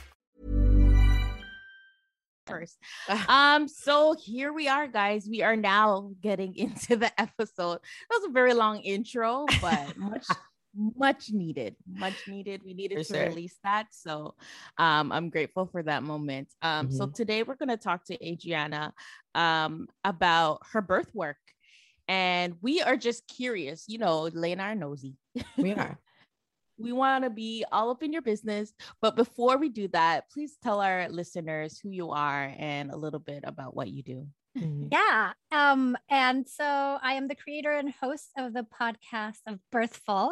Um, 3.27 3.67
so 3.67 4.15
here 4.17 4.53
we 4.53 4.67
are, 4.67 4.87
guys. 4.87 5.27
We 5.29 5.41
are 5.41 5.55
now 5.55 6.11
getting 6.21 6.55
into 6.65 6.95
the 6.95 7.11
episode. 7.19 7.79
That 7.79 8.19
was 8.21 8.29
a 8.29 8.33
very 8.33 8.53
long 8.53 8.79
intro, 8.81 9.45
but 9.61 9.97
much 9.97 10.27
much 10.73 11.31
needed 11.31 11.75
much 11.85 12.29
needed 12.29 12.61
we 12.63 12.73
needed 12.73 12.97
for 12.99 13.03
to 13.03 13.13
sure. 13.13 13.27
release 13.27 13.57
that 13.61 13.87
so 13.91 14.33
um 14.77 15.11
i'm 15.11 15.29
grateful 15.29 15.65
for 15.65 15.83
that 15.83 16.01
moment 16.01 16.47
um 16.61 16.87
mm-hmm. 16.87 16.95
so 16.95 17.07
today 17.07 17.43
we're 17.43 17.55
going 17.55 17.67
to 17.67 17.75
talk 17.75 18.05
to 18.05 18.15
adriana 18.25 18.93
um 19.35 19.85
about 20.05 20.61
her 20.71 20.81
birth 20.81 21.13
work 21.13 21.35
and 22.07 22.55
we 22.61 22.81
are 22.81 22.95
just 22.95 23.27
curious 23.27 23.83
you 23.89 23.97
know 23.97 24.29
laying 24.33 24.61
our 24.61 24.73
nosy 24.73 25.17
we 25.57 25.73
are 25.73 25.99
we 26.81 26.91
want 26.91 27.23
to 27.23 27.29
be 27.29 27.65
all 27.71 27.91
up 27.91 28.03
in 28.03 28.13
your 28.13 28.21
business. 28.21 28.73
But 29.01 29.15
before 29.15 29.57
we 29.57 29.69
do 29.69 29.87
that, 29.89 30.29
please 30.31 30.57
tell 30.61 30.81
our 30.81 31.09
listeners 31.09 31.79
who 31.79 31.89
you 31.89 32.11
are 32.11 32.53
and 32.57 32.91
a 32.91 32.97
little 32.97 33.19
bit 33.19 33.43
about 33.45 33.75
what 33.75 33.89
you 33.89 34.03
do. 34.03 34.27
Mm-hmm. 34.57 34.87
Yeah. 34.91 35.31
Um, 35.51 35.97
and 36.09 36.47
so 36.47 36.65
I 36.65 37.13
am 37.13 37.27
the 37.27 37.35
creator 37.35 37.71
and 37.71 37.93
host 38.01 38.29
of 38.37 38.53
the 38.53 38.65
podcast 38.81 39.39
of 39.47 39.59
Birthful, 39.71 40.31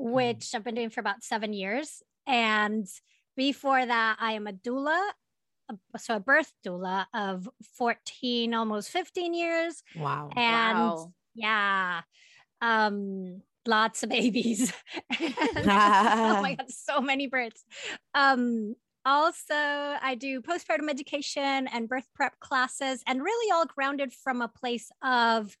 mm-hmm. 0.00 0.12
which. 0.12 0.54
I've 0.54 0.64
been 0.64 0.76
doing 0.76 0.90
for 0.90 1.00
about 1.00 1.24
seven 1.24 1.52
years. 1.52 2.02
And 2.26 2.86
before 3.36 3.84
that, 3.84 4.16
I 4.20 4.32
am 4.32 4.46
a 4.46 4.52
doula, 4.52 5.00
so 5.96 6.16
a 6.16 6.20
birth 6.20 6.52
doula 6.66 7.06
of 7.14 7.48
14, 7.76 8.52
almost 8.54 8.90
15 8.90 9.34
years. 9.34 9.82
Wow. 9.96 10.30
And 10.36 10.78
wow. 10.78 11.12
yeah. 11.34 12.00
Um, 12.60 13.42
lots 13.68 14.02
of 14.02 14.08
babies. 14.08 14.72
oh 15.20 16.40
my 16.42 16.54
god, 16.58 16.70
so 16.70 17.00
many 17.00 17.28
births. 17.28 17.64
Um, 18.14 18.74
also, 19.04 19.54
I 19.54 20.16
do 20.18 20.42
postpartum 20.42 20.90
education 20.90 21.68
and 21.68 21.88
birth 21.88 22.08
prep 22.14 22.40
classes, 22.40 23.02
and 23.06 23.22
really 23.22 23.52
all 23.52 23.66
grounded 23.66 24.12
from 24.12 24.42
a 24.42 24.48
place 24.48 24.90
of 25.02 25.56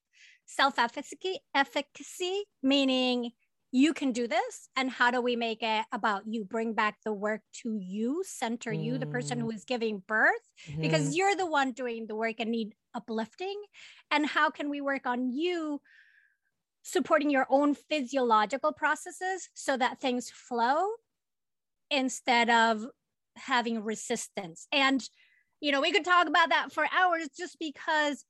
self 0.46 0.78
efficacy, 0.78 1.38
efficacy, 1.54 2.44
meaning 2.62 3.32
you 3.70 3.92
can 3.92 4.12
do 4.12 4.26
this 4.26 4.68
and 4.76 4.90
how 4.90 5.10
do 5.10 5.20
we 5.20 5.36
make 5.36 5.62
it 5.62 5.84
about 5.92 6.22
you 6.26 6.42
bring 6.42 6.72
back 6.72 6.96
the 7.04 7.12
work 7.12 7.42
to 7.52 7.78
you 7.78 8.22
center 8.26 8.70
mm. 8.70 8.82
you 8.82 8.96
the 8.96 9.06
person 9.06 9.38
who 9.38 9.50
is 9.50 9.66
giving 9.66 10.02
birth 10.08 10.32
mm-hmm. 10.70 10.80
because 10.80 11.14
you're 11.14 11.36
the 11.36 11.44
one 11.44 11.72
doing 11.72 12.06
the 12.06 12.16
work 12.16 12.36
and 12.38 12.50
need 12.50 12.74
uplifting 12.94 13.60
and 14.10 14.24
how 14.24 14.48
can 14.48 14.70
we 14.70 14.80
work 14.80 15.06
on 15.06 15.30
you 15.30 15.82
supporting 16.88 17.28
your 17.28 17.46
own 17.50 17.74
physiological 17.74 18.72
processes 18.72 19.50
so 19.52 19.76
that 19.76 20.00
things 20.00 20.30
flow 20.30 20.86
instead 21.90 22.48
of 22.48 22.86
having 23.36 23.84
resistance 23.84 24.66
and 24.72 25.08
you 25.60 25.70
know 25.70 25.80
we 25.80 25.92
could 25.92 26.04
talk 26.04 26.26
about 26.26 26.48
that 26.48 26.72
for 26.72 26.86
hours 26.92 27.28
just 27.36 27.58
because 27.58 28.24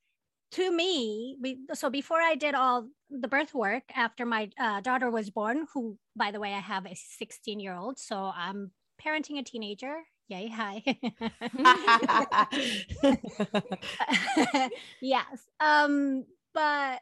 to 0.52 0.72
me, 0.72 1.36
we, 1.40 1.58
so 1.74 1.90
before 1.90 2.20
I 2.20 2.34
did 2.34 2.54
all 2.54 2.88
the 3.10 3.28
birth 3.28 3.54
work 3.54 3.82
after 3.94 4.24
my 4.24 4.48
uh, 4.58 4.80
daughter 4.80 5.10
was 5.10 5.28
born, 5.28 5.66
who, 5.74 5.98
by 6.16 6.30
the 6.30 6.40
way, 6.40 6.54
I 6.54 6.60
have 6.60 6.86
a 6.86 6.94
16 6.94 7.60
year 7.60 7.74
old, 7.74 7.98
so 7.98 8.32
I'm 8.34 8.70
parenting 9.04 9.38
a 9.38 9.42
teenager. 9.42 9.98
Yay, 10.28 10.48
hi. 10.48 10.82
yes. 15.02 15.26
Um, 15.60 16.24
but 16.54 17.00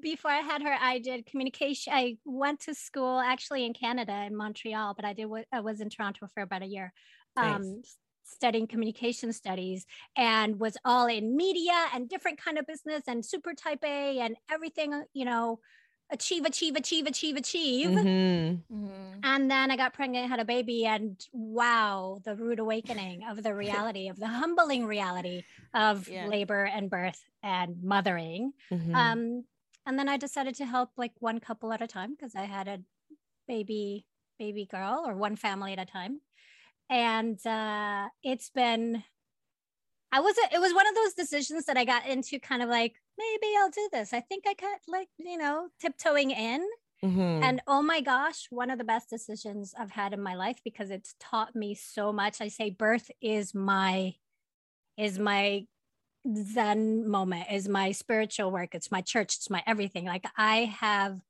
before 0.00 0.30
I 0.30 0.40
had 0.40 0.62
her, 0.62 0.76
I 0.80 0.98
did 0.98 1.26
communication. 1.26 1.92
I 1.92 2.18
went 2.24 2.60
to 2.60 2.74
school 2.74 3.18
actually 3.18 3.64
in 3.64 3.72
Canada 3.72 4.24
in 4.26 4.36
Montreal, 4.36 4.94
but 4.94 5.04
I 5.04 5.12
did 5.12 5.28
I 5.52 5.60
was 5.60 5.80
in 5.80 5.90
Toronto 5.90 6.28
for 6.32 6.42
about 6.42 6.62
a 6.62 6.66
year. 6.66 6.92
Nice. 7.36 7.56
Um, 7.56 7.82
studying 8.24 8.66
communication 8.66 9.32
studies 9.32 9.86
and 10.16 10.58
was 10.58 10.76
all 10.84 11.06
in 11.06 11.36
media 11.36 11.86
and 11.94 12.08
different 12.08 12.42
kind 12.42 12.58
of 12.58 12.66
business 12.66 13.02
and 13.06 13.24
super 13.24 13.54
type 13.54 13.84
A 13.84 14.18
and 14.18 14.36
everything, 14.50 15.04
you 15.14 15.24
know, 15.24 15.60
achieve, 16.10 16.44
achieve, 16.44 16.76
achieve, 16.76 17.06
achieve, 17.06 17.36
achieve. 17.36 17.90
Mm-hmm. 17.90 18.74
Mm-hmm. 18.74 19.18
And 19.22 19.50
then 19.50 19.70
I 19.70 19.76
got 19.76 19.92
pregnant, 19.94 20.28
had 20.28 20.40
a 20.40 20.44
baby, 20.44 20.86
and 20.86 21.20
wow, 21.32 22.20
the 22.24 22.36
rude 22.36 22.58
awakening 22.58 23.24
of 23.28 23.42
the 23.42 23.54
reality, 23.64 24.08
of 24.08 24.18
the 24.18 24.28
humbling 24.28 24.86
reality 24.86 25.42
of 25.74 26.08
yeah. 26.08 26.26
labor 26.26 26.64
and 26.64 26.90
birth 26.90 27.22
and 27.42 27.82
mothering. 27.82 28.52
Mm-hmm. 28.72 28.94
Um, 28.94 29.44
and 29.86 29.98
then 29.98 30.08
I 30.08 30.16
decided 30.16 30.56
to 30.56 30.66
help 30.66 30.90
like 30.96 31.12
one 31.20 31.40
couple 31.40 31.72
at 31.72 31.80
a 31.80 31.86
time 31.86 32.14
because 32.16 32.34
I 32.34 32.42
had 32.42 32.68
a 32.68 32.80
baby 33.46 34.06
baby 34.38 34.66
girl 34.70 35.04
or 35.06 35.16
one 35.16 35.36
family 35.36 35.72
at 35.72 35.78
a 35.78 35.86
time. 35.86 36.20
And 36.90 37.44
uh, 37.46 38.08
it's 38.22 38.50
been 38.50 39.02
i 40.12 40.20
was 40.20 40.36
it 40.52 40.60
was 40.60 40.72
one 40.72 40.86
of 40.86 40.94
those 40.94 41.14
decisions 41.14 41.64
that 41.66 41.76
i 41.76 41.84
got 41.84 42.06
into 42.06 42.38
kind 42.38 42.62
of 42.62 42.68
like 42.68 42.94
maybe 43.18 43.52
i'll 43.58 43.70
do 43.70 43.88
this. 43.92 44.12
I 44.12 44.20
think 44.20 44.44
i 44.46 44.54
got 44.54 44.78
like 44.88 45.08
you 45.18 45.36
know 45.36 45.68
tiptoeing 45.80 46.30
in. 46.30 46.66
Mm-hmm. 47.04 47.42
and 47.42 47.60
oh 47.66 47.82
my 47.82 48.00
gosh 48.00 48.46
one 48.48 48.70
of 48.70 48.78
the 48.78 48.84
best 48.84 49.10
decisions 49.10 49.74
i've 49.78 49.90
had 49.90 50.14
in 50.14 50.22
my 50.22 50.34
life 50.34 50.60
because 50.64 50.90
it's 50.90 51.14
taught 51.20 51.54
me 51.54 51.74
so 51.74 52.12
much. 52.12 52.40
I 52.40 52.48
say 52.48 52.70
birth 52.70 53.10
is 53.20 53.54
my 53.54 54.14
is 54.96 55.18
my 55.18 55.66
zen 56.34 57.08
moment 57.08 57.46
is 57.52 57.68
my 57.68 57.92
spiritual 57.92 58.50
work 58.50 58.74
it's 58.74 58.90
my 58.90 59.00
church 59.00 59.36
it's 59.36 59.50
my 59.50 59.62
everything 59.66 60.04
like 60.04 60.26
i 60.36 60.74
have 60.80 61.20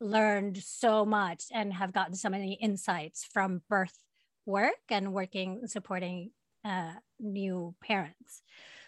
learned 0.00 0.58
so 0.58 1.04
much 1.04 1.44
and 1.52 1.72
have 1.72 1.92
gotten 1.92 2.14
so 2.14 2.28
many 2.28 2.54
insights 2.54 3.24
from 3.32 3.62
birth 3.68 3.96
work 4.44 4.74
and 4.90 5.12
working 5.12 5.66
supporting 5.66 6.30
uh, 6.64 6.92
new 7.20 7.74
parents. 7.82 8.42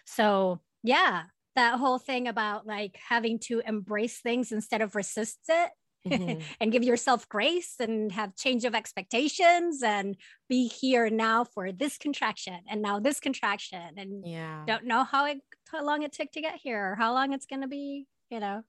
So 0.04 0.60
yeah, 0.82 1.24
that 1.56 1.78
whole 1.78 1.98
thing 1.98 2.28
about 2.28 2.66
like 2.66 2.98
having 3.08 3.38
to 3.40 3.62
embrace 3.66 4.20
things 4.20 4.52
instead 4.52 4.80
of 4.80 4.94
resist 4.94 5.38
it 5.48 5.70
mm-hmm. 6.06 6.40
and 6.60 6.72
give 6.72 6.84
yourself 6.84 7.28
grace 7.28 7.74
and 7.80 8.12
have 8.12 8.36
change 8.36 8.64
of 8.64 8.74
expectations 8.74 9.82
and 9.82 10.16
be 10.48 10.68
here 10.68 11.10
now 11.10 11.44
for 11.44 11.72
this 11.72 11.98
contraction 11.98 12.58
and 12.70 12.82
now 12.82 12.98
this 12.98 13.20
contraction 13.20 13.90
and 13.96 14.26
yeah 14.26 14.64
don't 14.66 14.84
know 14.84 15.04
how 15.04 15.26
it 15.26 15.38
how 15.70 15.84
long 15.84 16.02
it 16.02 16.12
took 16.12 16.30
to 16.32 16.40
get 16.40 16.56
here 16.56 16.92
or 16.92 16.94
how 16.94 17.12
long 17.12 17.32
it's 17.32 17.46
going 17.46 17.62
to 17.62 17.68
be 17.68 18.06
you 18.30 18.40
know 18.40 18.62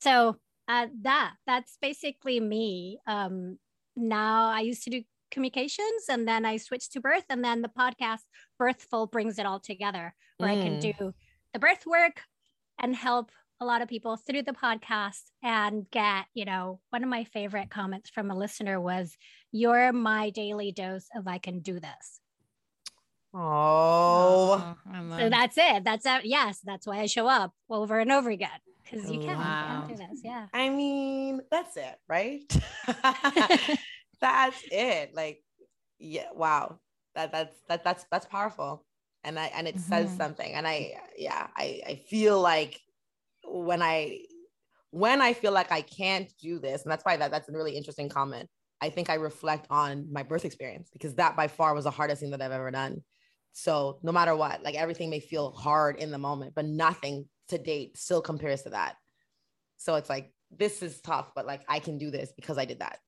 so 0.00 0.36
uh, 0.68 0.86
that 1.02 1.34
that's 1.46 1.78
basically 1.80 2.40
me 2.40 2.98
um 3.06 3.58
now 3.96 4.50
i 4.50 4.60
used 4.60 4.84
to 4.84 4.90
do 4.90 5.02
communications 5.30 6.04
and 6.08 6.26
then 6.26 6.44
I 6.44 6.56
switched 6.56 6.92
to 6.92 7.00
birth 7.00 7.24
and 7.28 7.44
then 7.44 7.62
the 7.62 7.68
podcast 7.68 8.22
Birthful 8.58 9.06
brings 9.06 9.38
it 9.38 9.46
all 9.46 9.60
together 9.60 10.14
where 10.38 10.50
mm. 10.50 10.58
I 10.58 10.62
can 10.62 10.78
mm. 10.78 10.98
do 10.98 11.12
the 11.52 11.58
birth 11.58 11.86
work 11.86 12.22
and 12.78 12.94
help 12.94 13.30
a 13.60 13.64
lot 13.64 13.82
of 13.82 13.88
people 13.88 14.16
through 14.16 14.42
the 14.42 14.52
podcast 14.52 15.22
and 15.42 15.90
get, 15.90 16.26
you 16.34 16.44
know, 16.44 16.80
one 16.90 17.02
of 17.02 17.08
my 17.08 17.24
favorite 17.24 17.70
comments 17.70 18.10
from 18.10 18.30
a 18.30 18.36
listener 18.36 18.80
was, 18.80 19.16
You're 19.50 19.92
my 19.92 20.30
daily 20.30 20.72
dose 20.72 21.06
of 21.16 21.26
I 21.26 21.38
can 21.38 21.60
do 21.60 21.80
this. 21.80 22.20
Oh, 23.34 24.74
so 25.18 25.28
that's 25.28 25.58
it. 25.58 25.84
That's 25.84 26.06
it. 26.06 26.24
Yes, 26.24 26.60
that's 26.64 26.86
why 26.86 27.00
I 27.00 27.06
show 27.06 27.28
up 27.28 27.52
over 27.68 27.98
and 27.98 28.10
over 28.10 28.30
again 28.30 28.48
because 28.82 29.10
you 29.10 29.20
can, 29.20 29.36
wow. 29.36 29.82
you 29.82 29.96
can 29.96 29.96
do 29.96 30.06
this. 30.08 30.20
Yeah. 30.24 30.46
I 30.54 30.70
mean, 30.70 31.42
that's 31.50 31.76
it, 31.76 31.98
right? 32.08 32.42
that's 34.20 34.62
it. 34.72 35.14
Like, 35.14 35.42
yeah, 35.98 36.28
wow. 36.34 36.78
That 37.14 37.32
that's 37.32 37.56
that 37.68 37.84
that's 37.84 38.06
that's 38.10 38.26
powerful. 38.26 38.84
And 39.24 39.38
I 39.38 39.46
and 39.46 39.66
it 39.66 39.76
mm-hmm. 39.76 39.90
says 39.90 40.16
something. 40.16 40.52
And 40.52 40.66
I 40.66 40.94
yeah, 41.16 41.48
I 41.56 41.82
I 41.86 42.02
feel 42.08 42.40
like 42.40 42.80
when 43.50 43.82
I 43.82 44.20
when 44.90 45.20
I 45.20 45.34
feel 45.34 45.52
like 45.52 45.70
I 45.70 45.82
can't 45.82 46.32
do 46.40 46.58
this, 46.58 46.82
and 46.82 46.90
that's 46.90 47.04
why 47.04 47.16
that 47.16 47.30
that's 47.30 47.48
a 47.48 47.52
really 47.52 47.76
interesting 47.76 48.08
comment. 48.08 48.48
I 48.80 48.90
think 48.90 49.10
I 49.10 49.14
reflect 49.14 49.66
on 49.70 50.06
my 50.12 50.22
birth 50.22 50.44
experience 50.44 50.88
because 50.92 51.14
that 51.16 51.36
by 51.36 51.48
far 51.48 51.74
was 51.74 51.84
the 51.84 51.90
hardest 51.90 52.20
thing 52.20 52.30
that 52.30 52.40
I've 52.40 52.52
ever 52.52 52.70
done. 52.70 53.02
So 53.52 53.98
no 54.02 54.12
matter 54.12 54.36
what, 54.36 54.62
like 54.62 54.76
everything 54.76 55.10
may 55.10 55.20
feel 55.20 55.50
hard 55.50 55.96
in 55.96 56.10
the 56.10 56.18
moment, 56.18 56.54
but 56.54 56.64
nothing 56.64 57.26
to 57.48 57.58
date 57.58 57.98
still 57.98 58.22
compares 58.22 58.62
to 58.62 58.70
that. 58.70 58.94
So 59.78 59.96
it's 59.96 60.08
like 60.08 60.32
this 60.50 60.82
is 60.82 61.00
tough, 61.00 61.32
but 61.34 61.46
like 61.46 61.62
I 61.68 61.80
can 61.80 61.98
do 61.98 62.10
this 62.10 62.32
because 62.36 62.56
I 62.56 62.64
did 62.64 62.80
that. 62.80 62.98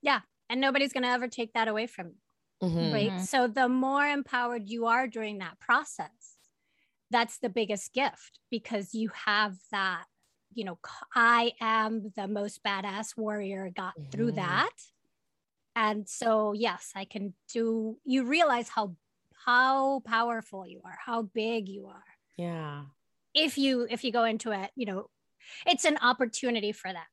Yeah 0.00 0.20
and 0.50 0.60
nobody's 0.60 0.92
going 0.92 1.04
to 1.04 1.08
ever 1.08 1.28
take 1.28 1.54
that 1.54 1.68
away 1.68 1.86
from 1.86 2.08
you 2.08 2.68
mm-hmm. 2.68 2.92
right 2.92 3.10
mm-hmm. 3.10 3.22
so 3.22 3.46
the 3.46 3.68
more 3.68 4.04
empowered 4.04 4.68
you 4.68 4.84
are 4.86 5.06
during 5.06 5.38
that 5.38 5.58
process 5.58 6.36
that's 7.10 7.38
the 7.38 7.48
biggest 7.48 7.92
gift 7.92 8.38
because 8.50 8.94
you 8.94 9.10
have 9.26 9.56
that 9.72 10.04
you 10.54 10.64
know 10.64 10.78
i 11.14 11.52
am 11.60 12.12
the 12.16 12.26
most 12.26 12.62
badass 12.64 13.16
warrior 13.16 13.70
got 13.74 13.98
mm-hmm. 13.98 14.10
through 14.10 14.32
that. 14.32 14.70
And 15.76 16.08
so 16.08 16.52
yes 16.52 16.90
i 16.96 17.04
can 17.04 17.34
do 17.52 17.96
you 18.04 18.24
realize 18.24 18.68
how 18.68 18.96
how 19.46 20.00
powerful 20.00 20.66
you 20.66 20.80
are 20.84 20.98
how 21.04 21.22
big 21.22 21.68
you 21.68 21.86
are. 21.86 22.04
Yeah. 22.36 22.84
If 23.34 23.56
you 23.56 23.86
if 23.88 24.04
you 24.04 24.12
go 24.12 24.24
into 24.24 24.52
it 24.52 24.70
you 24.74 24.86
know 24.86 25.06
it's 25.66 25.84
an 25.84 25.98
opportunity 26.02 26.72
for 26.72 26.92
that. 26.92 27.06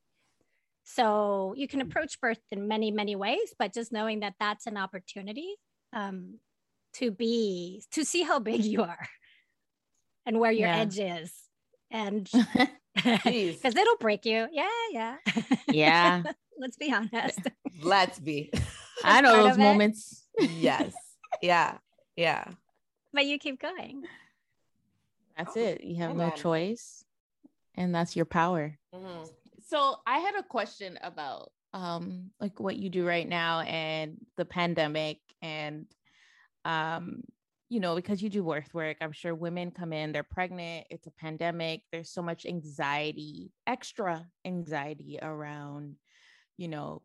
So 0.83 1.53
you 1.57 1.67
can 1.67 1.81
approach 1.81 2.19
birth 2.21 2.39
in 2.49 2.67
many, 2.67 2.91
many 2.91 3.15
ways, 3.15 3.53
but 3.59 3.73
just 3.73 3.91
knowing 3.91 4.21
that 4.21 4.35
that's 4.39 4.67
an 4.67 4.77
opportunity 4.77 5.55
um, 5.91 6.39
to 6.93 7.11
be, 7.11 7.83
to 7.91 8.05
see 8.05 8.23
how 8.23 8.39
big 8.39 8.63
you 8.73 8.83
are 8.83 9.07
and 10.27 10.39
where 10.39 10.51
your 10.51 10.67
yeah. 10.67 10.77
edge 10.77 10.99
is. 10.99 11.33
And 11.89 12.29
because 12.95 13.75
it'll 13.75 13.97
break 13.99 14.25
you. 14.25 14.47
Yeah, 14.51 14.67
yeah. 14.91 15.15
Yeah. 15.67 16.23
Let's 16.59 16.77
be 16.77 16.93
honest. 16.93 17.39
Let's 17.81 18.19
be. 18.19 18.51
I 19.03 19.21
know 19.21 19.47
those 19.47 19.57
moments. 19.57 20.27
yes. 20.39 20.93
Yeah. 21.41 21.77
Yeah. 22.15 22.45
But 23.13 23.25
you 23.25 23.39
keep 23.39 23.59
going. 23.59 24.03
That's 25.35 25.57
oh, 25.57 25.61
it. 25.61 25.83
You 25.83 25.95
have 25.97 26.15
no 26.15 26.29
choice. 26.31 27.03
And 27.75 27.93
that's 27.93 28.15
your 28.15 28.25
power. 28.25 28.77
Mm-hmm 28.93 29.25
so 29.67 29.97
I 30.05 30.19
had 30.19 30.35
a 30.35 30.43
question 30.43 30.97
about 31.01 31.51
um 31.73 32.31
like 32.39 32.59
what 32.59 32.77
you 32.77 32.89
do 32.89 33.05
right 33.05 33.27
now 33.27 33.59
and 33.61 34.17
the 34.37 34.45
pandemic 34.45 35.19
and 35.41 35.85
um 36.65 37.23
you 37.69 37.79
know 37.79 37.95
because 37.95 38.21
you 38.21 38.29
do 38.29 38.43
birth 38.43 38.73
work 38.73 38.97
i'm 39.01 39.11
sure 39.11 39.35
women 39.35 39.71
come 39.71 39.93
in 39.93 40.11
they're 40.11 40.23
pregnant 40.23 40.85
it's 40.89 41.07
a 41.07 41.11
pandemic 41.11 41.81
there's 41.91 42.09
so 42.09 42.21
much 42.21 42.45
anxiety 42.45 43.51
extra 43.65 44.25
anxiety 44.45 45.19
around 45.21 45.95
you 46.57 46.67
know 46.67 47.01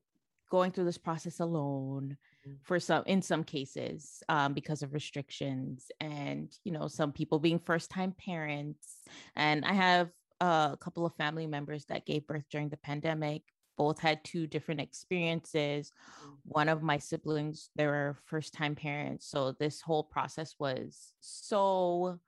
going 0.50 0.70
through 0.70 0.84
this 0.84 0.98
process 0.98 1.40
alone 1.40 2.16
mm-hmm. 2.46 2.56
for 2.62 2.78
some 2.78 3.02
in 3.06 3.22
some 3.22 3.42
cases 3.42 4.22
um, 4.28 4.52
because 4.52 4.82
of 4.82 4.92
restrictions 4.92 5.90
and 6.00 6.52
you 6.64 6.72
know 6.72 6.88
some 6.88 7.12
people 7.12 7.38
being 7.38 7.58
first 7.58 7.90
time 7.90 8.14
parents 8.18 8.98
and 9.34 9.64
i 9.64 9.72
have 9.72 10.10
a 10.42 10.76
couple 10.80 11.06
of 11.06 11.14
family 11.14 11.46
members 11.46 11.84
that 11.86 12.04
gave 12.04 12.26
birth 12.26 12.44
during 12.50 12.68
the 12.68 12.76
pandemic. 12.76 13.42
Both 13.76 14.00
had 14.00 14.22
two 14.24 14.46
different 14.46 14.80
experiences. 14.80 15.92
Mm. 16.24 16.32
One 16.44 16.68
of 16.68 16.82
my 16.82 16.98
siblings, 16.98 17.70
they 17.76 17.86
were 17.86 18.18
first 18.26 18.52
time 18.54 18.74
parents. 18.74 19.26
So 19.26 19.52
this 19.52 19.80
whole 19.80 20.04
process 20.04 20.54
was 20.58 21.14
so 21.20 22.18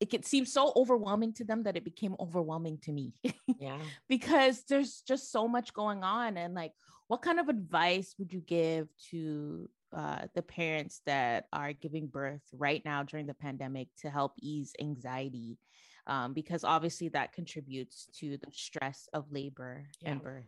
it 0.00 0.10
could 0.10 0.24
seem 0.24 0.44
so 0.44 0.72
overwhelming 0.76 1.32
to 1.34 1.44
them 1.44 1.62
that 1.62 1.76
it 1.76 1.84
became 1.84 2.16
overwhelming 2.20 2.78
to 2.82 2.92
me. 2.92 3.14
Yeah. 3.58 3.78
because 4.08 4.64
there's 4.68 5.00
just 5.00 5.32
so 5.32 5.48
much 5.48 5.72
going 5.72 6.04
on. 6.04 6.36
And 6.36 6.54
like, 6.54 6.72
what 7.08 7.22
kind 7.22 7.40
of 7.40 7.48
advice 7.48 8.14
would 8.18 8.32
you 8.32 8.40
give 8.40 8.88
to 9.10 9.70
uh, 9.96 10.26
the 10.34 10.42
parents 10.42 11.00
that 11.06 11.46
are 11.52 11.72
giving 11.72 12.08
birth 12.08 12.42
right 12.52 12.82
now 12.84 13.04
during 13.04 13.26
the 13.26 13.34
pandemic 13.34 13.88
to 14.02 14.10
help 14.10 14.32
ease 14.38 14.74
anxiety? 14.80 15.58
Um, 16.06 16.32
because 16.34 16.62
obviously 16.64 17.08
that 17.10 17.32
contributes 17.32 18.06
to 18.20 18.36
the 18.38 18.46
stress 18.52 19.08
of 19.12 19.32
labor 19.32 19.86
Yeah. 20.00 20.10
and 20.12 20.22
birth. 20.22 20.44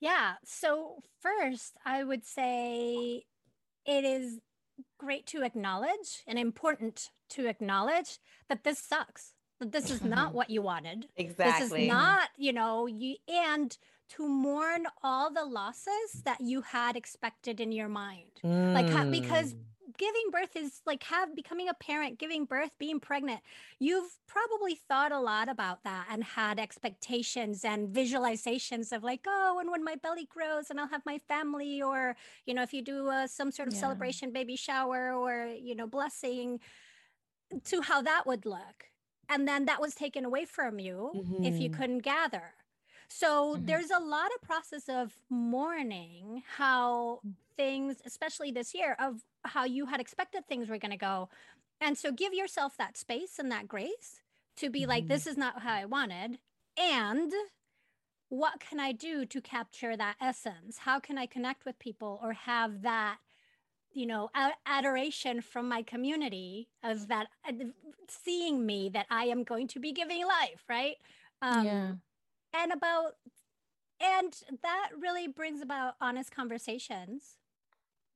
Yeah. 0.00 0.34
So, 0.44 1.02
first, 1.20 1.74
I 1.84 2.04
would 2.04 2.24
say 2.24 3.24
it 3.84 4.04
is 4.04 4.38
great 4.98 5.26
to 5.28 5.42
acknowledge 5.42 6.22
and 6.26 6.38
important 6.38 7.10
to 7.30 7.46
acknowledge 7.46 8.18
that 8.48 8.64
this 8.64 8.78
sucks, 8.78 9.34
that 9.60 9.72
this 9.72 9.90
is 9.90 10.02
not 10.02 10.32
what 10.34 10.50
you 10.50 10.62
wanted. 10.62 11.08
Exactly. 11.16 11.68
This 11.68 11.72
is 11.82 11.88
not, 11.88 12.30
you 12.36 12.52
know, 12.52 12.86
you 12.86 13.16
and 13.28 13.76
to 14.10 14.28
mourn 14.28 14.86
all 15.02 15.32
the 15.32 15.44
losses 15.44 16.22
that 16.24 16.40
you 16.40 16.62
had 16.62 16.96
expected 16.96 17.60
in 17.60 17.72
your 17.72 17.88
mind. 17.88 18.40
Like, 18.42 19.10
because 19.10 19.54
Mm. 19.54 19.58
Giving 19.96 20.30
birth 20.30 20.56
is 20.56 20.82
like 20.86 21.02
have 21.04 21.34
becoming 21.34 21.68
a 21.68 21.74
parent, 21.74 22.18
giving 22.18 22.44
birth, 22.44 22.70
being 22.78 23.00
pregnant. 23.00 23.40
You've 23.78 24.18
probably 24.26 24.74
thought 24.74 25.12
a 25.12 25.20
lot 25.20 25.48
about 25.48 25.82
that 25.84 26.06
and 26.10 26.24
had 26.24 26.58
expectations 26.58 27.64
and 27.64 27.94
visualizations 27.94 28.92
of 28.96 29.02
like, 29.02 29.24
oh, 29.26 29.58
and 29.58 29.70
when 29.70 29.84
my 29.84 29.96
belly 29.96 30.26
grows 30.26 30.70
and 30.70 30.80
I'll 30.80 30.88
have 30.88 31.06
my 31.06 31.18
family, 31.18 31.82
or, 31.82 32.16
you 32.46 32.54
know, 32.54 32.62
if 32.62 32.72
you 32.72 32.82
do 32.82 33.08
uh, 33.08 33.26
some 33.26 33.50
sort 33.50 33.68
of 33.68 33.74
Yeah. 33.74 33.74
celebration, 33.74 34.32
baby 34.32 34.56
shower, 34.56 35.12
or, 35.12 35.46
you 35.46 35.74
know, 35.74 35.86
blessing, 35.86 36.60
to 37.64 37.80
how 37.82 38.02
that 38.02 38.26
would 38.26 38.46
look. 38.46 38.90
And 39.28 39.46
then 39.46 39.64
that 39.66 39.80
was 39.80 39.94
taken 39.94 40.24
away 40.24 40.44
from 40.44 40.78
you 40.78 41.18
if 41.40 41.60
you 41.60 41.70
Mhm. 41.70 41.70
couldn't 41.70 42.00
gather. 42.00 42.54
So 43.08 43.56
Mhm. 43.56 43.62
there's 43.62 43.90
a 43.90 43.98
lot 43.98 44.30
of 44.34 44.42
process 44.42 44.88
of 44.88 45.22
mourning 45.28 46.42
how 46.46 47.22
things, 47.56 48.00
especially 48.04 48.50
this 48.50 48.74
year, 48.74 48.96
of 48.98 49.22
how 49.44 49.64
you 49.64 49.86
had 49.86 50.00
expected 50.00 50.46
things 50.46 50.68
were 50.68 50.78
going 50.78 50.90
to 50.92 50.96
go. 50.96 51.28
And 51.80 51.98
so 51.98 52.12
give 52.12 52.32
yourself 52.34 52.76
that 52.76 52.96
space 52.96 53.38
and 53.38 53.50
that 53.50 53.68
grace 53.68 54.20
to 54.56 54.70
be 54.70 54.86
like, 54.86 55.04
Mhm. 55.04 55.08
this 55.08 55.26
is 55.26 55.36
not 55.36 55.62
how 55.62 55.72
I 55.74 55.84
wanted. 55.84 56.38
And 56.76 57.32
what 58.28 58.60
can 58.60 58.80
I 58.80 58.92
do 58.92 59.26
to 59.26 59.40
capture 59.40 59.96
that 59.96 60.16
essence? 60.20 60.78
How 60.78 61.00
can 61.00 61.18
I 61.18 61.26
connect 61.26 61.64
with 61.64 61.78
people 61.78 62.18
or 62.22 62.32
have 62.32 62.82
that, 62.82 63.18
you 63.92 64.06
know, 64.06 64.30
adoration 64.66 65.40
from 65.42 65.68
my 65.68 65.82
community 65.82 66.68
of 66.82 67.08
that 67.08 67.28
seeing 68.08 68.64
me 68.64 68.88
that 68.90 69.06
I 69.10 69.24
am 69.24 69.44
going 69.44 69.68
to 69.68 69.80
be 69.80 69.92
giving 69.92 70.26
life, 70.26 70.64
right? 70.68 70.96
Um, 71.42 71.64
yeah. 71.64 71.92
and 72.52 72.72
about 72.72 73.16
and 74.00 74.34
that 74.62 74.90
really 74.98 75.28
brings 75.28 75.60
about 75.62 75.94
honest 76.00 76.30
conversations 76.32 77.36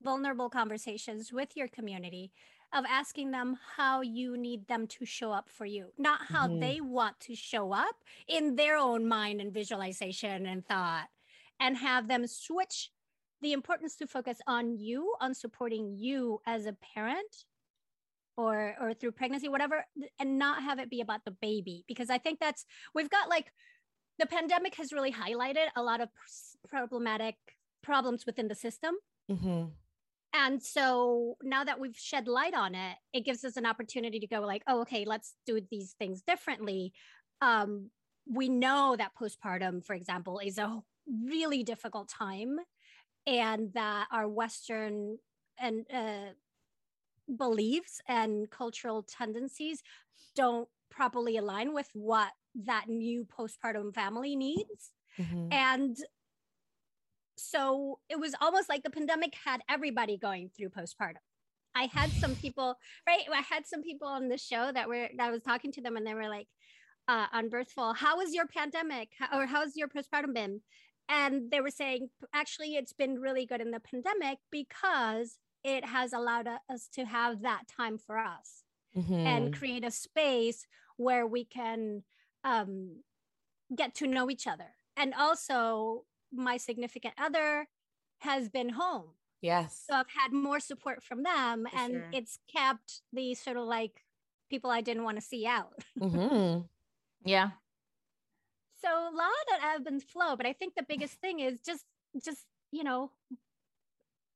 vulnerable 0.06 0.48
conversations 0.48 1.32
with 1.32 1.56
your 1.56 1.68
community 1.68 2.30
of 2.72 2.84
asking 3.00 3.30
them 3.32 3.48
how 3.76 4.00
you 4.02 4.36
need 4.36 4.66
them 4.68 4.86
to 4.86 5.04
show 5.04 5.30
up 5.32 5.48
for 5.48 5.66
you 5.66 5.84
not 5.98 6.20
how 6.34 6.46
Mhm. 6.46 6.60
they 6.60 6.80
want 6.80 7.18
to 7.20 7.34
show 7.34 7.72
up 7.72 7.96
in 8.28 8.54
their 8.56 8.76
own 8.76 9.06
mind 9.18 9.40
and 9.40 9.52
visualization 9.52 10.46
and 10.46 10.64
thought 10.66 11.08
and 11.58 11.76
have 11.88 12.06
them 12.06 12.26
switch 12.26 12.76
the 13.40 13.52
importance 13.52 13.96
to 13.96 14.06
focus 14.06 14.38
on 14.46 14.64
you 14.78 15.00
on 15.20 15.34
supporting 15.34 15.84
you 16.06 16.40
as 16.46 16.66
a 16.66 16.72
parent 16.94 17.44
or 18.36 18.56
or 18.80 18.94
through 18.94 19.12
pregnancy 19.12 19.48
whatever 19.48 19.78
and 20.20 20.38
not 20.38 20.62
have 20.62 20.78
it 20.78 20.88
be 20.96 21.00
about 21.00 21.24
the 21.24 21.36
baby 21.48 21.84
because 21.88 22.10
i 22.10 22.18
think 22.18 22.38
that's 22.38 22.62
we've 22.94 23.10
got 23.16 23.28
like 23.36 23.48
the 24.18 24.26
pandemic 24.26 24.74
has 24.80 24.92
really 24.92 25.12
highlighted 25.12 25.68
a 25.76 25.82
lot 25.82 26.00
of 26.00 26.08
problematic 26.68 27.36
problems 27.82 28.24
within 28.26 28.48
the 28.48 28.54
system 28.54 28.94
Mhm. 29.30 29.72
And 30.36 30.62
so 30.62 31.36
now 31.42 31.64
that 31.64 31.80
we've 31.80 31.96
shed 31.96 32.28
light 32.28 32.54
on 32.54 32.74
it 32.74 32.96
it 33.12 33.24
gives 33.24 33.44
us 33.44 33.56
an 33.56 33.66
opportunity 33.66 34.18
to 34.20 34.26
go 34.26 34.40
like 34.40 34.62
oh 34.68 34.80
okay 34.82 35.04
let's 35.06 35.34
do 35.46 35.60
these 35.70 35.94
things 35.98 36.22
differently 36.22 36.92
um 37.40 37.90
we 38.28 38.48
know 38.48 38.94
that 38.98 39.12
postpartum 39.20 39.84
for 39.84 39.94
example 39.94 40.38
is 40.38 40.58
a 40.58 40.80
really 41.24 41.62
difficult 41.62 42.08
time 42.08 42.56
and 43.26 43.72
that 43.74 44.06
our 44.12 44.28
western 44.28 45.18
and 45.58 45.84
uh, 45.92 46.30
beliefs 47.36 48.00
and 48.08 48.50
cultural 48.50 49.02
tendencies 49.02 49.82
don't 50.34 50.68
properly 50.90 51.36
align 51.36 51.72
with 51.74 51.88
what 51.94 52.30
that 52.54 52.88
new 52.88 53.24
postpartum 53.24 53.94
family 53.94 54.36
needs 54.36 54.92
Mhm. 55.18 55.52
and 55.52 55.96
so 57.36 57.98
it 58.08 58.18
was 58.18 58.34
almost 58.40 58.68
like 58.68 58.82
the 58.82 58.90
pandemic 58.90 59.34
had 59.44 59.60
everybody 59.68 60.16
going 60.18 60.50
through 60.56 60.70
postpartum. 60.70 61.16
I 61.74 61.84
had 61.92 62.10
some 62.12 62.34
people, 62.42 62.76
right? 63.06 63.22
I 63.32 63.42
had 63.42 63.66
some 63.66 63.82
people 63.82 64.08
on 64.08 64.28
the 64.28 64.38
show 64.38 64.70
that 64.72 64.88
were, 64.88 65.08
that 65.16 65.28
I 65.28 65.30
was 65.30 65.42
talking 65.42 65.72
to 65.72 65.80
them 65.80 65.96
and 65.96 66.06
they 66.06 66.14
were 66.14 66.28
like, 66.28 66.48
uh, 67.08 67.26
on 67.32 67.48
Birthful, 67.48 67.94
how 67.94 68.16
was 68.18 68.34
your 68.34 68.46
pandemic? 68.46 69.10
How, 69.18 69.38
or 69.40 69.46
how's 69.46 69.76
your 69.76 69.88
postpartum 69.88 70.34
been? 70.34 70.60
And 71.08 71.50
they 71.52 71.60
were 71.60 71.70
saying, 71.70 72.08
actually, 72.34 72.74
it's 72.74 72.92
been 72.92 73.20
really 73.20 73.46
good 73.46 73.60
in 73.60 73.70
the 73.70 73.78
pandemic 73.80 74.38
because 74.50 75.38
it 75.62 75.84
has 75.84 76.12
allowed 76.12 76.48
us 76.68 76.88
to 76.94 77.04
have 77.04 77.42
that 77.42 77.62
time 77.68 77.98
for 77.98 78.18
us 78.18 78.64
Mhm. 78.96 79.26
and 79.26 79.54
create 79.56 79.84
a 79.84 79.90
space 79.90 80.66
where 80.96 81.26
we 81.26 81.44
can 81.44 82.02
um, 82.44 83.02
get 83.74 83.94
to 83.96 84.06
know 84.06 84.30
each 84.30 84.46
other. 84.46 84.74
And 84.96 85.12
also, 85.14 86.04
my 86.38 86.56
significant 86.56 87.14
other 87.18 87.68
has 88.20 88.48
been 88.48 88.70
home. 88.70 89.14
yes. 89.42 89.84
So 89.88 89.94
I've 89.94 90.08
had 90.10 90.32
more 90.32 90.60
support 90.60 91.02
from 91.02 91.22
them, 91.22 91.66
For 91.70 91.76
and 91.78 91.92
sure. 91.92 92.10
it's 92.12 92.38
kept 92.48 93.02
the 93.12 93.34
sort 93.34 93.56
of 93.56 93.64
like 93.64 94.04
people 94.50 94.70
I 94.70 94.80
didn't 94.80 95.04
want 95.04 95.16
to 95.18 95.22
see 95.22 95.46
out. 95.46 95.74
Mhm. 96.00 96.68
Yeah. 97.24 97.50
So 98.82 98.88
a 98.88 99.10
lot 99.10 99.30
of 99.54 99.60
ebb 99.62 99.86
and 99.86 100.02
flow, 100.02 100.36
but 100.36 100.46
I 100.46 100.52
think 100.52 100.74
the 100.74 100.82
biggest 100.82 101.14
thing 101.20 101.40
is 101.40 101.58
just, 101.60 101.84
just 102.22 102.46
you 102.70 102.84
know, 102.84 103.10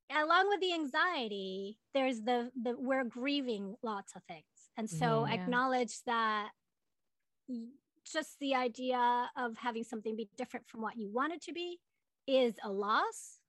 along 0.09 0.49
with 0.49 0.59
the 0.59 0.73
anxiety, 0.73 1.79
there's 1.93 2.21
the 2.21 2.51
the 2.61 2.75
we're 2.77 3.03
grieving 3.03 3.75
lots 3.81 4.15
of 4.15 4.23
things, 4.23 4.69
and 4.77 4.89
so 4.89 5.25
Mhm. 5.25 5.33
Yeah. 5.33 5.33
acknowledge 5.35 6.03
that 6.03 6.51
just 8.03 8.39
the 8.39 8.55
idea 8.55 9.29
of 9.35 9.57
having 9.57 9.83
something 9.83 10.15
be 10.15 10.29
different 10.35 10.67
from 10.67 10.81
what 10.81 10.97
you 10.97 11.09
want 11.09 11.33
it 11.33 11.41
to 11.43 11.53
be 11.53 11.79
is 12.31 12.55
a 12.63 12.71
loss. 12.71 13.39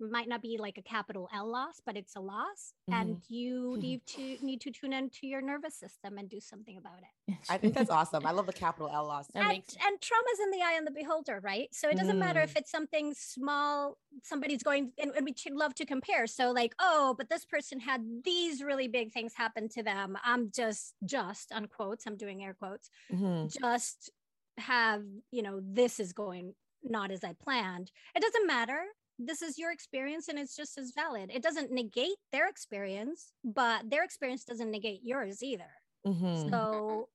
It 0.00 0.10
might 0.10 0.28
not 0.28 0.40
be 0.40 0.56
like 0.58 0.78
a 0.78 0.82
capital 0.82 1.28
L 1.34 1.50
loss, 1.50 1.82
but 1.84 1.94
it's 1.94 2.16
a 2.16 2.20
loss, 2.20 2.72
and 2.90 3.16
mm-hmm. 3.16 3.34
you 3.34 3.74
hmm. 3.74 3.80
need 3.80 4.06
to 4.06 4.36
need 4.40 4.60
to 4.62 4.70
tune 4.70 4.94
into 4.94 5.26
your 5.26 5.42
nervous 5.42 5.74
system 5.74 6.16
and 6.16 6.26
do 6.26 6.40
something 6.40 6.78
about 6.78 7.00
it. 7.00 7.36
I 7.50 7.58
think 7.58 7.74
that's 7.74 7.90
awesome. 7.90 8.24
I 8.24 8.30
love 8.30 8.46
the 8.46 8.54
capital 8.54 8.88
L 8.90 9.06
loss. 9.06 9.26
And, 9.34 9.46
makes- 9.46 9.76
and 9.86 10.00
trauma's 10.00 10.40
in 10.42 10.50
the 10.52 10.64
eye 10.64 10.78
of 10.78 10.86
the 10.86 10.90
beholder, 10.90 11.40
right? 11.42 11.68
So 11.72 11.90
it 11.90 11.98
doesn't 11.98 12.18
matter 12.18 12.40
if 12.40 12.54
mm. 12.54 12.60
it's 12.60 12.70
something 12.70 13.12
small, 13.14 13.98
somebody's 14.22 14.62
going, 14.62 14.92
and, 14.98 15.12
and 15.14 15.26
we 15.26 15.34
should 15.36 15.54
love 15.54 15.74
to 15.74 15.84
compare. 15.84 16.26
So, 16.26 16.50
like, 16.50 16.74
oh, 16.78 17.14
but 17.18 17.28
this 17.28 17.44
person 17.44 17.78
had 17.78 18.02
these 18.24 18.62
really 18.62 18.88
big 18.88 19.12
things 19.12 19.34
happen 19.34 19.68
to 19.70 19.82
them. 19.82 20.16
I'm 20.24 20.50
just, 20.50 20.94
just 21.04 21.52
unquotes, 21.52 22.06
I'm 22.06 22.16
doing 22.16 22.42
air 22.42 22.54
quotes, 22.58 22.88
Mhm. 23.12 23.52
just 23.60 24.10
have, 24.58 25.02
you 25.30 25.42
know, 25.42 25.60
this 25.62 26.00
is 26.00 26.12
going 26.12 26.54
not 26.82 27.10
as 27.10 27.22
I 27.24 27.34
planned. 27.34 27.90
It 28.14 28.22
doesn't 28.22 28.46
matter. 28.46 28.80
This 29.18 29.42
is 29.42 29.58
your 29.58 29.70
experience 29.70 30.28
and 30.28 30.38
it's 30.38 30.56
just 30.56 30.78
as 30.78 30.92
valid. 30.94 31.30
It 31.32 31.42
doesn't 31.42 31.70
negate 31.70 32.16
their 32.32 32.48
experience, 32.48 33.32
but 33.44 33.90
their 33.90 34.02
experience 34.04 34.44
doesn't 34.44 34.70
negate 34.70 35.00
yours 35.04 35.42
either 35.42 35.70
Mhm. 36.06 36.48
so 36.50 37.08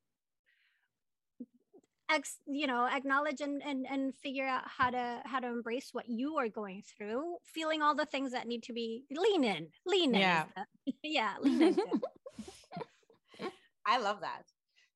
ex 2.08 2.38
you 2.46 2.68
know 2.68 2.86
acknowledge 2.86 3.42
and, 3.42 3.64
and 3.64 3.88
and 3.90 4.14
figure 4.16 4.46
out 4.46 4.62
how 4.68 4.92
to 4.92 5.20
how 5.26 5.40
to 5.40 5.48
embrace 5.48 5.90
what 5.92 6.08
you 6.08 6.38
are 6.38 6.48
going 6.48 6.84
through 6.84 7.38
feeling 7.44 7.82
all 7.82 7.96
the 7.96 8.06
things 8.06 8.32
that 8.32 8.46
need 8.46 8.62
to 8.62 8.74
be 8.74 9.04
lean 9.10 9.44
in 9.44 9.68
lean 9.88 10.14
in 10.14 10.22
Yeah. 10.22 10.46
yeah 11.04 11.34
lean 11.42 11.62
in. 11.64 11.80
I 13.88 13.98
love 14.00 14.22
that. 14.22 14.44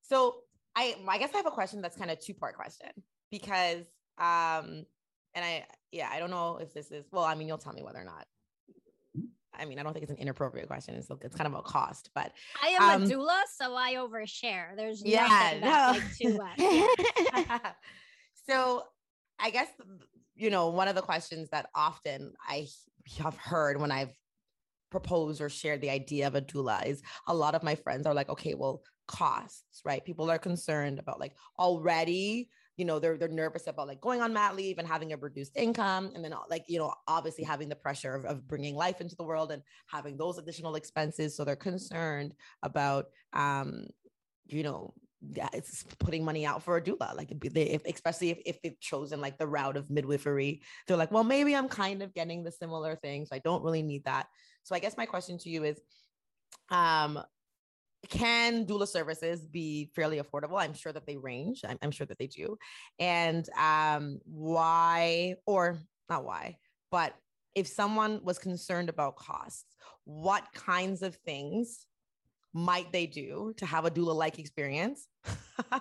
So 0.01 0.41
I 0.75 0.95
I 1.07 1.17
guess 1.17 1.31
I 1.33 1.37
have 1.37 1.47
a 1.47 1.51
question 1.51 1.81
that's 1.81 1.97
kind 1.97 2.11
of 2.11 2.19
two 2.19 2.35
part 2.35 2.55
question 2.55 2.89
because 3.31 3.85
um 4.19 4.85
and 5.35 5.45
I 5.45 5.65
yeah 5.91 6.09
I 6.11 6.19
don't 6.19 6.29
know 6.31 6.57
if 6.57 6.73
this 6.73 6.91
is 6.91 7.05
well 7.11 7.23
I 7.23 7.35
mean 7.35 7.47
you'll 7.47 7.57
tell 7.57 7.73
me 7.73 7.83
whether 7.83 7.99
or 7.99 8.03
not 8.05 8.25
I 9.53 9.65
mean 9.65 9.79
I 9.79 9.83
don't 9.83 9.93
think 9.93 10.03
it's 10.03 10.11
an 10.11 10.17
inappropriate 10.17 10.67
question 10.67 10.95
it's 10.95 11.09
it's 11.21 11.35
kind 11.35 11.47
of 11.47 11.53
a 11.59 11.61
cost 11.61 12.09
but 12.13 12.31
i 12.61 12.67
am 12.69 13.01
Um, 13.01 13.03
a 13.03 13.05
doula 13.05 13.41
so 13.53 13.75
i 13.75 13.95
overshare 13.95 14.75
there's 14.75 15.01
Yeah, 15.03 15.57
no. 15.61 15.99
like 15.99 16.17
too 16.17 16.37
much 16.37 16.59
Yeah. 17.49 17.71
so 18.47 18.83
I 19.39 19.49
guess 19.51 19.69
you 20.35 20.49
know 20.49 20.69
one 20.69 20.87
of 20.87 20.95
the 20.95 21.01
questions 21.01 21.49
that 21.51 21.69
often 21.75 22.33
I 22.47 22.67
have 23.23 23.35
heard 23.37 23.79
when 23.79 23.91
I've 23.91 24.13
proposed 24.91 25.39
or 25.41 25.49
shared 25.49 25.81
the 25.81 25.89
idea 25.89 26.27
of 26.27 26.35
a 26.35 26.41
doula 26.41 26.85
is 26.85 27.01
a 27.27 27.33
lot 27.33 27.55
of 27.55 27.63
my 27.63 27.75
friends 27.75 28.05
are 28.07 28.13
like, 28.13 28.29
okay, 28.29 28.55
well, 28.55 28.81
costs, 29.07 29.81
right? 29.85 30.03
People 30.03 30.29
are 30.31 30.39
concerned 30.39 30.97
about 30.99 31.19
like 31.19 31.35
already, 31.57 32.49
you 32.79 32.85
know, 32.85 32.97
they're 32.97 33.17
they're 33.17 33.27
nervous 33.27 33.67
about 33.67 33.87
like 33.87 33.99
going 33.99 34.21
on 34.21 34.31
mat 34.31 34.55
leave 34.55 34.77
and 34.77 34.87
having 34.87 35.11
a 35.11 35.17
reduced 35.17 35.57
income, 35.57 36.11
and 36.15 36.23
then 36.23 36.33
like 36.49 36.63
you 36.69 36.79
know, 36.79 36.93
obviously 37.07 37.43
having 37.43 37.67
the 37.67 37.75
pressure 37.75 38.15
of, 38.15 38.23
of 38.23 38.47
bringing 38.47 38.73
life 38.73 39.01
into 39.01 39.17
the 39.17 39.23
world 39.23 39.51
and 39.51 39.61
having 39.87 40.15
those 40.15 40.37
additional 40.37 40.75
expenses. 40.75 41.35
So 41.35 41.43
they're 41.43 41.57
concerned 41.57 42.33
about, 42.63 43.07
um, 43.33 43.85
you 44.47 44.63
know, 44.63 44.93
it's 45.53 45.83
putting 45.99 46.23
money 46.23 46.45
out 46.45 46.63
for 46.63 46.77
a 46.77 46.81
doula. 46.81 47.15
Like 47.17 47.33
they, 47.41 47.63
if, 47.63 47.81
especially 47.85 48.29
if, 48.29 48.39
if 48.45 48.61
they've 48.61 48.79
chosen 48.79 49.19
like 49.19 49.37
the 49.37 49.47
route 49.47 49.75
of 49.75 49.89
midwifery, 49.89 50.61
they're 50.87 50.95
like, 50.95 51.11
well, 51.11 51.25
maybe 51.25 51.53
I'm 51.53 51.67
kind 51.67 52.01
of 52.01 52.13
getting 52.13 52.43
the 52.43 52.51
similar 52.51 52.95
things. 52.95 53.29
So 53.29 53.35
I 53.35 53.39
don't 53.39 53.63
really 53.63 53.81
need 53.81 54.05
that. 54.05 54.27
So 54.63 54.73
I 54.73 54.79
guess 54.79 54.95
my 54.95 55.05
question 55.05 55.37
to 55.39 55.49
you 55.49 55.65
is, 55.65 55.81
um, 56.69 57.19
can 58.07 58.65
doula 58.65 58.87
services 58.87 59.45
be 59.45 59.91
fairly 59.95 60.21
affordable? 60.21 60.59
I'm 60.59 60.73
sure 60.73 60.93
that 60.93 61.05
they 61.05 61.17
range. 61.17 61.61
I'm, 61.67 61.77
I'm 61.81 61.91
sure 61.91 62.07
that 62.07 62.17
they 62.17 62.27
do. 62.27 62.57
And 62.97 63.47
um, 63.57 64.19
why, 64.25 65.35
or 65.45 65.79
not 66.09 66.23
why, 66.23 66.57
but 66.91 67.13
if 67.55 67.67
someone 67.67 68.21
was 68.23 68.39
concerned 68.39 68.89
about 68.89 69.17
costs, 69.17 69.75
what 70.05 70.45
kinds 70.53 71.01
of 71.01 71.15
things 71.25 71.85
might 72.53 72.91
they 72.91 73.05
do 73.05 73.53
to 73.57 73.65
have 73.65 73.85
a 73.85 73.91
doula 73.91 74.15
like 74.15 74.39
experience? 74.39 75.07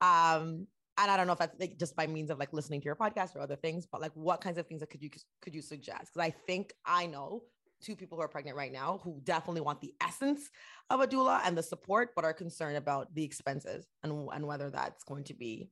um, 0.00 0.66
and 0.98 1.10
I 1.10 1.16
don't 1.16 1.26
know 1.26 1.32
if 1.32 1.38
that's 1.38 1.58
like 1.58 1.78
just 1.78 1.96
by 1.96 2.06
means 2.06 2.30
of 2.30 2.38
like 2.38 2.52
listening 2.52 2.80
to 2.80 2.84
your 2.84 2.96
podcast 2.96 3.34
or 3.34 3.40
other 3.40 3.56
things, 3.56 3.86
but 3.90 4.00
like 4.00 4.12
what 4.14 4.40
kinds 4.40 4.58
of 4.58 4.66
things 4.66 4.80
that 4.80 4.90
could 4.90 5.02
you 5.02 5.10
could 5.40 5.54
you 5.54 5.62
suggest? 5.62 6.10
Because 6.12 6.28
I 6.28 6.34
think 6.46 6.72
I 6.84 7.06
know 7.06 7.42
two 7.82 7.96
people 7.96 8.16
who 8.16 8.22
are 8.22 8.28
pregnant 8.28 8.56
right 8.56 8.72
now 8.72 9.00
who 9.02 9.20
definitely 9.24 9.60
want 9.60 9.80
the 9.80 9.94
essence 10.00 10.50
of 10.90 11.00
a 11.00 11.06
doula 11.06 11.40
and 11.44 11.56
the 11.56 11.62
support, 11.62 12.10
but 12.14 12.24
are 12.24 12.32
concerned 12.32 12.76
about 12.76 13.14
the 13.14 13.24
expenses 13.24 13.86
and, 14.02 14.28
and 14.32 14.46
whether 14.46 14.70
that's 14.70 15.04
going 15.04 15.24
to 15.24 15.34
be 15.34 15.68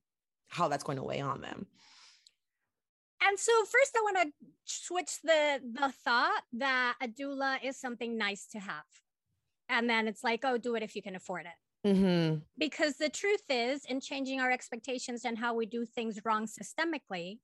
how 0.49 0.69
that's 0.69 0.85
going 0.85 0.99
to 0.99 1.05
weigh 1.05 1.21
on 1.21 1.41
them. 1.41 1.67
And 3.23 3.39
so 3.39 3.53
first 3.65 3.97
I 3.97 4.03
want 4.03 4.17
to 4.23 4.47
switch 4.65 5.19
the 5.23 5.61
the 5.73 5.93
thought 6.05 6.43
that 6.55 6.97
a 7.03 7.09
doula 7.09 7.59
is 7.63 7.79
something 7.79 8.17
nice 8.17 8.47
to 8.53 8.59
have. 8.59 8.85
And 9.69 9.89
then 9.89 10.09
it's 10.09 10.25
like, 10.25 10.41
oh, 10.45 10.59
do 10.59 10.75
it 10.75 10.83
if 10.83 10.97
you 10.97 11.03
can 11.03 11.15
afford 11.15 11.47
it. 11.47 11.89
Mm-hmm. 11.89 12.39
Because 12.59 12.97
the 12.97 13.09
truth 13.09 13.45
is, 13.49 13.85
in 13.85 14.01
changing 14.01 14.41
our 14.41 14.51
expectations 14.51 15.25
and 15.25 15.39
how 15.39 15.55
we 15.55 15.65
do 15.65 15.87
things 15.87 16.21
wrong 16.25 16.47
systemically, 16.47 17.39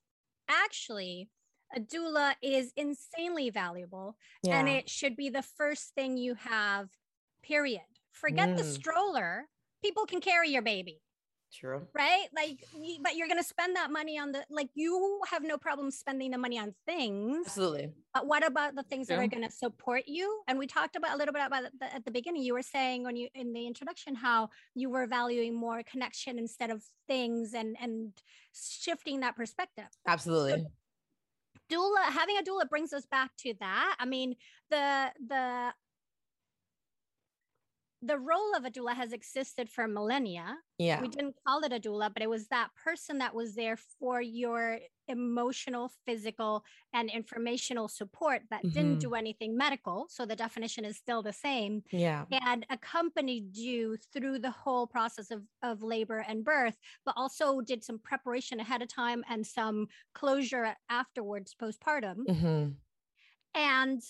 actually, 0.48 1.28
a 1.76 1.80
doula 1.80 2.34
is 2.42 2.72
insanely 2.76 3.50
valuable 3.50 4.16
yeah. 4.42 4.58
and 4.58 4.68
it 4.68 4.88
should 4.88 5.14
be 5.14 5.28
the 5.28 5.42
first 5.42 5.94
thing 5.94 6.16
you 6.16 6.34
have 6.34 6.88
period. 7.42 7.82
Forget 8.10 8.48
mm. 8.48 8.56
the 8.56 8.64
stroller. 8.64 9.44
People 9.84 10.06
can 10.06 10.20
carry 10.20 10.48
your 10.50 10.62
baby. 10.62 11.02
True. 11.52 11.86
Right? 11.94 12.26
Like 12.34 12.64
but 13.02 13.14
you're 13.14 13.28
going 13.28 13.38
to 13.38 13.46
spend 13.46 13.76
that 13.76 13.90
money 13.90 14.18
on 14.18 14.32
the 14.32 14.44
like 14.50 14.68
you 14.74 15.20
have 15.30 15.42
no 15.42 15.56
problem 15.56 15.90
spending 15.90 16.32
the 16.32 16.38
money 16.38 16.58
on 16.58 16.74
things 16.86 17.46
absolutely. 17.46 17.92
but 18.12 18.26
what 18.26 18.44
about 18.44 18.74
the 18.74 18.82
things 18.82 19.06
that 19.06 19.18
are 19.18 19.26
going 19.28 19.44
to 19.44 19.50
support 19.50 20.02
you? 20.06 20.42
And 20.48 20.58
we 20.58 20.66
talked 20.66 20.96
about 20.96 21.14
a 21.14 21.16
little 21.16 21.32
bit 21.32 21.42
about 21.46 21.64
the, 21.78 21.94
at 21.94 22.04
the 22.04 22.10
beginning 22.10 22.42
you 22.42 22.52
were 22.52 22.62
saying 22.62 23.04
when 23.04 23.16
you 23.16 23.28
in 23.34 23.52
the 23.52 23.66
introduction 23.66 24.14
how 24.14 24.50
you 24.74 24.90
were 24.90 25.06
valuing 25.06 25.54
more 25.54 25.82
connection 25.84 26.38
instead 26.38 26.70
of 26.70 26.82
things 27.06 27.54
and 27.54 27.76
and 27.80 28.12
shifting 28.52 29.20
that 29.20 29.36
perspective. 29.36 29.88
Absolutely. 30.06 30.62
So 30.62 30.66
doula 31.70 32.04
having 32.10 32.36
a 32.38 32.42
doula 32.42 32.68
brings 32.68 32.92
us 32.92 33.06
back 33.06 33.30
to 33.36 33.54
that 33.60 33.96
i 33.98 34.04
mean 34.04 34.34
the 34.70 35.10
the 35.26 35.72
the 38.02 38.18
role 38.18 38.54
of 38.56 38.64
a 38.64 38.70
doula 38.70 38.94
has 38.94 39.12
existed 39.12 39.68
for 39.68 39.88
millennia. 39.88 40.56
Yeah. 40.78 41.00
We 41.00 41.08
didn't 41.08 41.34
call 41.46 41.64
it 41.64 41.72
a 41.72 41.80
doula, 41.80 42.12
but 42.12 42.22
it 42.22 42.30
was 42.30 42.48
that 42.48 42.68
person 42.84 43.18
that 43.18 43.34
was 43.34 43.54
there 43.54 43.76
for 43.98 44.20
your 44.20 44.78
emotional, 45.08 45.90
physical, 46.04 46.64
and 46.92 47.10
informational 47.10 47.88
support 47.88 48.42
that 48.50 48.60
mm-hmm. 48.60 48.74
didn't 48.74 48.98
do 48.98 49.14
anything 49.14 49.56
medical. 49.56 50.06
So 50.08 50.26
the 50.26 50.36
definition 50.36 50.84
is 50.84 50.96
still 50.96 51.22
the 51.22 51.32
same. 51.32 51.82
Yeah. 51.90 52.24
And 52.30 52.66
accompanied 52.70 53.56
you 53.56 53.96
through 54.12 54.40
the 54.40 54.50
whole 54.50 54.86
process 54.86 55.30
of, 55.30 55.42
of 55.62 55.82
labor 55.82 56.24
and 56.26 56.44
birth, 56.44 56.76
but 57.04 57.14
also 57.16 57.60
did 57.60 57.84
some 57.84 57.98
preparation 57.98 58.60
ahead 58.60 58.82
of 58.82 58.88
time 58.88 59.24
and 59.28 59.46
some 59.46 59.86
closure 60.14 60.74
afterwards, 60.90 61.54
postpartum. 61.60 62.26
Mm-hmm. 62.28 62.68
And 63.54 64.02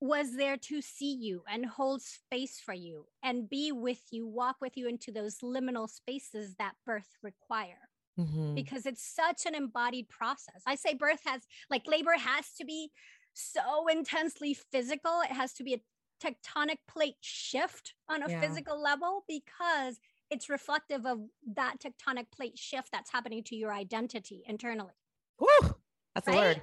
was 0.00 0.36
there 0.36 0.56
to 0.56 0.80
see 0.80 1.12
you 1.14 1.42
and 1.50 1.66
hold 1.66 2.02
space 2.02 2.60
for 2.64 2.74
you 2.74 3.06
and 3.24 3.50
be 3.50 3.72
with 3.72 4.00
you, 4.10 4.26
walk 4.26 4.56
with 4.60 4.76
you 4.76 4.86
into 4.88 5.10
those 5.10 5.38
liminal 5.38 5.88
spaces 5.88 6.54
that 6.58 6.74
birth 6.86 7.08
require. 7.22 7.87
Mm-hmm. 8.18 8.54
Because 8.54 8.86
it's 8.86 9.02
such 9.02 9.46
an 9.46 9.54
embodied 9.54 10.08
process. 10.08 10.62
I 10.66 10.74
say 10.74 10.94
birth 10.94 11.20
has, 11.24 11.42
like, 11.70 11.86
labor 11.86 12.14
has 12.18 12.52
to 12.58 12.64
be 12.64 12.90
so 13.34 13.86
intensely 13.90 14.56
physical. 14.72 15.20
It 15.22 15.32
has 15.32 15.52
to 15.54 15.62
be 15.62 15.74
a 15.74 15.80
tectonic 16.20 16.78
plate 16.88 17.16
shift 17.20 17.94
on 18.08 18.22
a 18.22 18.30
yeah. 18.30 18.40
physical 18.40 18.82
level 18.82 19.24
because 19.28 20.00
it's 20.30 20.48
reflective 20.48 21.06
of 21.06 21.20
that 21.54 21.76
tectonic 21.78 22.26
plate 22.34 22.58
shift 22.58 22.88
that's 22.92 23.12
happening 23.12 23.44
to 23.44 23.56
your 23.56 23.72
identity 23.72 24.42
internally. 24.46 24.94
Woo, 25.38 25.74
that's 26.14 26.26
right? 26.26 26.34
a 26.34 26.38
word 26.38 26.62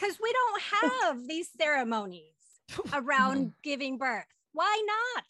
because 0.00 0.18
we 0.22 0.32
don't 0.32 0.62
have 0.82 1.28
these 1.28 1.48
ceremonies 1.58 2.22
around 2.92 3.52
giving 3.62 3.98
birth. 3.98 4.24
Why 4.52 4.82
not? 4.86 5.24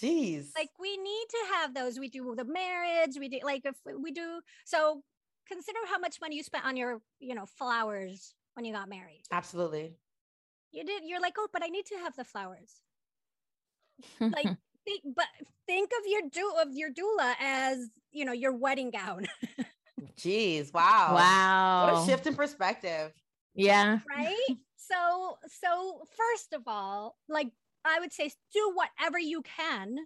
Jeez. 0.00 0.48
Like 0.56 0.70
we 0.80 0.96
need 0.96 1.26
to 1.30 1.38
have 1.54 1.74
those. 1.74 1.98
We 1.98 2.08
do 2.08 2.34
the 2.36 2.44
marriage. 2.44 3.16
We 3.18 3.28
do 3.28 3.38
like 3.44 3.62
if 3.64 3.76
we 3.98 4.10
do 4.12 4.40
so. 4.64 5.02
Consider 5.48 5.80
how 5.90 5.98
much 5.98 6.18
money 6.20 6.36
you 6.36 6.44
spent 6.44 6.64
on 6.64 6.76
your, 6.76 7.00
you 7.18 7.34
know, 7.34 7.44
flowers 7.44 8.34
when 8.54 8.64
you 8.64 8.72
got 8.72 8.88
married. 8.88 9.22
Absolutely. 9.32 9.96
You 10.70 10.84
did. 10.84 11.02
You're 11.04 11.20
like, 11.20 11.34
oh, 11.38 11.48
but 11.52 11.64
I 11.64 11.66
need 11.66 11.86
to 11.86 11.96
have 11.96 12.14
the 12.14 12.24
flowers. 12.24 12.82
like, 14.20 14.46
think, 14.84 15.02
but 15.16 15.26
think 15.66 15.90
of 15.98 16.06
your 16.06 16.22
do 16.30 16.52
of 16.60 16.74
your 16.74 16.90
doula 16.90 17.34
as 17.40 17.88
you 18.12 18.24
know 18.24 18.32
your 18.32 18.52
wedding 18.52 18.90
gown. 18.90 19.26
Jeez! 20.18 20.72
Wow! 20.72 21.14
Wow! 21.14 21.92
What 21.92 22.02
a 22.02 22.06
shift 22.06 22.26
in 22.26 22.34
perspective. 22.34 23.12
Yeah. 23.54 23.98
Right. 24.08 24.56
so, 24.76 25.36
so 25.48 26.02
first 26.16 26.52
of 26.52 26.62
all, 26.66 27.16
like 27.28 27.48
I 27.84 28.00
would 28.00 28.12
say, 28.12 28.30
do 28.52 28.72
whatever 28.74 29.18
you 29.18 29.42
can 29.42 29.96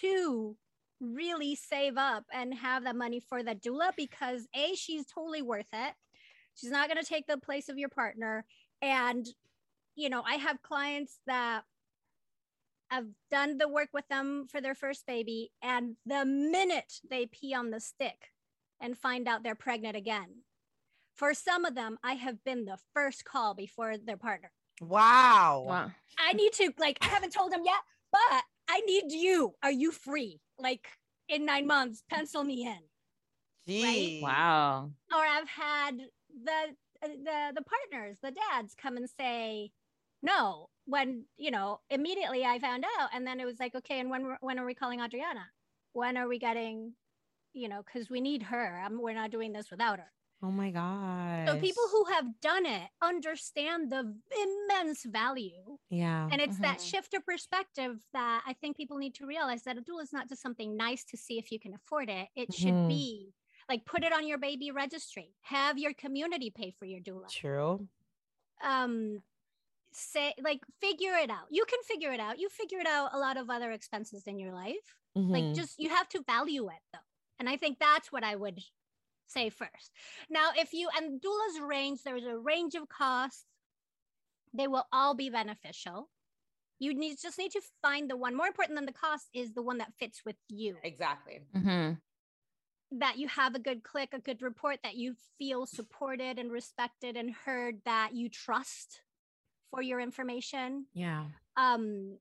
to 0.00 0.56
really 1.00 1.54
save 1.54 1.96
up 1.96 2.24
and 2.32 2.54
have 2.54 2.84
that 2.84 2.96
money 2.96 3.20
for 3.20 3.42
the 3.42 3.54
doula 3.54 3.90
because 3.96 4.46
a 4.54 4.74
she's 4.74 5.06
totally 5.06 5.42
worth 5.42 5.68
it. 5.72 5.94
She's 6.54 6.70
not 6.70 6.88
going 6.88 7.02
to 7.02 7.08
take 7.08 7.26
the 7.26 7.38
place 7.38 7.68
of 7.68 7.78
your 7.78 7.88
partner, 7.88 8.44
and 8.80 9.26
you 9.96 10.08
know 10.08 10.22
I 10.24 10.34
have 10.36 10.62
clients 10.62 11.18
that 11.26 11.62
have 12.90 13.06
done 13.30 13.58
the 13.58 13.68
work 13.68 13.88
with 13.92 14.06
them 14.08 14.46
for 14.48 14.60
their 14.60 14.74
first 14.74 15.06
baby, 15.06 15.50
and 15.62 15.96
the 16.06 16.24
minute 16.24 17.00
they 17.08 17.26
pee 17.26 17.54
on 17.54 17.70
the 17.70 17.80
stick 17.80 18.30
and 18.80 18.96
find 18.96 19.26
out 19.26 19.42
they're 19.42 19.54
pregnant 19.54 19.96
again, 19.96 20.42
for 21.14 21.34
some 21.34 21.64
of 21.64 21.74
them, 21.74 21.98
I 22.04 22.14
have 22.14 22.44
been 22.44 22.64
the 22.64 22.78
first 22.92 23.24
call 23.24 23.54
before 23.54 23.96
their 23.96 24.16
partner. 24.16 24.52
Wow. 24.80 25.64
Wow. 25.66 25.90
I 26.18 26.32
need 26.32 26.52
to, 26.54 26.72
like, 26.78 26.98
I 27.00 27.06
haven't 27.06 27.32
told 27.32 27.52
him 27.52 27.62
yet, 27.64 27.80
but 28.12 28.42
I 28.68 28.80
need 28.80 29.12
you. 29.12 29.54
Are 29.62 29.70
you 29.70 29.92
free? 29.92 30.40
Like, 30.58 30.88
in 31.28 31.44
nine 31.44 31.66
months, 31.66 32.02
pencil 32.10 32.44
me 32.44 32.66
in. 32.66 32.78
Gee. 33.66 33.82
Right? 33.82 34.20
Wow. 34.22 34.90
Or 35.12 35.24
I've 35.24 35.48
had 35.48 35.98
the 36.42 36.76
uh, 37.02 37.08
the 37.08 37.52
the 37.54 37.62
partners, 37.62 38.18
the 38.22 38.30
dads 38.30 38.74
come 38.74 38.96
and 38.96 39.08
say, 39.08 39.70
no, 40.22 40.68
when, 40.86 41.24
you 41.36 41.50
know, 41.50 41.80
immediately 41.90 42.44
I 42.44 42.58
found 42.58 42.84
out. 42.98 43.10
And 43.12 43.26
then 43.26 43.40
it 43.40 43.46
was 43.46 43.58
like, 43.60 43.74
okay, 43.74 44.00
and 44.00 44.10
when 44.10 44.36
when 44.40 44.58
are 44.58 44.66
we 44.66 44.74
calling 44.74 45.00
Adriana? 45.00 45.46
When 45.92 46.16
are 46.16 46.28
we 46.28 46.38
getting, 46.38 46.92
you 47.52 47.68
know, 47.68 47.82
because 47.82 48.10
we 48.10 48.20
need 48.20 48.42
her. 48.44 48.82
I'm, 48.84 49.00
we're 49.00 49.14
not 49.14 49.30
doing 49.30 49.52
this 49.52 49.70
without 49.70 49.98
her. 49.98 50.12
Oh 50.44 50.50
my 50.50 50.70
God. 50.70 51.48
So 51.48 51.58
people 51.58 51.84
who 51.90 52.04
have 52.12 52.26
done 52.42 52.66
it 52.66 52.82
understand 53.00 53.90
the 53.90 54.14
immense 54.42 55.04
value. 55.04 55.78
Yeah. 55.88 56.28
And 56.30 56.38
it's 56.38 56.54
mm-hmm. 56.54 56.64
that 56.64 56.82
shift 56.82 57.14
of 57.14 57.24
perspective 57.24 57.96
that 58.12 58.42
I 58.46 58.52
think 58.52 58.76
people 58.76 58.98
need 58.98 59.14
to 59.14 59.26
realize 59.26 59.62
that 59.62 59.78
a 59.78 59.80
doula 59.80 60.02
is 60.02 60.12
not 60.12 60.28
just 60.28 60.42
something 60.42 60.76
nice 60.76 61.02
to 61.04 61.16
see 61.16 61.38
if 61.38 61.50
you 61.50 61.58
can 61.58 61.72
afford 61.72 62.10
it. 62.10 62.28
It 62.36 62.50
mm-hmm. 62.50 62.62
should 62.62 62.88
be 62.88 63.32
like 63.70 63.86
put 63.86 64.04
it 64.04 64.12
on 64.12 64.28
your 64.28 64.36
baby 64.36 64.70
registry. 64.70 65.32
Have 65.42 65.78
your 65.78 65.94
community 65.94 66.52
pay 66.54 66.74
for 66.78 66.84
your 66.84 67.00
doula. 67.00 67.30
True. 67.30 67.88
Um 68.62 69.22
say 69.92 70.34
like 70.42 70.60
figure 70.78 71.14
it 71.14 71.30
out. 71.30 71.46
You 71.50 71.64
can 71.64 71.80
figure 71.84 72.12
it 72.12 72.20
out. 72.20 72.38
You 72.38 72.50
figured 72.50 72.86
out 72.86 73.14
a 73.14 73.18
lot 73.18 73.38
of 73.38 73.48
other 73.48 73.70
expenses 73.70 74.24
in 74.26 74.38
your 74.38 74.52
life. 74.52 74.94
Mm-hmm. 75.16 75.32
Like 75.32 75.54
just 75.54 75.78
you 75.78 75.88
have 75.88 76.08
to 76.10 76.22
value 76.26 76.66
it 76.68 76.82
though. 76.92 76.98
And 77.38 77.48
I 77.48 77.56
think 77.56 77.78
that's 77.78 78.12
what 78.12 78.24
I 78.24 78.36
would 78.36 78.60
say 79.26 79.50
first. 79.50 79.90
Now, 80.30 80.50
if 80.56 80.72
you 80.72 80.88
and 80.96 81.20
doulas 81.20 81.66
range, 81.66 82.00
there's 82.04 82.24
a 82.24 82.36
range 82.38 82.74
of 82.74 82.88
costs. 82.88 83.44
They 84.52 84.68
will 84.68 84.84
all 84.92 85.14
be 85.14 85.30
beneficial. 85.30 86.10
You 86.78 86.94
need 86.94 87.16
just 87.20 87.38
need 87.38 87.52
to 87.52 87.62
find 87.82 88.10
the 88.10 88.16
one 88.16 88.36
more 88.36 88.46
important 88.46 88.76
than 88.76 88.86
the 88.86 88.92
cost 88.92 89.26
is 89.32 89.52
the 89.54 89.62
one 89.62 89.78
that 89.78 89.92
fits 89.98 90.22
with 90.24 90.36
you. 90.48 90.76
Exactly. 90.82 91.40
Mhm. 91.54 92.00
That 92.92 93.18
you 93.18 93.28
have 93.28 93.54
a 93.54 93.58
good 93.58 93.82
click, 93.82 94.10
a 94.12 94.20
good 94.20 94.42
report, 94.42 94.80
that 94.82 94.96
you 94.96 95.14
feel 95.38 95.66
supported 95.66 96.38
and 96.38 96.52
respected 96.52 97.16
and 97.16 97.32
heard, 97.32 97.80
that 97.84 98.14
you 98.14 98.28
trust 98.28 99.02
for 99.70 99.82
your 99.82 99.98
information. 100.00 100.86
Yeah. 100.92 101.26
Um, 101.56 102.18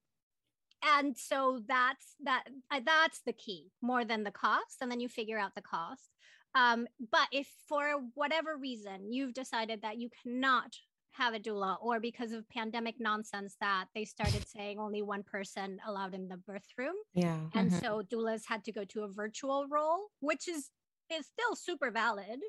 and 0.84 1.18
so 1.18 1.62
that's 1.68 2.16
that 2.24 2.44
uh, 2.72 2.82
that's 2.86 3.22
the 3.26 3.34
key 3.34 3.72
more 3.82 4.04
than 4.06 4.24
the 4.24 4.32
cost 4.32 4.78
and 4.82 4.92
then 4.92 5.00
you 5.00 5.08
figure 5.08 5.40
out 5.40 5.56
the 5.56 5.62
cost 5.62 6.10
um, 6.56 6.88
but 7.12 7.28
if 7.32 7.48
for 7.68 7.84
whatever 8.16 8.58
reason 8.58 9.12
you've 9.12 9.34
decided 9.34 9.82
that 9.82 9.98
you 9.98 10.10
cannot 10.24 10.74
have 11.12 11.34
a 11.36 11.40
doula 11.40 11.78
or 11.82 12.00
because 12.00 12.32
of 12.32 12.48
pandemic 12.50 12.96
nonsense 13.00 13.56
that 13.60 13.86
they 13.94 14.04
started 14.06 14.48
saying 14.48 14.80
only 14.80 15.02
one 15.02 15.24
person 15.24 15.80
allowed 15.88 16.14
in 16.16 16.28
the 16.28 16.38
birth 16.38 16.66
room 16.78 16.96
Yeah. 17.14 17.38
and 17.54 17.72
Mhm. 17.72 17.80
so 17.82 18.02
doulas 18.02 18.46
had 18.48 18.64
to 18.66 18.72
go 18.72 18.84
to 18.86 19.04
a 19.04 19.08
virtual 19.08 19.68
role 19.70 20.10
which 20.22 20.48
is 20.48 20.72
is 21.12 21.28
still 21.28 21.56
super 21.56 21.92
valid 21.92 22.40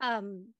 um 0.00 0.54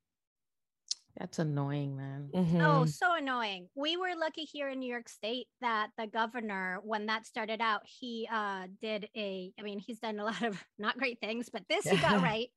That's 1.18 1.38
annoying, 1.38 1.96
man. 1.96 2.30
Oh, 2.60 2.84
Mhm. 2.84 2.88
so 2.88 3.14
annoying. 3.14 3.68
We 3.74 3.96
were 3.96 4.14
lucky 4.14 4.44
here 4.44 4.68
in 4.68 4.78
New 4.78 4.90
York 4.90 5.08
State 5.08 5.48
that 5.60 5.90
the 5.96 6.06
governor, 6.06 6.80
when 6.82 7.06
that 7.06 7.26
started 7.26 7.60
out, 7.60 7.82
he 7.86 8.28
uh 8.30 8.68
did 8.80 9.08
a, 9.16 9.52
I 9.58 9.62
mean, 9.62 9.80
he's 9.80 9.98
done 9.98 10.18
a 10.20 10.24
lot 10.30 10.42
of 10.42 10.62
not 10.78 10.98
great 10.98 11.20
things, 11.20 11.48
but 11.52 11.62
this 11.68 11.88
he 11.88 11.96
got 11.96 12.22
right. 12.22 12.48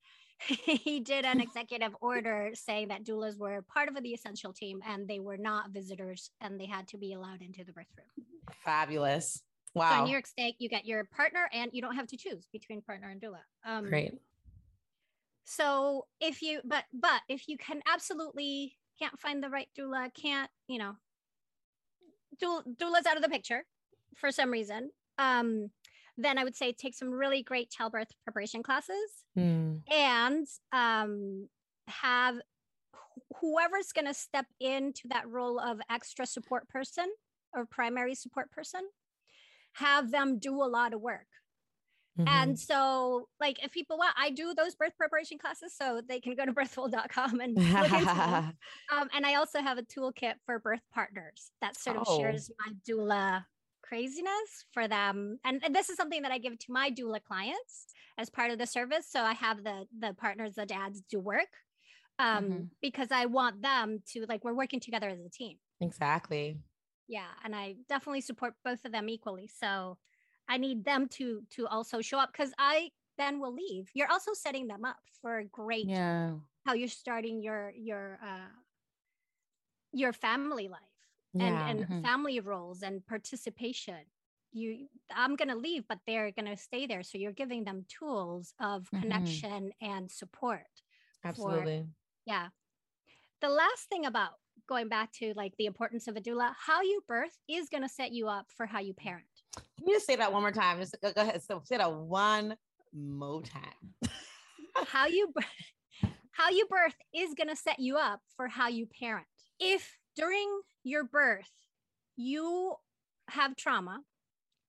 he 0.47 0.99
did 0.99 1.23
an 1.23 1.39
executive 1.39 1.95
order 2.01 2.51
saying 2.53 2.87
that 2.87 3.03
doulas 3.03 3.37
were 3.37 3.61
part 3.61 3.89
of 3.89 3.95
the 4.01 4.13
essential 4.13 4.53
team 4.53 4.81
and 4.85 5.07
they 5.07 5.19
were 5.19 5.37
not 5.37 5.69
visitors 5.71 6.31
and 6.41 6.59
they 6.59 6.65
had 6.65 6.87
to 6.89 6.97
be 6.97 7.13
allowed 7.13 7.41
into 7.41 7.63
the 7.63 7.71
birth 7.71 7.85
room. 7.97 8.25
Fabulous. 8.63 9.35
So 9.35 9.41
in 9.73 9.79
Wow. 9.79 10.05
New 10.05 10.11
York 10.11 10.27
State, 10.27 10.55
you 10.59 10.67
get 10.67 10.85
your 10.85 11.05
partner 11.05 11.47
and 11.53 11.71
you 11.73 11.81
don't 11.81 11.95
have 11.95 12.07
to 12.07 12.17
choose 12.17 12.47
between 12.51 12.81
partner 12.81 13.09
and 13.09 13.21
doula. 13.21 13.41
Um, 13.63 13.87
Great. 13.87 14.19
So 15.43 16.05
if 16.19 16.41
you 16.41 16.61
but 16.63 16.83
but 16.93 17.21
if 17.29 17.47
you 17.47 17.57
can 17.57 17.81
absolutely 17.91 18.77
can't 18.99 19.19
find 19.19 19.43
the 19.43 19.49
right 19.49 19.67
doula 19.77 20.13
can't 20.13 20.49
you 20.67 20.77
know 20.77 20.93
doula, 22.41 22.63
doula's 22.77 23.05
out 23.05 23.17
of 23.17 23.23
the 23.23 23.29
picture 23.29 23.63
for 24.15 24.31
some 24.31 24.51
reason 24.51 24.91
um 25.17 25.69
then 26.17 26.37
i 26.37 26.43
would 26.43 26.55
say 26.55 26.71
take 26.71 26.93
some 26.93 27.09
really 27.09 27.41
great 27.43 27.69
childbirth 27.69 28.09
preparation 28.23 28.63
classes 28.63 29.23
Mm. 29.37 29.81
and 29.89 30.47
um 30.73 31.47
have 31.87 32.35
wh- 32.93 33.37
whoever's 33.39 33.91
going 33.93 34.07
to 34.07 34.13
step 34.13 34.45
into 34.59 35.07
that 35.09 35.27
role 35.29 35.57
of 35.59 35.79
extra 35.89 36.25
support 36.25 36.67
person 36.67 37.05
or 37.53 37.65
primary 37.65 38.13
support 38.13 38.51
person 38.51 38.81
have 39.73 40.11
them 40.11 40.37
do 40.37 40.53
a 40.61 40.67
lot 40.67 40.93
of 40.93 40.99
work 41.01 41.27
Mhm. 42.17 42.27
and 42.27 42.59
so, 42.59 43.29
like, 43.39 43.63
if 43.63 43.71
people 43.71 43.97
want, 43.97 44.15
I 44.17 44.29
do 44.31 44.53
those 44.53 44.75
birth 44.75 44.95
preparation 44.97 45.37
classes, 45.39 45.75
so 45.75 46.01
they 46.07 46.19
can 46.19 46.35
go 46.35 46.45
to 46.45 46.53
birthful.com 46.53 47.39
and 47.39 47.61
look 47.77 47.95
into 47.95 48.21
them. 48.21 48.35
Um, 48.91 49.09
and 49.13 49.25
I 49.25 49.35
also 49.35 49.61
have 49.61 49.77
a 49.77 49.83
toolkit 49.83 50.35
for 50.45 50.59
birth 50.59 50.81
partners 50.91 51.51
that 51.61 51.75
sort 51.77 51.97
of 51.97 52.05
Oh. 52.05 52.07
shares 52.07 52.51
my 52.59 52.73
doula 52.87 53.45
craziness 53.83 54.65
for 54.71 54.87
them. 54.87 55.39
And, 55.43 55.63
and 55.63 55.75
this 55.75 55.89
is 55.89 55.97
something 55.97 56.21
that 56.21 56.31
I 56.31 56.37
give 56.37 56.57
to 56.59 56.71
my 56.71 56.91
doula 56.91 57.23
clients 57.23 57.87
as 58.17 58.29
part 58.29 58.51
of 58.51 58.59
the 58.59 58.67
service. 58.67 59.07
So 59.09 59.21
I 59.23 59.33
have 59.33 59.63
the 59.63 59.87
the 59.97 60.13
partners, 60.13 60.55
the 60.55 60.65
dads 60.65 61.01
do 61.01 61.19
work 61.19 61.49
um, 62.19 62.45
Mm-hmm. 62.45 62.51
Mhm. 62.63 62.71
because 62.81 63.11
I 63.11 63.25
want 63.27 63.61
them 63.61 64.03
to 64.13 64.25
like 64.27 64.43
we're 64.43 64.53
working 64.53 64.79
together 64.79 65.09
as 65.09 65.19
a 65.21 65.29
team. 65.29 65.59
exactly. 65.81 66.61
Yeah, 67.07 67.29
and 67.43 67.55
I 67.55 67.75
definitely 67.89 68.21
support 68.21 68.55
both 68.63 68.85
of 68.85 68.91
them 68.91 69.09
equally. 69.09 69.47
So 69.47 69.97
I 70.47 70.57
need 70.57 70.85
them 70.85 71.07
to 71.09 71.43
to 71.51 71.67
also 71.67 72.01
show 72.01 72.19
up 72.19 72.31
because 72.31 72.53
I 72.57 72.91
then 73.17 73.39
will 73.39 73.53
leave. 73.53 73.91
You're 73.93 74.11
also 74.11 74.33
setting 74.33 74.67
them 74.67 74.85
up 74.85 74.99
for 75.21 75.43
great 75.43 75.91
Yeah. 75.91 76.39
how 76.65 76.73
you're 76.73 76.87
starting 76.89 77.41
your 77.41 77.71
your 77.71 78.19
uh 78.23 78.49
your 79.93 80.13
family 80.13 80.67
life 80.67 80.81
Yeah. 81.33 81.39
and 81.39 81.61
and 81.61 81.87
Mhm. 81.89 82.01
family 82.01 82.39
roles 82.39 82.81
and 82.81 83.05
participation. 83.05 84.05
You 84.51 84.87
I'm 85.13 85.35
gonna 85.35 85.55
leave, 85.55 85.87
but 85.87 85.99
they're 86.05 86.31
gonna 86.31 86.57
stay 86.57 86.85
there. 86.87 87.03
So 87.03 87.17
you're 87.17 87.31
giving 87.33 87.63
them 87.63 87.85
tools 87.87 88.53
of 88.59 88.93
Mhm. 88.93 89.45
connection 89.45 89.71
and 89.81 90.09
support. 90.11 90.83
Absolutely. 91.23 91.89
Yeah. 92.25 92.49
The 93.41 93.49
last 93.49 93.89
thing 93.89 94.05
about 94.05 94.35
going 94.67 94.89
back 94.89 95.11
to 95.13 95.33
like 95.35 95.55
the 95.57 95.67
importance 95.67 96.07
of 96.07 96.17
a 96.17 96.21
doula, 96.21 96.55
how 96.57 96.81
you 96.81 97.03
birth 97.07 97.37
is 97.49 97.69
gonna 97.69 97.89
set 97.89 98.11
you 98.13 98.27
up 98.29 98.51
for 98.51 98.67
how 98.67 98.79
you 98.79 98.93
parent. 98.93 99.30
Can 99.55 99.87
you 99.87 99.95
just 99.95 100.05
say 100.05 100.15
that 100.15 100.31
one 100.31 100.41
more 100.41 100.51
time? 100.51 100.79
Just 100.79 100.95
go, 101.01 101.11
go 101.11 101.21
ahead. 101.21 101.41
So 101.43 101.61
say 101.65 101.77
that 101.77 101.93
one 101.93 102.55
more 102.93 103.41
time. 103.41 104.11
how 104.87 105.07
you 105.07 105.33
how 106.31 106.49
you 106.49 106.65
birth 106.69 106.95
is 107.13 107.33
going 107.33 107.49
to 107.49 107.55
set 107.55 107.79
you 107.79 107.97
up 107.97 108.21
for 108.35 108.47
how 108.47 108.67
you 108.67 108.87
parent 108.99 109.27
if 109.59 109.97
during 110.15 110.61
your 110.83 111.03
birth 111.03 111.51
you 112.15 112.73
have 113.29 113.55
trauma 113.55 114.01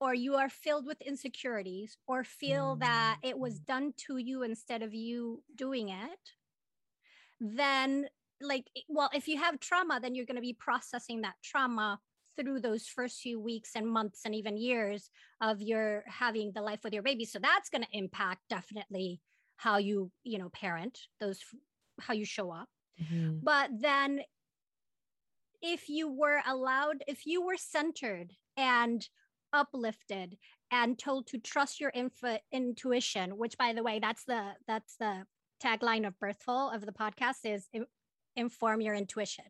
or 0.00 0.14
you 0.14 0.34
are 0.34 0.48
filled 0.48 0.86
with 0.86 1.00
insecurities 1.00 1.96
or 2.06 2.24
feel 2.24 2.76
that 2.76 3.18
it 3.22 3.38
was 3.38 3.60
mm. 3.60 3.66
done 3.66 3.92
to 3.96 4.16
you 4.16 4.42
instead 4.42 4.82
of 4.82 4.92
you 4.92 5.42
doing 5.56 5.88
it 5.88 6.18
then 7.40 8.06
like 8.40 8.66
well 8.88 9.10
if 9.14 9.28
you 9.28 9.38
have 9.38 9.60
trauma 9.60 9.98
then 10.00 10.14
you're 10.14 10.26
going 10.26 10.36
to 10.36 10.42
be 10.42 10.56
processing 10.58 11.22
that 11.22 11.34
trauma 11.42 11.98
through 12.36 12.60
those 12.60 12.86
first 12.86 13.20
few 13.20 13.38
weeks 13.40 13.70
and 13.76 13.86
months 13.86 14.22
and 14.24 14.34
even 14.34 14.56
years 14.56 15.10
of 15.40 15.60
your 15.60 16.04
having 16.06 16.52
the 16.54 16.62
life 16.62 16.80
with 16.84 16.92
your 16.94 17.02
baby. 17.02 17.24
So 17.24 17.38
that's 17.38 17.68
going 17.70 17.82
to 17.84 17.96
impact 17.96 18.42
definitely 18.48 19.20
how 19.56 19.76
you 19.78 20.10
you 20.24 20.38
know 20.38 20.48
parent 20.50 20.98
those 21.20 21.40
how 22.00 22.14
you 22.14 22.24
show 22.24 22.50
up. 22.50 22.68
Mhm. 23.00 23.40
but 23.42 23.70
then 23.80 24.22
if 25.60 25.88
you 25.88 26.08
were 26.08 26.42
allowed 26.46 27.04
if 27.06 27.24
you 27.26 27.44
were 27.44 27.56
centered 27.56 28.32
and 28.56 29.08
uplifted 29.52 30.36
and 30.70 30.98
told 30.98 31.26
to 31.28 31.38
trust 31.38 31.80
your 31.80 31.90
inf- 31.90 32.40
intuition 32.50 33.36
which 33.38 33.56
by 33.58 33.72
the 33.72 33.82
way 33.82 33.98
that's 33.98 34.24
the 34.24 34.52
that's 34.66 34.96
the 34.96 35.26
tagline 35.62 36.06
of 36.06 36.18
birthful 36.18 36.70
of 36.70 36.84
the 36.84 36.92
podcast 36.92 37.44
is 37.44 37.68
inform 38.34 38.80
your 38.80 38.94
intuition 38.94 39.44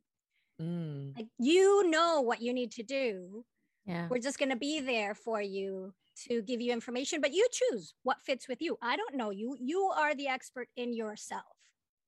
Mm. 0.63 1.17
like 1.17 1.29
you 1.39 1.89
know 1.89 2.21
what 2.21 2.41
you 2.43 2.53
need 2.53 2.73
to 2.73 2.83
do 2.83 3.45
Yeah. 3.85 4.11
we're 4.11 4.19
just 4.21 4.39
going 4.39 4.51
to 4.51 4.57
be 4.57 4.81
there 4.81 5.15
for 5.15 5.41
you 5.43 5.95
to 6.29 6.43
give 6.43 6.61
you 6.61 6.73
information 6.73 7.21
but 7.21 7.33
you 7.35 7.47
choose 7.53 7.95
what 8.03 8.23
fits 8.23 8.49
with 8.49 8.63
you 8.63 8.79
i 8.83 8.97
don't 8.97 9.15
know 9.17 9.31
you 9.31 9.57
you 9.61 9.81
are 9.97 10.15
the 10.15 10.29
expert 10.29 10.69
in 10.77 10.93
yourself 10.95 11.57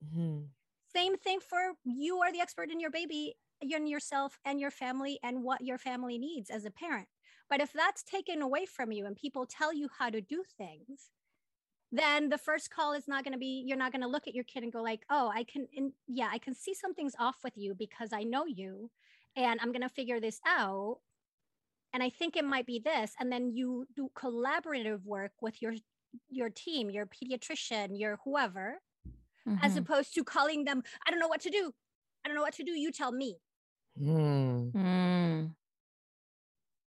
Mhm. 0.01 0.55
same 0.95 1.17
thing 1.17 1.41
for 1.41 1.75
you 1.85 2.19
are 2.19 2.33
the 2.33 2.41
expert 2.41 2.71
in 2.71 2.81
your 2.81 2.91
baby 2.91 3.35
in 3.61 3.87
yourself 3.87 4.39
and 4.45 4.61
your 4.61 4.71
family 4.71 5.19
and 5.23 5.43
what 5.43 5.61
your 5.63 5.79
family 5.79 6.19
needs 6.19 6.51
as 6.51 6.65
a 6.65 6.71
parent 6.71 7.09
but 7.49 7.61
if 7.61 7.73
that's 7.73 8.03
taken 8.03 8.43
away 8.43 8.67
from 8.67 8.93
you 8.93 9.07
and 9.07 9.17
people 9.17 9.47
tell 9.47 9.73
you 9.73 9.89
how 9.99 10.11
to 10.11 10.21
do 10.21 10.45
things 10.57 11.11
then 11.97 12.29
the 12.29 12.39
first 12.39 12.71
call 12.71 12.93
is 12.93 13.07
not 13.07 13.25
going 13.25 13.33
to 13.33 13.39
be 13.39 13.63
you're 13.67 13.79
not 13.79 13.93
going 13.93 14.03
to 14.03 14.09
look 14.09 14.27
at 14.29 14.35
your 14.35 14.45
kid 14.45 14.63
and 14.63 14.73
go 14.73 14.83
like 14.83 15.03
oh 15.11 15.31
i 15.35 15.45
can 15.45 15.67
in, 15.73 15.93
yeah 16.09 16.29
i 16.33 16.39
can 16.39 16.55
see 16.55 16.75
something's 16.75 17.15
off 17.19 17.37
with 17.45 17.53
you 17.57 17.75
because 17.75 18.11
i 18.13 18.23
know 18.23 18.45
you 18.47 18.91
and 19.37 19.61
i'm 19.61 19.73
going 19.73 19.83
to 19.89 19.89
figure 19.89 20.21
this 20.21 20.41
out 20.47 20.99
and 21.93 22.03
i 22.03 22.11
think 22.11 22.37
it 22.37 22.45
might 22.45 22.67
be 22.67 22.79
this 22.79 23.13
and 23.21 23.31
then 23.33 23.51
you 23.55 23.87
do 23.95 24.11
collaborative 24.17 25.05
work 25.05 25.33
with 25.41 25.61
your 25.63 25.75
your 26.31 26.51
team 26.51 26.91
your 26.91 27.07
pediatrician 27.07 27.89
your 27.99 28.19
whoever 28.25 28.81
as 29.63 29.75
Mhm. 29.75 29.79
opposed 29.79 30.15
to 30.15 30.25
calling 30.25 30.65
them 30.65 30.83
i 31.07 31.11
don't 31.11 31.21
know 31.21 31.29
what 31.29 31.41
to 31.43 31.51
do 31.51 31.73
i 32.25 32.29
don't 32.29 32.37
know 32.37 32.43
what 32.43 32.55
to 32.55 32.65
do 32.65 32.73
you 32.73 32.91
tell 32.91 33.13
me 33.13 33.37
Mm. 34.01 34.73
Mm. 34.73 35.55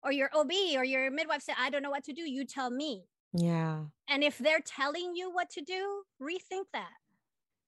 or 0.03 0.11
your 0.11 0.29
ob 0.35 0.51
or 0.75 0.83
your 0.83 1.09
midwife 1.11 1.41
said 1.41 1.55
i 1.57 1.69
don't 1.69 1.81
know 1.83 1.89
what 1.89 2.03
to 2.03 2.13
do 2.13 2.29
you 2.29 2.45
tell 2.45 2.69
me 2.69 3.07
Yeah. 3.33 3.85
and 4.07 4.23
if 4.23 4.37
they're 4.37 4.59
telling 4.59 5.15
you 5.15 5.31
what 5.31 5.49
to 5.51 5.61
do 5.61 6.03
rethink 6.21 6.65
that. 6.73 6.91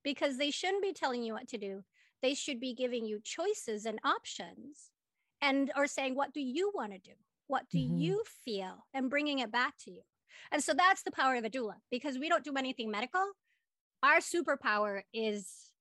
Because 0.03 0.37
they 0.37 0.51
shouldn't 0.51 0.83
be 0.83 0.91
telling 0.93 1.23
you 1.23 1.33
what 1.33 1.47
to 1.49 1.57
do. 1.57 1.83
They 2.21 2.33
should 2.33 2.59
be 2.59 2.73
giving 2.73 3.05
you 3.05 3.21
choices 3.23 3.85
and 3.85 3.99
options 4.03 4.91
and 5.41 5.71
or 5.77 5.87
saying 5.87 6.15
what 6.15 6.33
do 6.33 6.41
you 6.41 6.71
want 6.75 6.91
to 6.91 6.99
do? 6.99 7.13
What 7.47 7.69
do 7.69 7.77
Mhm. 7.77 7.99
you 7.99 8.23
feel? 8.25 8.85
and 8.93 9.09
bringing 9.09 9.39
it 9.39 9.51
back 9.51 9.77
to 9.79 9.91
you. 9.91 10.03
And 10.51 10.63
so 10.63 10.73
that's 10.73 11.03
the 11.03 11.11
power 11.11 11.35
of 11.35 11.45
a 11.45 11.49
doula 11.49 11.75
because 11.89 12.17
we 12.19 12.27
don't 12.29 12.43
do 12.43 12.55
anything 12.55 12.91
medical. 12.91 13.33
Our 14.01 14.17
superpower 14.19 15.03
is 15.13 15.71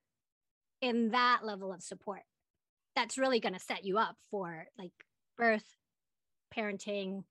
in 0.80 1.10
that 1.10 1.44
level 1.44 1.72
of 1.72 1.82
support. 1.82 2.22
That's 2.94 3.18
really 3.18 3.40
going 3.40 3.54
to 3.54 3.58
set 3.58 3.84
you 3.84 3.98
up 3.98 4.16
for 4.30 4.68
like 4.78 4.92
birth 5.36 5.76
parenting 6.54 7.24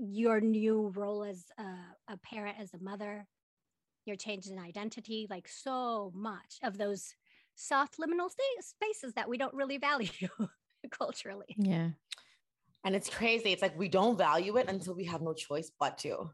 your 0.00 0.40
new 0.40 0.92
role 0.94 1.24
as 1.24 1.44
a, 1.58 2.12
a 2.12 2.16
parent 2.18 2.56
as 2.60 2.72
a 2.74 2.82
mother 2.82 3.26
your 4.04 4.16
change 4.16 4.46
in 4.46 4.58
identity 4.58 5.26
like 5.30 5.48
so 5.48 6.12
much 6.14 6.58
of 6.62 6.78
those 6.78 7.14
soft 7.56 7.98
liminal 7.98 8.30
sta- 8.30 8.60
spaces 8.60 9.14
that 9.14 9.28
we 9.28 9.36
don't 9.36 9.54
really 9.54 9.78
value 9.78 10.10
culturally 10.90 11.54
Yeah. 11.56 11.90
And 12.86 12.94
it's 12.94 13.10
crazy. 13.10 13.50
It's 13.52 13.62
like 13.62 13.76
we 13.76 13.88
don't 13.88 14.16
value 14.16 14.56
it 14.58 14.68
until 14.68 14.94
we 14.94 15.04
have 15.06 15.20
no 15.20 15.34
choice 15.34 15.72
but 15.80 15.98
to. 15.98 16.30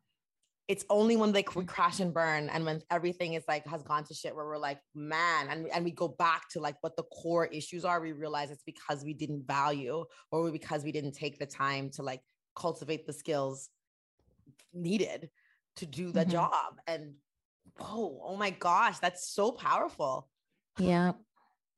It's 0.69 0.85
only 0.91 1.17
when 1.17 1.33
like 1.33 1.57
we 1.57 1.65
crash 1.65 1.99
and 2.01 2.13
burn 2.13 2.51
and 2.51 2.67
when 2.67 2.83
everything 2.91 3.33
is 3.35 3.45
like 3.49 3.67
has 3.67 3.83
gone 3.83 4.05
to 4.05 4.13
shit 4.13 4.37
where 4.37 4.45
we're 4.45 4.59
like, 4.59 4.79
man, 4.95 5.49
and, 5.49 5.67
and 5.73 5.83
we 5.83 5.93
go 5.93 6.09
back 6.09 6.51
to 6.51 6.61
like 6.61 6.77
what 6.83 6.95
the 6.95 7.05
core 7.05 7.47
issues 7.47 7.87
are, 7.87 8.03
we 8.03 8.13
realize 8.13 8.51
it's 8.51 8.63
because 8.65 9.03
we 9.03 9.15
didn't 9.15 9.47
value 9.47 10.05
or 10.31 10.51
because 10.51 10.85
we 10.85 10.93
didn't 10.93 11.13
take 11.13 11.39
the 11.39 11.47
time 11.47 11.89
to 11.95 12.03
like 12.03 12.21
cultivate 12.55 13.07
the 13.07 13.13
skills 13.13 13.71
needed 14.73 15.31
to 15.77 15.87
do 15.87 16.11
the 16.13 16.25
Mhm. 16.25 16.31
job. 16.31 16.81
And 16.87 17.15
oh, 17.81 18.21
oh 18.25 18.37
my 18.37 18.51
gosh, 18.51 18.99
that's 18.99 19.27
so 19.29 19.53
powerful. 19.53 20.29
Yeah. 20.79 21.13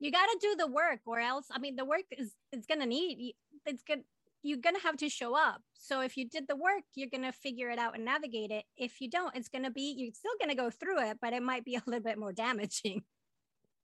you 0.01 0.11
got 0.12 0.27
to 0.27 0.39
do 0.41 0.55
the 0.57 0.66
work 0.66 1.01
or 1.07 1.18
else 1.18 1.47
i 1.51 1.59
mean 1.59 1.77
the 1.77 1.85
work 1.85 2.05
is 2.18 2.35
it's 2.53 2.66
gonna 2.66 2.85
need 2.87 3.35
it's 3.64 3.83
gonna 3.85 4.03
you're 4.43 4.59
gonna 4.59 4.79
have 4.81 4.97
to 4.99 5.09
show 5.09 5.35
up 5.35 5.62
so 5.72 6.01
if 6.01 6.16
you 6.16 6.29
did 6.29 6.47
the 6.47 6.57
work 6.57 6.83
you're 6.95 7.09
gonna 7.09 7.33
figure 7.33 7.70
it 7.70 7.79
out 7.79 7.95
and 7.95 8.05
navigate 8.05 8.51
it 8.51 8.64
if 8.77 9.01
you 9.01 9.09
don't 9.09 9.35
it's 9.35 9.49
gonna 9.49 9.70
be 9.70 9.95
you're 9.97 10.12
still 10.12 10.33
gonna 10.41 10.55
go 10.55 10.68
through 10.68 11.01
it 11.09 11.16
but 11.22 11.33
it 11.33 11.43
might 11.43 11.64
be 11.64 11.75
a 11.81 11.83
little 11.87 12.03
bit 12.03 12.18
more 12.18 12.33
damaging 12.33 13.03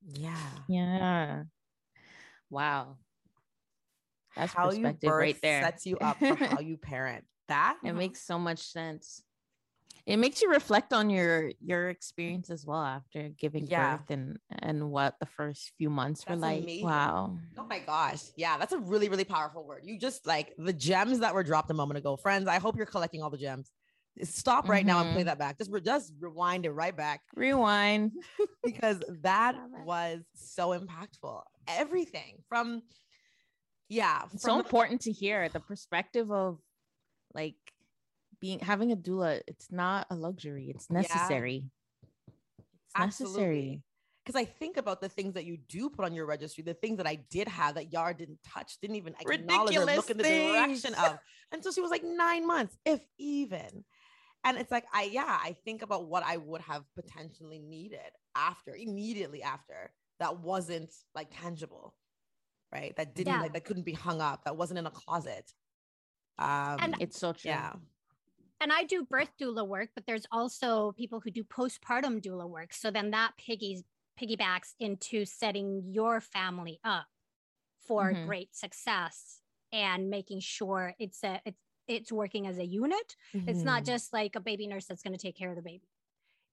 Yeah. 0.05 0.51
Yeah. 0.69 1.45
Wow. 2.51 2.99
That's 4.37 4.53
how 4.53 4.71
you 4.71 4.93
birth 4.93 5.03
right 5.05 5.37
there. 5.43 5.63
sets 5.63 5.87
you 5.87 5.99
up 5.99 6.19
for 6.19 6.37
how 6.37 6.61
you 6.61 6.77
parent. 6.77 7.25
That 7.49 7.79
it 7.85 7.93
makes 7.95 8.23
so 8.23 8.39
much 8.39 8.61
sense. 8.61 9.23
It 10.07 10.17
makes 10.19 10.41
you 10.41 10.51
reflect 10.51 10.93
on 10.93 11.11
your 11.11 11.51
your 11.61 11.89
experience 11.89 12.51
as 12.51 12.65
well 12.65 12.83
after 12.83 13.29
giving 13.29 13.67
Yeah. 13.67 13.97
birth 13.97 14.11
and 14.11 14.39
and 14.51 14.91
what 14.91 15.17
the 15.21 15.27
first 15.27 15.73
few 15.77 15.91
months 15.91 16.27
were 16.27 16.37
like. 16.37 16.63
amazing. 16.63 16.85
Wow. 16.87 17.39
Oh 17.59 17.65
my 17.69 17.81
gosh. 17.81 18.21
Yeah, 18.37 18.57
that's 18.57 18.73
a 18.73 18.79
really, 18.79 19.09
really 19.09 19.25
powerful 19.25 19.65
word. 19.67 19.83
You 19.85 19.99
just 19.99 20.27
like 20.27 20.55
the 20.57 20.73
gems 20.73 21.21
that 21.21 21.35
were 21.35 21.43
dropped 21.43 21.71
a 21.71 21.75
moment 21.75 21.99
ago. 21.99 22.17
Friends, 22.17 22.49
I 22.49 22.59
hope 22.59 22.77
you're 22.77 22.87
collecting 22.87 23.23
all 23.23 23.31
the 23.31 23.39
gems. 23.39 23.73
Stop 24.23 24.69
right 24.69 24.85
now 24.85 25.01
and 25.01 25.11
play 25.13 25.23
Mhm. 25.23 25.27
that 25.27 25.39
back. 25.39 25.59
Just, 25.59 25.71
just 25.85 26.13
rewind 26.21 26.67
it 26.67 26.71
right 26.73 26.97
back 26.97 27.23
Rewind. 27.35 28.13
because 28.65 29.03
that 29.23 29.57
was 29.85 30.21
so 30.35 30.71
impactful. 30.79 31.43
Everything 31.69 32.43
from, 32.49 32.83
yeah, 33.91 34.23
It's 34.33 34.43
so 34.43 34.53
the- 34.55 34.61
important 34.61 35.03
to 35.03 35.13
hear 35.13 35.49
the 35.51 35.61
perspective 35.61 36.31
of 36.31 36.59
like 37.35 37.57
being 38.41 38.61
having 38.61 38.91
a 38.93 38.97
doula. 38.97 39.43
It's 39.47 39.71
not 39.71 40.07
a 40.11 40.15
luxury. 40.15 40.71
It's 40.71 40.87
Yeah. 40.89 41.01
necessary. 41.03 41.65
Absolutely. 42.95 43.37
necessary. 43.37 43.83
Because 44.25 44.41
I 44.41 44.45
think 44.45 44.77
about 44.77 45.01
the 45.01 45.09
things 45.09 45.35
that 45.35 45.45
you 45.45 45.57
do 45.57 45.89
put 45.91 46.05
on 46.05 46.13
your 46.15 46.27
registry, 46.27 46.63
the 46.63 46.75
things 46.75 46.99
that 46.99 47.07
I 47.07 47.17
did 47.17 47.49
have 47.49 47.75
that 47.77 47.93
Yar 47.93 48.13
didn't 48.15 48.43
touch, 48.43 48.79
didn't 48.81 48.97
even 48.97 49.15
acknowledge 49.21 49.77
or 49.77 49.85
look 49.87 50.11
in 50.11 50.19
the 50.19 50.23
direction 50.23 50.95
of 50.95 51.19
until 51.53 51.73
she 51.73 51.81
was 51.81 51.91
like 51.91 52.05
nine 52.05 52.47
months, 52.47 52.77
if 52.85 53.01
even. 53.19 53.85
And 54.45 54.57
it's 54.57 54.71
like, 54.71 54.85
I, 54.93 55.05
yeah, 55.05 55.39
I 55.43 55.57
think 55.65 55.83
about 55.83 56.07
what 56.07 56.23
I 56.23 56.37
would 56.37 56.61
have 56.63 56.85
potentially 56.95 57.59
needed 57.59 58.11
after, 58.35 58.75
immediately 58.75 59.43
after, 59.43 59.93
that 60.19 60.39
wasn't 60.41 60.93
like 61.15 61.29
tangible, 61.31 61.95
right? 62.73 62.95
That 62.97 63.15
didn't, 63.15 63.39
Yeah. 63.39 63.41
like, 63.41 63.53
that 63.55 63.65
couldn't 63.65 63.85
be 63.85 63.95
hung 63.95 64.21
up, 64.21 64.45
that 64.45 64.57
wasn't 64.57 64.79
in 64.79 64.87
a 64.87 64.91
closet. 64.91 65.55
Um, 66.39 66.95
And 66.95 66.97
It's 66.99 67.19
so 67.19 67.33
true. 67.35 67.65
yeah. 67.69 67.77
and 68.61 68.73
I 68.73 68.85
do 68.85 69.05
birth 69.05 69.31
doula 69.41 69.67
work, 69.67 69.91
but 69.95 70.07
there's 70.07 70.27
also 70.31 70.93
people 70.93 71.21
who 71.21 71.31
do 71.31 71.45
postpartum 71.45 72.21
doula 72.21 72.49
work. 72.49 72.75
So 72.75 72.91
then 72.91 73.11
that 73.13 73.37
piggies 73.39 73.85
piggybacks 74.21 74.75
into 74.79 75.25
setting 75.25 75.83
your 75.87 76.21
family 76.21 76.79
up 76.85 77.07
for 77.81 78.15
Mhm. 78.15 78.15
great 78.15 78.55
success 78.55 79.43
and 79.73 80.11
making 80.11 80.41
sure 80.41 80.95
it's 80.99 81.25
a 81.25 81.41
it's 81.47 81.61
it's 81.89 82.13
working 82.13 82.47
as 82.47 82.59
a 82.59 82.65
unit. 82.67 83.17
It's 83.47 83.65
not 83.65 83.85
Mhm. 83.85 83.87
just 83.87 84.13
like 84.13 84.37
a 84.37 84.41
baby 84.41 84.67
nurse 84.69 84.87
that's 84.87 85.03
going 85.03 85.15
to 85.15 85.19
take 85.23 85.37
care 85.37 85.51
of 85.51 85.57
the 85.57 85.63
baby. 85.63 85.89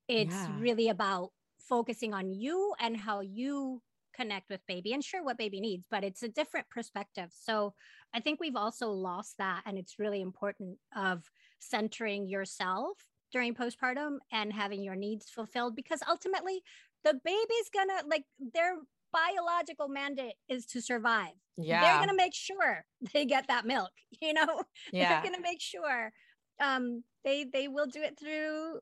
It's 0.07 0.47
Yeah. 0.47 0.49
really 0.49 0.89
about 0.89 1.34
focusing 1.59 2.13
on 2.13 2.32
you 2.32 2.76
and 2.80 2.97
how 2.97 3.22
you 3.22 3.84
connect 4.18 4.49
with 4.49 4.65
baby 4.68 4.93
and 4.93 5.03
sure 5.03 5.24
what 5.24 5.38
baby 5.38 5.61
needs, 5.61 5.86
but 5.89 6.03
it's 6.03 6.24
a 6.24 6.28
different 6.28 6.70
perspective. 6.70 7.30
So 7.32 7.74
I 8.13 8.20
think 8.20 8.39
we've 8.39 8.55
also 8.55 8.89
lost 8.89 9.36
that. 9.38 9.61
And 9.65 9.78
it's 9.78 9.99
really 9.99 10.22
important 10.22 10.78
of 10.95 11.24
centering 11.59 12.28
yourself 12.28 12.97
during 13.32 13.53
postpartum 13.53 14.18
and 14.32 14.51
having 14.53 14.84
your 14.84 14.95
needs 14.95 15.30
fulfilled 15.30 15.76
because 15.76 16.01
ultimately 16.09 16.61
the 17.03 17.20
baby's 17.24 17.70
gonna 17.74 18.01
like 18.07 18.24
their 18.53 18.78
biological 19.13 19.88
mandate 19.88 20.36
is 20.49 20.65
to 20.68 20.82
survive. 20.82 21.34
yeah. 21.57 21.82
They're 21.82 22.05
gonna 22.05 22.18
make 22.18 22.34
sure 22.34 22.86
they 23.13 23.26
get 23.26 23.47
that 23.47 23.65
milk, 23.65 23.91
you 24.22 24.34
know? 24.34 24.63
yeah. 24.91 25.22
they're 25.22 25.32
gonna 25.32 25.43
make 25.43 25.61
sure 25.61 26.11
um 26.59 27.03
they 27.24 27.43
they 27.43 27.68
will 27.68 27.86
do 27.86 28.01
it 28.01 28.18
through 28.20 28.80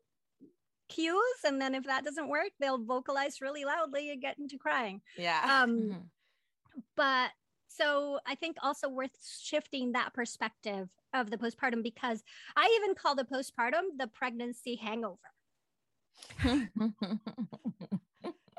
cues 0.90 1.40
and 1.46 1.60
then 1.62 1.74
if 1.76 1.84
that 1.86 2.04
doesn't 2.04 2.28
work 2.30 2.50
they'll 2.60 2.84
vocalize 2.84 3.42
really 3.42 3.66
loudly 3.66 4.12
and 4.12 4.22
get 4.22 4.38
into 4.38 4.58
crying 4.58 5.02
yeah. 5.18 5.62
um 5.64 5.72
Mhm. 5.80 6.04
but 6.96 7.32
so 7.68 8.20
i 8.26 8.36
think 8.36 8.58
also 8.62 8.88
worth 8.90 9.18
shifting 9.42 9.92
that 9.94 10.14
perspective 10.14 10.90
of 11.14 11.30
the 11.32 11.38
postpartum 11.38 11.82
because 11.84 12.24
i 12.56 12.72
even 12.82 12.96
call 12.96 13.16
the 13.16 13.24
postpartum 13.24 13.98
the 13.98 14.08
pregnancy 14.08 14.76
hangover 14.76 15.18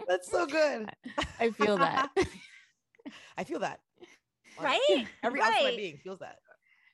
That's 0.07 0.31
so 0.31 0.47
good. 0.47 0.89
I 1.41 1.51
feel 1.51 1.77
that. 1.79 2.11
I 3.39 3.45
feel 3.45 3.61
that. 3.61 3.81
right 4.61 5.07
Every 5.22 5.41
ounce 5.41 5.57
of 5.59 5.62
my 5.64 5.77
being 5.77 5.99
feels 6.03 6.18
that. 6.20 6.39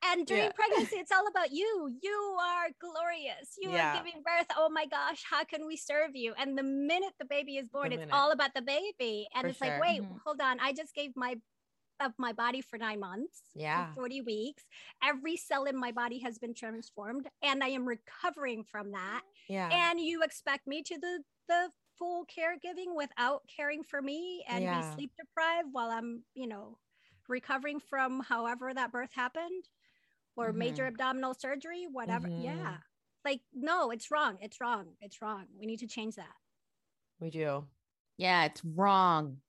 And 0.05 0.27
during 0.27 0.45
Yeah. 0.45 0.51
pregnancy 0.55 0.97
it's 0.97 1.13
all 1.13 1.27
about 1.29 1.51
you 1.53 1.91
you 2.03 2.37
are 2.41 2.69
glorious 2.81 3.57
you 3.59 3.71
Yeah. 3.71 3.93
are 3.93 3.97
giving 3.97 4.23
birth 4.23 4.47
oh 4.57 4.69
my 4.71 4.87
gosh 4.87 5.23
how 5.31 5.45
can 5.45 5.67
we 5.67 5.77
serve 5.77 6.15
you 6.15 6.35
and 6.39 6.57
the 6.59 6.63
minute 6.63 7.13
the 7.19 7.25
baby 7.25 7.57
is 7.57 7.69
born 7.69 7.93
it's 7.93 8.01
minute. 8.01 8.15
all 8.15 8.31
about 8.33 8.55
the 8.55 8.63
baby 8.63 9.29
and 9.35 9.43
For 9.43 9.49
it's 9.49 9.59
sure. 9.59 9.69
like 9.69 9.81
wait 9.81 10.03
Mhm. 10.03 10.21
hold 10.25 10.41
on 10.41 10.61
i 10.61 10.73
just 10.73 10.95
gave 10.95 11.13
my 11.17 11.37
of 12.01 12.13
my 12.19 12.33
body 12.33 12.61
for 12.61 12.79
nine 12.79 12.99
months 12.99 13.43
Yeah. 13.55 13.93
40 13.95 14.23
weeks 14.23 14.65
every 15.03 15.37
cell 15.37 15.65
in 15.65 15.77
my 15.77 15.93
body 15.93 16.19
has 16.21 16.39
been 16.39 16.55
transformed 16.55 17.29
and 17.43 17.63
i 17.63 17.69
am 17.69 17.87
recovering 17.87 18.65
from 18.65 18.93
that 18.93 19.23
Yeah. 19.49 19.69
and 19.71 20.01
you 20.01 20.23
expect 20.23 20.67
me 20.67 20.83
to 20.83 20.99
the 20.99 21.23
the 21.49 21.71
full 21.99 22.25
caregiving 22.27 22.95
without 22.97 23.43
caring 23.55 23.85
for 23.85 24.01
me 24.03 24.45
and 24.49 24.65
Yeah. 24.65 24.81
be 24.81 24.95
sleep 24.95 25.13
deprived 25.17 25.69
while 25.73 25.91
i'm 25.91 26.25
you 26.35 26.49
know 26.49 26.79
recovering 27.29 27.79
from 27.79 28.21
however 28.21 28.75
that 28.75 28.91
birth 28.91 29.13
happened 29.13 29.69
or 30.37 30.53
major 30.53 30.87
abdominal 30.87 31.35
surgery 31.35 31.87
whatever 31.91 32.29
Mhm. 32.29 32.45
yeah 32.45 32.77
like 33.25 33.41
no 33.55 33.91
it's 33.91 34.11
wrong 34.11 34.37
it's 34.41 34.61
wrong 34.61 34.87
it's 35.01 35.21
wrong 35.23 35.45
we 35.59 35.67
need 35.67 35.79
to 35.81 35.87
change 35.87 36.17
that 36.17 36.35
we 37.21 37.31
do. 37.31 37.65
yeah, 38.17 38.45
it's 38.47 38.65
wrong. 38.65 39.37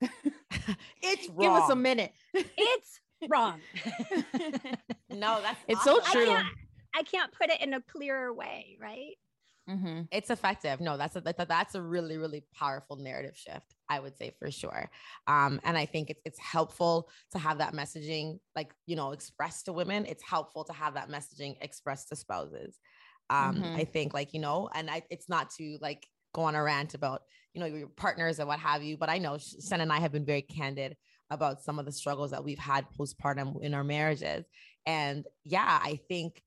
It's 1.02 1.28
wrong. 1.28 1.38
Give 1.40 1.52
us 1.52 1.70
a 1.70 1.74
minute. 1.76 2.12
it's 2.32 3.00
wrong 3.28 3.60
No, 5.10 5.40
that's 5.42 5.60
It's 5.68 5.82
so 5.84 5.98
awesome. 6.00 6.04
I 6.06 6.12
true. 6.12 6.26
can't, 6.26 6.46
I 6.94 7.02
can't 7.02 7.32
put 7.32 7.50
it 7.50 7.60
in 7.60 7.74
a 7.74 7.80
clearer 7.82 8.32
way 8.32 8.78
right 8.80 9.16
Mhm. 9.68 10.08
It's 10.10 10.28
effective. 10.28 10.80
No, 10.80 10.98
that's 10.98 11.16
a 11.16 11.20
that's 11.22 11.74
a 11.74 11.80
really 11.82 12.18
really 12.18 12.42
powerful 12.54 12.96
narrative 12.96 13.36
shift. 13.36 13.74
I 13.88 13.98
would 13.98 14.16
say 14.16 14.30
for 14.38 14.50
sure. 14.50 14.90
Um, 15.26 15.58
and 15.64 15.78
I 15.78 15.86
think 15.86 16.10
it's 16.10 16.20
it's 16.26 16.38
helpful 16.38 17.08
to 17.30 17.38
have 17.38 17.58
that 17.58 17.72
messaging 17.72 18.40
like 18.54 18.74
you 18.86 18.94
know 18.94 19.12
expressed 19.12 19.64
to 19.66 19.72
women. 19.72 20.04
It's 20.04 20.22
helpful 20.22 20.64
to 20.64 20.72
have 20.74 20.94
that 20.94 21.08
messaging 21.08 21.56
expressed 21.62 22.08
to 22.10 22.16
spouses. 22.16 22.78
Um, 23.30 23.70
Mhm. 23.70 23.74
I 23.74 23.84
think 23.84 24.12
like 24.12 24.34
you 24.34 24.40
know, 24.40 24.68
and 24.74 24.90
I, 24.90 25.02
it's 25.10 25.30
not 25.30 25.48
to 25.52 25.78
like 25.80 26.06
go 26.34 26.42
on 26.42 26.54
a 26.54 26.62
rant 26.62 26.92
about 26.94 27.22
you 27.54 27.60
know 27.60 27.66
your 27.66 27.88
partners 27.88 28.38
or 28.38 28.46
what 28.46 28.58
have 28.60 28.82
you. 28.82 28.98
But 28.98 29.08
I 29.08 29.16
know 29.16 29.38
Sen 29.38 29.80
and 29.80 29.92
I 29.92 30.00
have 30.00 30.12
been 30.12 30.26
very 30.26 30.42
candid 30.42 30.96
about 31.30 31.62
some 31.62 31.78
of 31.78 31.86
the 31.86 31.92
struggles 31.92 32.32
that 32.32 32.44
we've 32.44 32.58
had 32.58 32.86
postpartum 32.98 33.62
in 33.62 33.72
our 33.72 33.84
marriages. 33.84 34.44
And 34.84 35.26
yeah, 35.42 35.80
I 35.82 35.96
think 35.96 36.42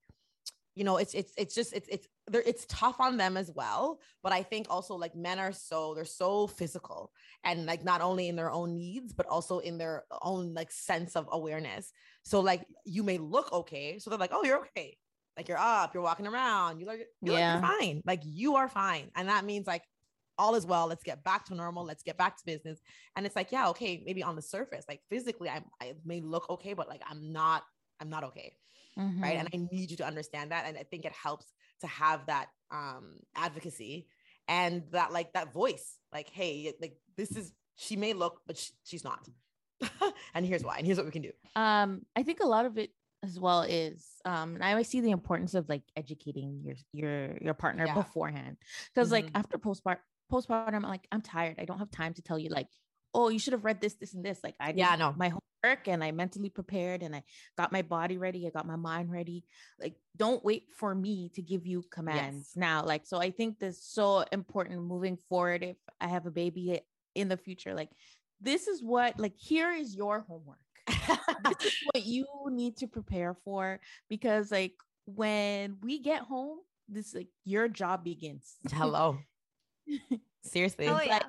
you 0.76 0.84
know 0.84 0.98
it's 0.98 1.14
it's 1.14 1.34
it's 1.38 1.56
just 1.56 1.74
it's 1.74 1.88
it's 1.90 2.08
there 2.30 2.44
it's 2.46 2.66
tough 2.68 3.00
on 3.00 3.18
them 3.18 3.38
as 3.38 3.52
well 3.52 4.00
but 4.22 4.32
i 4.32 4.44
think 4.44 4.68
also 4.70 4.96
like 4.96 5.16
men 5.16 5.40
are 5.40 5.52
so 5.52 5.94
they're 5.96 6.06
so 6.06 6.48
physical 6.48 7.12
and 7.44 7.66
like 7.66 7.84
not 7.84 8.02
only 8.02 8.28
in 8.28 8.36
their 8.36 8.52
own 8.52 8.76
needs 8.76 9.14
but 9.14 9.26
also 9.28 9.60
in 9.60 9.78
their 9.78 10.04
own 10.22 10.54
like 10.54 10.72
sense 10.72 11.16
of 11.16 11.28
awareness. 11.32 11.92
So 12.24 12.42
like 12.42 12.66
you 12.86 13.04
may 13.04 13.18
look 13.18 13.52
okay 13.52 14.00
so 14.00 14.10
they're 14.10 14.20
like 14.20 14.32
oh 14.34 14.44
you're 14.44 14.60
okay. 14.60 14.98
Like 15.36 15.48
you're 15.48 15.58
up 15.58 15.94
you're 15.94 16.04
walking 16.04 16.28
around 16.28 16.80
you 16.80 16.86
like 16.86 17.08
you're, 17.22 17.36
like, 17.36 17.62
you're 17.62 17.80
fine. 17.80 18.02
Like 18.06 18.22
you 18.24 18.56
are 18.56 18.68
fine. 18.68 19.12
And 19.16 19.30
that 19.30 19.46
means 19.46 19.68
like 19.68 19.84
all 20.38 20.56
is 20.56 20.66
well. 20.66 20.88
Let's 20.88 21.04
get 21.04 21.24
back 21.24 21.46
to 21.46 21.56
normal. 21.56 21.86
Let's 21.86 22.04
get 22.04 22.18
back 22.18 22.38
to 22.38 22.46
business. 22.46 22.80
And 23.16 23.26
it's 23.26 23.36
like 23.36 23.52
yeah 23.52 23.70
okay 23.70 24.04
maybe 24.06 24.24
on 24.24 24.36
the 24.36 24.42
surface 24.42 24.86
like 24.88 25.02
physically 25.10 25.50
i 25.50 25.62
i 25.82 25.94
may 26.06 26.22
look 26.22 26.50
okay 26.50 26.74
but 26.74 26.88
like 26.88 27.02
i'm 27.08 27.32
not 27.32 27.64
i'm 28.00 28.10
not 28.10 28.24
okay 28.26 28.54
Mhm. 28.98 29.22
right 29.22 29.38
and 29.38 29.48
i 29.54 29.58
need 29.72 29.92
you 29.92 29.98
to 29.98 30.06
understand 30.06 30.52
that 30.52 30.66
and 30.66 30.78
i 30.78 30.84
think 30.84 31.06
it 31.06 31.12
helps 31.12 31.54
to 31.82 31.88
have 31.88 32.26
that 32.26 32.48
um 32.72 33.20
advocacy 33.36 34.08
and 34.48 34.84
that 34.92 35.12
like 35.12 35.34
that 35.34 35.54
voice 35.54 35.98
like 36.14 36.30
hey 36.30 36.74
like 36.82 36.98
this 37.16 37.32
is 37.36 37.54
she 37.76 37.96
may 37.96 38.14
look 38.14 38.42
but 38.48 38.58
sh- 38.58 38.72
she's 38.84 39.04
not 39.04 39.28
and 40.34 40.46
here's 40.46 40.64
why 40.64 40.78
and 40.78 40.86
here's 40.86 40.98
what 40.98 41.06
we 41.06 41.12
can 41.12 41.22
do 41.22 41.32
um 41.56 42.06
i 42.16 42.24
think 42.24 42.40
a 42.42 42.48
lot 42.48 42.66
of 42.66 42.78
it 42.78 42.92
as 43.24 43.40
well 43.40 43.64
is 43.64 44.22
um 44.26 44.54
and 44.56 44.64
I 44.64 44.72
always 44.72 44.88
see 44.88 45.02
the 45.02 45.10
importance 45.10 45.56
of 45.56 45.68
like 45.68 45.82
educating 45.96 46.62
your 46.64 46.76
your 46.94 47.38
your 47.42 47.54
partner 47.56 47.86
Yeah. 47.88 47.96
beforehand. 47.96 48.58
Because 48.94 49.12
like 49.12 49.26
Mhm. 49.26 49.32
after 49.34 49.58
postpartum 49.58 50.02
postpartum, 50.32 50.76
I'm 50.76 50.84
like, 50.84 51.08
I'm 51.12 51.22
tired. 51.24 51.56
I 51.58 51.66
don't 51.66 51.80
have 51.80 51.90
time 51.90 52.14
to 52.14 52.22
tell 52.22 52.38
you 52.38 52.50
like, 52.50 52.68
oh, 53.14 53.30
you 53.30 53.40
should 53.40 53.54
have 53.54 53.66
read 53.66 53.82
this, 53.82 53.96
this, 53.96 54.14
and 54.14 54.24
this. 54.24 54.40
Like 54.44 54.56
I 54.60 54.68
did 54.68 54.80
Yeah, 54.80 54.96
no. 54.96 55.14
my 55.18 55.30
homework 55.30 55.88
and 55.88 56.04
I 56.04 56.12
mentally 56.12 56.50
prepared 56.50 57.04
and 57.04 57.16
I 57.16 57.24
got 57.58 57.72
my 57.72 57.82
body 57.82 58.18
ready. 58.18 58.46
I 58.48 58.50
got 58.50 58.68
my 58.68 58.76
mind 58.76 59.12
ready. 59.12 59.44
Like, 59.80 59.96
don't 60.16 60.44
wait 60.44 60.66
for 60.76 60.94
me 60.94 61.30
to 61.36 61.42
give 61.42 61.66
you 61.66 61.84
commands 61.92 62.52
now. 62.56 62.84
Like, 62.84 63.06
so 63.06 63.20
I 63.20 63.32
think 63.32 63.60
this 63.60 63.78
is 63.78 63.84
so 63.84 64.24
important 64.32 64.82
moving 64.84 65.18
forward. 65.30 65.64
If 65.64 65.78
I 66.00 66.08
have 66.08 66.26
a 66.26 66.32
baby 66.32 66.82
in 67.16 67.28
the 67.28 67.38
future, 67.38 67.74
like 67.74 67.90
this 68.40 68.68
is 68.68 68.84
what 68.84 69.20
like 69.20 69.34
here 69.36 69.72
is 69.72 69.96
your 69.96 70.24
homework 70.28 70.60
this 70.88 71.66
is 71.66 71.74
what 71.92 72.06
you 72.06 72.26
need 72.52 72.78
to 72.78 72.86
prepare 72.86 73.36
for 73.44 73.80
because 74.10 74.52
like 74.52 74.74
when 75.06 75.76
we 75.82 76.00
get 76.00 76.22
home 76.22 76.60
this 76.88 77.16
like 77.16 77.30
your 77.46 77.68
job 77.68 78.04
begins 78.04 78.58
Hello. 78.72 79.18
Seriously. 80.44 80.88
Oh, 80.88 80.98
it's 80.98 81.08
yeah. 81.08 81.14
like 81.14 81.24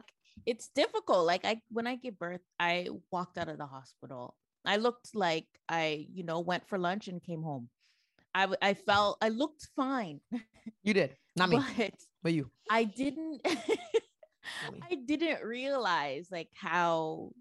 it's 0.46 0.68
difficult 0.74 1.26
like 1.26 1.44
i 1.44 1.60
when 1.70 1.86
i 1.86 1.96
gave 1.96 2.18
birth 2.18 2.40
i 2.58 2.88
walked 3.10 3.38
out 3.38 3.48
of 3.48 3.58
the 3.58 3.66
hospital 3.66 4.34
i 4.64 4.76
looked 4.76 5.14
like 5.14 5.46
i 5.68 6.06
you 6.12 6.24
know 6.24 6.40
went 6.40 6.66
for 6.68 6.78
lunch 6.78 7.08
and 7.08 7.22
came 7.22 7.42
home 7.42 7.68
I 8.34 8.46
I 8.60 8.74
felt 8.74 9.18
i 9.22 9.28
looked 9.30 9.68
fine 9.74 10.20
You 10.84 10.94
did. 10.94 11.16
Not 11.36 11.48
me. 11.50 11.58
but 11.76 11.92
But 12.22 12.32
you. 12.34 12.50
i 12.70 12.84
didn't 12.84 13.40
i 13.46 14.94
didn't 15.06 15.42
realize 15.42 16.28
like 16.30 16.50
how 16.54 17.32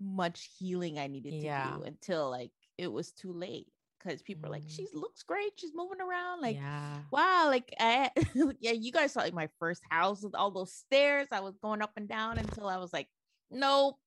much 0.00 0.48
healing 0.58 0.98
i 0.98 1.06
needed 1.06 1.32
to 1.32 1.46
do 1.80 1.82
until 1.84 2.30
like 2.30 2.52
it 2.78 2.90
was 2.90 3.12
too 3.12 3.32
late 3.32 3.68
because 4.02 4.22
people 4.22 4.46
are 4.48 4.52
like 4.52 4.64
Mm. 4.64 4.70
she 4.76 4.88
looks 4.94 5.22
great 5.22 5.52
she's 5.56 5.72
moving 5.74 6.00
around 6.00 6.40
like 6.40 6.56
yeah. 6.56 6.98
wow 7.10 7.46
like 7.48 7.72
I, 7.78 8.10
yeah 8.60 8.72
you 8.72 8.90
guys 8.92 9.12
saw 9.12 9.20
like 9.20 9.34
my 9.34 9.48
first 9.58 9.82
house 9.90 10.22
with 10.22 10.34
all 10.34 10.50
those 10.50 10.72
stairs 10.72 11.28
i 11.32 11.40
was 11.40 11.56
going 11.58 11.82
up 11.82 11.92
and 11.96 12.08
down 12.08 12.38
until 12.38 12.66
i 12.68 12.76
was 12.78 12.92
like 12.92 13.08
nope 13.50 13.98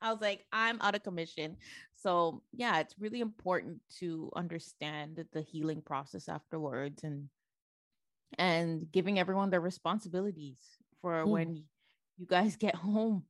i 0.00 0.10
was 0.12 0.20
like 0.20 0.44
i'm 0.52 0.78
out 0.80 0.94
of 0.94 1.02
commission 1.02 1.56
so 1.96 2.42
yeah 2.52 2.80
it's 2.80 2.98
really 2.98 3.20
important 3.20 3.80
to 3.98 4.30
understand 4.34 5.16
the- 5.16 5.28
the 5.32 5.42
healing 5.42 5.82
process 5.82 6.28
afterwards 6.28 7.04
and 7.04 7.28
and 8.38 8.90
giving 8.92 9.18
everyone 9.18 9.50
their 9.50 9.60
responsibilities 9.60 10.58
for 11.00 11.24
Mm. 11.24 11.28
when 11.28 11.64
you 12.16 12.26
guys 12.26 12.56
get 12.66 12.74
home 12.74 13.24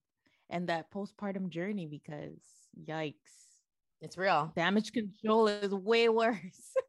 and 0.51 0.69
that 0.69 0.91
postpartum 0.93 1.49
journey 1.49 1.87
because 1.87 2.41
yikes 2.87 3.42
It's 4.03 4.19
real. 4.19 4.53
damage 4.57 4.93
control 4.93 5.47
is 5.49 5.75
way 5.75 6.09
worse 6.09 6.75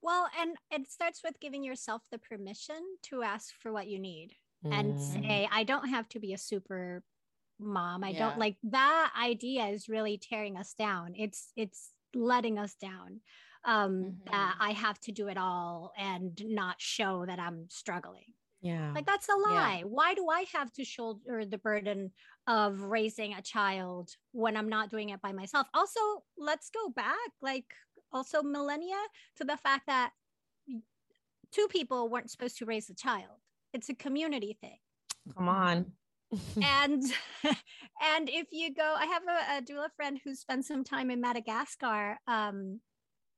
Well, 0.00 0.28
and 0.38 0.56
it 0.70 0.90
starts 0.90 1.22
with 1.22 1.40
giving 1.40 1.62
yourself 1.62 2.08
the 2.10 2.18
permission 2.18 2.96
to 3.04 3.22
ask 3.22 3.54
for 3.54 3.72
what 3.72 3.86
you 3.88 3.98
need 3.98 4.36
and 4.70 4.98
Mm. 4.98 4.98
say, 4.98 5.48
I 5.50 5.64
don't 5.64 5.88
have 5.88 6.08
to 6.10 6.20
be 6.20 6.32
a 6.32 6.38
super 6.38 7.04
mom. 7.58 8.02
I 8.04 8.12
Yeah. 8.12 8.18
don't 8.18 8.38
like 8.38 8.58
that 8.64 9.12
idea 9.16 9.66
is 9.66 9.88
really 9.88 10.18
tearing 10.18 10.56
us 10.56 10.74
down. 10.74 11.14
It's 11.16 11.52
it's 11.56 11.94
letting 12.14 12.58
us 12.58 12.74
down. 12.74 13.20
Um 13.64 14.16
that 14.30 14.56
Mhm. 14.56 14.60
I 14.60 14.72
have 14.72 14.98
to 15.02 15.12
do 15.12 15.28
it 15.28 15.38
all 15.38 15.92
and 15.96 16.40
not 16.46 16.80
show 16.80 17.26
that 17.26 17.38
I'm 17.38 17.68
struggling. 17.70 18.34
Yeah. 18.62 18.92
Like 18.94 19.06
that's 19.06 19.28
a 19.28 19.36
lie. 19.36 19.82
Why 19.84 20.14
do 20.14 20.28
I 20.30 20.44
have 20.54 20.72
to 20.74 20.84
shoulder 20.84 21.44
the 21.44 21.58
burden 21.58 22.12
of 22.46 22.80
raising 22.80 23.34
a 23.34 23.42
child 23.42 24.10
when 24.30 24.56
I'm 24.56 24.68
not 24.68 24.88
doing 24.88 25.10
it 25.10 25.20
by 25.20 25.32
myself? 25.32 25.66
Also, 25.74 26.00
let's 26.38 26.70
go 26.70 26.88
back 26.90 27.16
like 27.42 27.66
also 28.12 28.42
millennia 28.42 29.00
to 29.36 29.44
the 29.44 29.56
fact 29.56 29.86
that 29.88 30.12
two 31.50 31.66
people 31.70 32.08
weren't 32.08 32.30
supposed 32.30 32.58
to 32.58 32.64
raise 32.64 32.88
a 32.88 32.94
child. 32.94 33.40
It's 33.72 33.88
a 33.88 33.94
community 33.94 34.56
thing. 34.60 34.78
Come 35.36 35.48
on. 35.48 35.86
and 36.62 37.02
and 37.44 38.28
if 38.28 38.46
you 38.52 38.72
go, 38.72 38.94
I 38.96 39.06
have 39.06 39.22
a, 39.24 39.58
a 39.58 39.62
doula 39.62 39.88
friend 39.96 40.20
who 40.24 40.36
spent 40.36 40.64
some 40.64 40.84
time 40.84 41.10
in 41.10 41.20
Madagascar 41.20 42.18
um, 42.28 42.80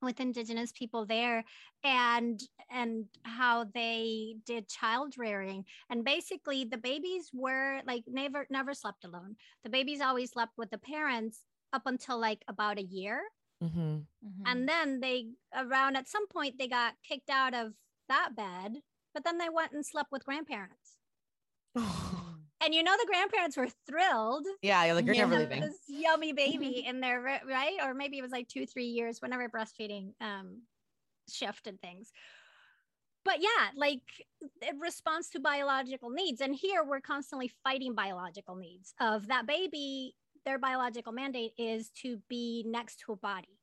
with 0.02 0.20
indigenous 0.20 0.72
people 0.72 1.06
there 1.06 1.44
and 1.84 2.40
and 2.70 3.06
how 3.22 3.64
they 3.74 4.36
did 4.46 4.68
child 4.68 5.14
rearing. 5.18 5.64
And 5.90 6.04
basically 6.04 6.64
the 6.64 6.78
babies 6.78 7.30
were 7.32 7.80
like 7.86 8.04
never 8.06 8.46
never 8.50 8.74
slept 8.74 9.04
alone. 9.04 9.36
The 9.64 9.70
babies 9.70 10.00
always 10.00 10.32
slept 10.32 10.52
with 10.58 10.70
the 10.70 10.78
parents 10.78 11.40
up 11.72 11.82
until 11.86 12.18
like 12.20 12.44
about 12.48 12.78
a 12.78 12.82
year. 12.82 13.22
Hmm 13.60 13.98
and 14.46 14.68
then 14.68 15.00
they 15.00 15.26
around 15.56 15.96
at 15.96 16.08
some 16.08 16.26
point 16.28 16.54
they 16.58 16.68
got 16.68 16.94
kicked 17.06 17.30
out 17.30 17.54
of 17.54 17.72
that 18.08 18.30
bed 18.36 18.76
but 19.12 19.24
then 19.24 19.38
they 19.38 19.48
went 19.48 19.72
and 19.72 19.84
slept 19.84 20.10
with 20.12 20.24
grandparents 20.24 20.96
and 22.64 22.74
you 22.74 22.82
know 22.82 22.94
the 22.98 23.06
grandparents 23.06 23.56
were 23.56 23.68
thrilled 23.86 24.46
yeah, 24.62 24.84
you're 24.84 24.94
like 24.94 25.06
you're 25.06 25.14
never 25.14 25.38
leaving. 25.38 25.60
this 25.60 25.78
yummy 25.88 26.32
baby 26.32 26.84
in 26.86 27.00
there 27.00 27.20
right? 27.20 27.76
Or 27.82 27.94
maybe 27.94 28.18
it 28.18 28.22
was 28.22 28.32
like 28.32 28.48
two 28.48 28.66
three 28.66 28.86
years 28.86 29.20
whenever 29.20 29.48
breastfeeding 29.48 30.12
um 30.20 30.62
shifted 31.30 31.80
things. 31.80 32.10
But 33.24 33.40
yeah 33.40 33.70
like 33.76 34.02
it 34.62 34.74
responds 34.80 35.30
to 35.30 35.40
biological 35.40 36.10
needs. 36.10 36.40
And 36.40 36.54
here 36.54 36.84
we're 36.84 37.00
constantly 37.00 37.50
fighting 37.62 37.94
biological 37.94 38.56
needs 38.56 38.94
of 39.00 39.28
that 39.28 39.46
baby 39.46 40.14
their 40.44 40.58
biological 40.58 41.12
mandate 41.12 41.52
is 41.56 41.90
to 42.02 42.18
be 42.28 42.64
next 42.66 43.00
to 43.00 43.12
a 43.12 43.16
body 43.16 43.58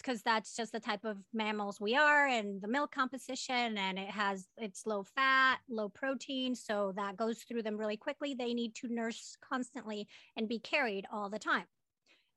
because 0.00 0.22
that's 0.22 0.56
just 0.56 0.72
the 0.72 0.80
type 0.80 1.04
of 1.04 1.18
mammals 1.32 1.80
we 1.80 1.94
are 1.96 2.26
and 2.26 2.62
the 2.62 2.68
milk 2.68 2.92
composition 2.92 3.78
and 3.78 3.98
it 3.98 4.10
has 4.10 4.48
it's 4.56 4.86
low 4.86 5.02
fat 5.04 5.60
low 5.68 5.88
protein 5.88 6.54
so 6.54 6.92
that 6.96 7.16
goes 7.16 7.42
through 7.42 7.62
them 7.62 7.76
really 7.76 7.96
quickly. 7.96 8.34
They 8.34 8.54
need 8.54 8.74
to 8.76 8.88
nurse 8.88 9.36
constantly 9.40 10.08
and 10.36 10.48
be 10.48 10.58
carried 10.60 11.06
all 11.12 11.30
the 11.30 11.38
time. 11.38 11.66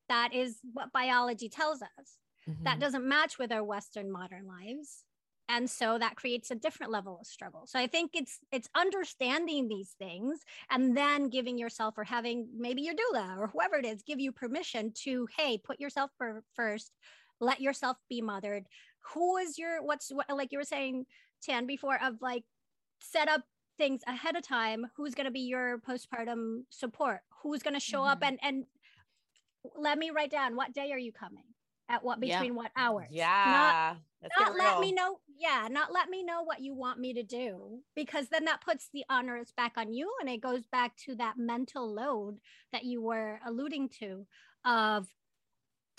That 0.10 0.34
is 0.34 0.60
what 0.74 0.92
biology 0.92 1.50
tells 1.50 1.82
us. 1.82 2.18
That 2.66 2.80
Mhm. 2.80 2.82
doesn't 2.82 3.08
match 3.08 3.40
with 3.40 3.52
our 3.52 3.64
western 3.64 4.12
modern 4.12 4.46
lives 4.48 5.06
and 5.50 5.70
so 5.70 5.98
that 5.98 6.16
creates 6.16 6.50
a 6.52 6.56
different 6.56 6.92
level 6.94 7.20
of 7.20 7.28
struggle. 7.28 7.66
So 7.68 7.80
i 7.80 7.88
think 7.88 8.12
it's 8.14 8.40
it's 8.52 8.70
understanding 8.76 9.68
these 9.68 9.96
things 10.00 10.42
and 10.70 10.96
then 10.96 11.30
giving 11.30 11.58
yourself 11.58 11.98
or 11.98 12.04
having 12.04 12.50
maybe 12.56 12.82
your 12.84 12.96
doula 12.96 13.38
or 13.38 13.48
whoever 13.48 13.76
it 13.78 13.86
is 13.86 14.04
give 14.04 14.20
you 14.20 14.32
permission 14.32 14.94
to 15.04 15.28
hey 15.38 15.58
put 15.58 15.80
yourself 15.80 16.12
for, 16.18 16.44
first 16.56 16.94
let 17.42 17.60
yourself 17.60 17.98
be 18.08 18.22
mothered 18.22 18.66
who 19.14 19.36
is 19.38 19.58
your 19.58 19.84
what's 19.84 20.10
what 20.12 20.30
like 20.30 20.52
you 20.52 20.58
were 20.60 20.64
saying 20.64 21.06
tan 21.44 21.66
before 21.66 22.00
of 22.02 22.22
like 22.22 22.44
set 23.02 23.28
up 23.28 23.42
things 23.78 24.02
ahead 24.08 24.36
of 24.36 24.44
time 24.48 24.86
who's 24.96 25.16
going 25.16 25.26
to 25.26 25.32
be 25.32 25.42
your 25.42 25.80
postpartum 25.80 26.62
support 26.70 27.22
who's 27.42 27.64
going 27.64 27.74
to 27.74 27.80
show 27.80 28.04
up 28.04 28.20
Mhm. 28.22 28.28
and 28.28 28.40
and 28.44 28.66
let 29.76 29.98
me 29.98 30.10
write 30.12 30.32
down 30.32 30.56
what 30.56 30.74
day 30.74 30.92
are 30.92 30.98
you 31.00 31.12
coming 31.12 31.44
at 31.90 32.04
what 32.04 32.20
Yeah. 32.22 32.40
between 32.40 32.56
what 32.56 32.72
hours 32.76 33.10
Yeah. 33.12 33.96
Let's 34.22 34.36
not 34.40 34.56
let 34.56 34.80
me 34.80 34.92
know 34.92 35.20
yeah 35.36 35.68
not 35.70 35.92
let 35.92 36.10
me 36.10 36.24
know 36.24 36.44
what 36.44 36.62
you 36.62 36.76
want 36.76 37.00
me 37.00 37.12
to 37.14 37.24
do 37.24 37.82
because 37.96 38.30
then 38.30 38.46
that 38.46 38.62
puts 38.62 38.88
the 38.94 39.04
honors 39.10 39.52
back 39.52 39.74
on 39.78 39.92
you 39.92 40.14
and 40.20 40.30
it 40.30 40.42
goes 40.42 40.68
back 40.68 40.96
to 40.98 41.16
that 41.16 41.38
mental 41.40 41.92
load 41.92 42.40
that 42.72 42.84
you 42.84 43.02
were 43.02 43.40
alluding 43.46 43.90
to 43.90 44.28
of 44.64 45.08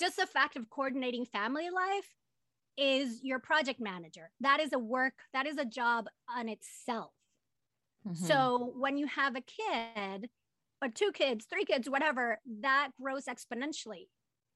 just 0.02 0.16
the 0.16 0.26
fact 0.26 0.56
of 0.56 0.70
coordinating 0.70 1.24
family 1.26 1.70
life 1.70 2.16
is 2.76 3.20
your 3.24 3.38
project 3.40 3.80
manager 3.80 4.32
that 4.40 4.60
is 4.60 4.72
a 4.72 4.78
work 4.78 5.14
that 5.34 5.46
is 5.46 5.58
a 5.58 5.66
job 5.66 6.06
on 6.28 6.48
itself 6.48 7.12
Mhm. 8.04 8.52
so 8.52 8.72
when 8.76 8.96
you 8.96 9.06
have 9.06 9.36
a 9.36 9.40
kid 9.40 10.30
or 10.82 10.88
two 10.88 11.12
kids, 11.12 11.46
three 11.46 11.64
kids, 11.64 11.88
whatever, 11.88 12.40
that 12.60 12.90
grows 13.00 13.26
exponentially. 13.26 14.08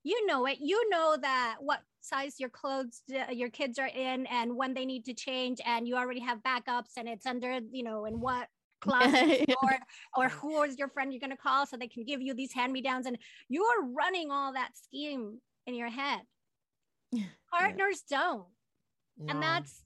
You 0.05 0.27
know 0.27 0.47
it. 0.47 0.59
You 0.61 0.89
know 0.91 1.17
that 1.21 1.57
what 1.61 1.83
size 2.01 2.39
your 2.39 2.51
clothes 2.51 3.03
uh, 3.13 3.33
your 3.33 3.51
kids 3.51 3.79
are 3.79 3.89
in 3.89 4.27
and 4.27 4.57
when 4.57 4.75
they 4.75 4.87
need 4.87 5.05
to 5.07 5.15
change 5.15 5.61
and 5.65 5.89
you 5.89 5.97
already 5.97 6.21
have 6.21 6.43
backups 6.43 6.93
and 6.97 7.09
it's 7.09 7.27
under, 7.27 7.61
you 7.73 7.83
know, 7.83 8.05
in 8.05 8.21
what 8.21 8.49
closet 8.87 9.55
or 9.63 9.71
or 10.17 10.29
who 10.29 10.63
is 10.63 10.79
your 10.79 10.89
friend 10.89 11.13
you're 11.13 11.21
going 11.21 11.31
to 11.31 11.37
call 11.37 11.67
so 11.67 11.77
they 11.77 11.89
can 11.89 12.05
give 12.05 12.21
you 12.21 12.35
these 12.35 12.53
hand-me-downs 12.53 13.07
and 13.07 13.19
you 13.49 13.63
are 13.65 13.85
running 13.95 14.31
all 14.31 14.53
that 14.53 14.71
scheme 14.77 15.41
in 15.67 15.75
your 15.75 15.89
head. 15.91 16.21
Partners 17.53 18.03
don't. 18.09 18.45
No. 19.19 19.33
and 19.33 19.43
that's 19.43 19.83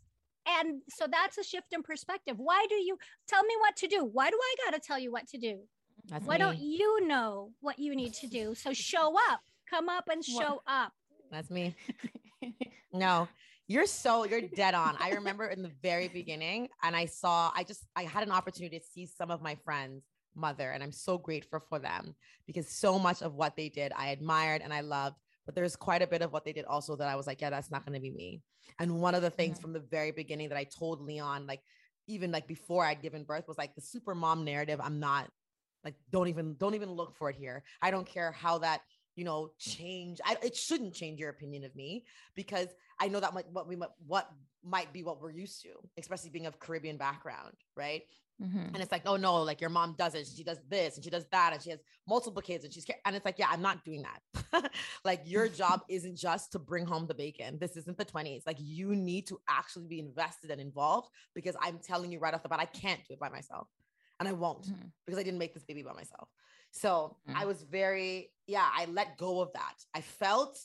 and 0.48 0.80
so 0.88 1.06
that's 1.10 1.38
a 1.38 1.44
shift 1.44 1.68
in 1.72 1.82
perspective. 1.82 2.36
Why 2.38 2.66
do 2.68 2.74
you 2.76 2.96
tell 3.28 3.42
me 3.42 3.54
what 3.60 3.76
to 3.76 3.86
do. 3.86 4.04
Why 4.04 4.30
do 4.30 4.38
i 4.42 4.70
got 4.70 4.80
to 4.80 4.86
tell 4.86 4.98
you 4.98 5.12
what 5.12 5.28
to 5.28 5.38
do? 5.38 5.60
That's 6.08 6.24
why 6.26 6.38
don't 6.38 6.58
you 6.58 7.06
know 7.06 7.50
what 7.60 7.78
you 7.78 7.94
need 7.94 8.14
to 8.14 8.26
do? 8.26 8.54
So 8.54 8.72
show 8.72 9.14
up. 9.30 9.40
Come 9.68 9.88
up 9.88 10.08
and 10.10 10.24
What- 10.28 10.42
show 10.46 10.62
up. 10.66 10.92
That's 11.30 11.50
me. 11.50 11.76
No, 12.92 13.28
you're 13.70 13.86
so 13.86 14.24
you're 14.24 14.40
dead 14.56 14.74
on. 14.74 14.96
I 14.98 15.10
remember 15.10 15.46
in 15.46 15.62
the 15.62 15.70
very 15.80 16.08
beginning, 16.08 16.68
and 16.82 16.96
I 16.96 17.06
saw, 17.06 17.52
I 17.54 17.62
just 17.62 17.86
I 17.94 18.02
had 18.02 18.24
an 18.24 18.32
opportunity 18.32 18.80
to 18.80 18.84
see 18.84 19.06
some 19.06 19.30
of 19.30 19.40
my 19.40 19.54
friends' 19.64 20.02
mother, 20.34 20.72
and 20.72 20.82
I'm 20.82 20.90
so 20.90 21.16
grateful 21.16 21.60
for 21.68 21.78
them 21.78 22.16
because 22.48 22.68
so 22.68 22.98
much 22.98 23.22
of 23.22 23.34
what 23.34 23.54
they 23.56 23.68
did 23.68 23.92
I 23.96 24.08
admired 24.08 24.60
and 24.62 24.74
I 24.74 24.80
loved. 24.80 25.16
but 25.46 25.54
there's 25.54 25.76
quite 25.76 26.02
a 26.02 26.06
bit 26.06 26.20
of 26.20 26.32
what 26.32 26.44
they 26.44 26.52
did 26.52 26.64
also 26.64 26.96
that 26.96 27.08
I 27.08 27.16
was 27.16 27.26
like, 27.26 27.40
yeah, 27.40 27.50
that's 27.50 27.70
not 27.70 27.84
going 27.84 27.94
to 27.94 28.00
be 28.00 28.10
me. 28.10 28.42
And 28.80 29.00
one 29.00 29.14
of 29.14 29.22
the 29.22 29.30
things 29.30 29.58
from 29.60 29.72
the 29.72 29.84
very 29.90 30.10
beginning 30.10 30.48
that 30.48 30.58
I 30.58 30.64
told 30.64 31.00
Leon, 31.00 31.46
like 31.46 31.60
even 32.08 32.32
like 32.32 32.48
before 32.48 32.84
I'd 32.84 33.02
given 33.02 33.22
birth, 33.22 33.46
was 33.46 33.58
like 33.58 33.74
the 33.76 33.80
super 33.80 34.16
mom 34.16 34.44
narrative. 34.44 34.80
I'm 34.82 34.98
not 34.98 35.28
like, 35.84 35.94
don't 36.10 36.28
even 36.28 36.56
don't 36.58 36.74
even 36.74 36.90
look 36.90 37.16
for 37.16 37.30
it 37.30 37.36
here. 37.36 37.62
I 37.80 37.92
don't 37.92 38.06
care 38.06 38.32
how 38.32 38.58
that 38.58 38.80
you 39.20 39.26
know 39.26 39.52
change. 39.58 40.18
I, 40.24 40.36
it 40.42 40.56
shouldn't 40.56 40.94
change 40.94 41.20
your 41.20 41.30
opinion 41.30 41.64
of 41.64 41.76
me 41.76 42.04
because 42.34 42.68
I 42.98 43.08
know 43.08 43.20
that 43.20 43.34
might 43.34 43.48
what 43.52 43.68
we 43.68 43.76
might 43.76 43.90
what 44.06 44.26
might 44.64 44.92
be 44.94 45.02
what 45.02 45.20
we're 45.20 45.30
used 45.44 45.62
to, 45.64 45.72
especially 45.98 46.30
being 46.30 46.46
of 46.46 46.58
Caribbean 46.58 46.96
background, 46.96 47.54
right? 47.76 48.02
Mhm. 48.42 48.68
And 48.72 48.78
it's 48.82 48.92
like, 48.92 49.02
oh 49.04 49.16
no, 49.16 49.42
like 49.42 49.60
your 49.60 49.68
mom 49.78 49.94
does 49.98 50.14
it. 50.14 50.26
She 50.34 50.42
does 50.50 50.60
this 50.70 50.96
and 50.96 51.04
she 51.04 51.10
does 51.10 51.26
that, 51.32 51.52
and 51.52 51.62
she 51.62 51.68
has 51.74 51.80
multiple 52.08 52.40
kids, 52.40 52.64
and 52.64 52.72
she's 52.72 52.86
and 53.04 53.14
it's 53.14 53.26
like, 53.26 53.38
yeah, 53.38 53.50
I'm 53.50 53.60
not 53.60 53.84
doing 53.84 54.02
that. 54.08 54.70
like 55.04 55.20
your 55.26 55.46
job 55.62 55.82
isn't 55.90 56.16
just 56.16 56.52
to 56.52 56.58
bring 56.58 56.86
home 56.86 57.06
the 57.06 57.14
bacon. 57.14 57.58
This 57.60 57.76
isn't 57.76 57.98
the 57.98 58.06
20s. 58.06 58.44
Like 58.46 58.56
you 58.58 58.96
need 58.96 59.26
to 59.26 59.38
actually 59.48 59.88
be 59.88 60.00
invested 60.00 60.50
and 60.50 60.60
involved 60.62 61.10
because 61.34 61.56
I'm 61.60 61.78
telling 61.90 62.10
you 62.12 62.18
right 62.20 62.32
off 62.34 62.42
the 62.42 62.48
bat, 62.48 62.60
I 62.60 62.70
can't 62.82 63.00
do 63.06 63.12
it 63.14 63.20
by 63.20 63.28
myself, 63.28 63.68
and 64.18 64.26
I 64.26 64.32
won't 64.32 64.66
Mhm. 64.68 64.90
because 65.04 65.18
I 65.20 65.24
didn't 65.24 65.38
make 65.44 65.52
this 65.52 65.64
baby 65.64 65.82
by 65.82 65.92
myself. 65.92 66.28
So 66.70 67.16
Mm. 67.28 67.36
I 67.36 67.44
was 67.46 67.62
very, 67.62 68.32
yeah, 68.46 68.68
I 68.72 68.86
let 68.86 69.18
go 69.18 69.40
of 69.40 69.52
that. 69.52 69.76
I 69.94 70.00
felt 70.00 70.58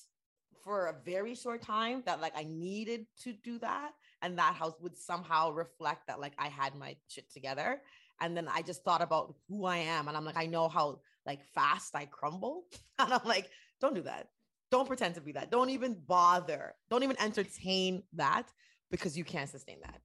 for 0.63 0.87
a 0.87 0.93
very 1.03 1.35
short 1.35 1.61
time 1.61 2.01
that 2.05 2.21
like 2.21 2.33
I 2.35 2.43
needed 2.43 3.05
to 3.23 3.33
do 3.33 3.59
that. 3.59 3.91
And 4.21 4.37
that 4.39 4.55
house 4.55 4.79
would 4.81 4.97
somehow 4.97 5.51
reflect 5.51 6.07
that 6.07 6.19
like 6.19 6.33
I 6.39 6.47
had 6.47 6.75
my 6.75 6.95
shit 7.07 7.31
together. 7.31 7.81
And 8.21 8.35
then 8.35 8.47
I 8.47 8.61
just 8.61 8.83
thought 8.83 9.01
about 9.01 9.35
who 9.47 9.65
I 9.65 9.77
am. 9.77 10.07
And 10.07 10.17
I'm 10.17 10.25
like, 10.25 10.37
I 10.37 10.45
know 10.47 10.67
how 10.67 11.01
like 11.25 11.43
fast 11.53 11.95
I 11.95 12.05
crumble. 12.05 12.65
And 12.99 13.13
I'm 13.13 13.25
like, 13.25 13.49
don't 13.81 13.93
do 13.93 14.01
that. 14.03 14.29
Don't 14.71 14.87
pretend 14.87 15.15
to 15.15 15.21
be 15.21 15.33
that. 15.33 15.51
Don't 15.51 15.69
even 15.69 15.93
bother. 16.07 16.75
Don't 16.89 17.03
even 17.03 17.19
entertain 17.21 18.03
that 18.13 18.47
because 18.89 19.17
you 19.17 19.23
can't 19.23 19.49
sustain 19.49 19.79
that. 19.81 20.01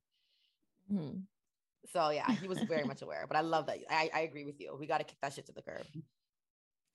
Mhm. 0.92 1.22
So 1.92 2.10
yeah, 2.10 2.30
he 2.32 2.48
was 2.48 2.60
very 2.62 2.84
much 2.92 3.02
aware. 3.02 3.26
But 3.26 3.36
I 3.36 3.40
love 3.40 3.66
that. 3.66 3.78
I, 3.90 4.10
I 4.14 4.20
agree 4.20 4.44
with 4.44 4.60
you. 4.60 4.76
We 4.78 4.86
got 4.86 4.98
to 4.98 5.04
kick 5.04 5.18
that 5.22 5.32
shit 5.32 5.46
to 5.46 5.52
the 5.52 5.62
curb. 5.62 5.86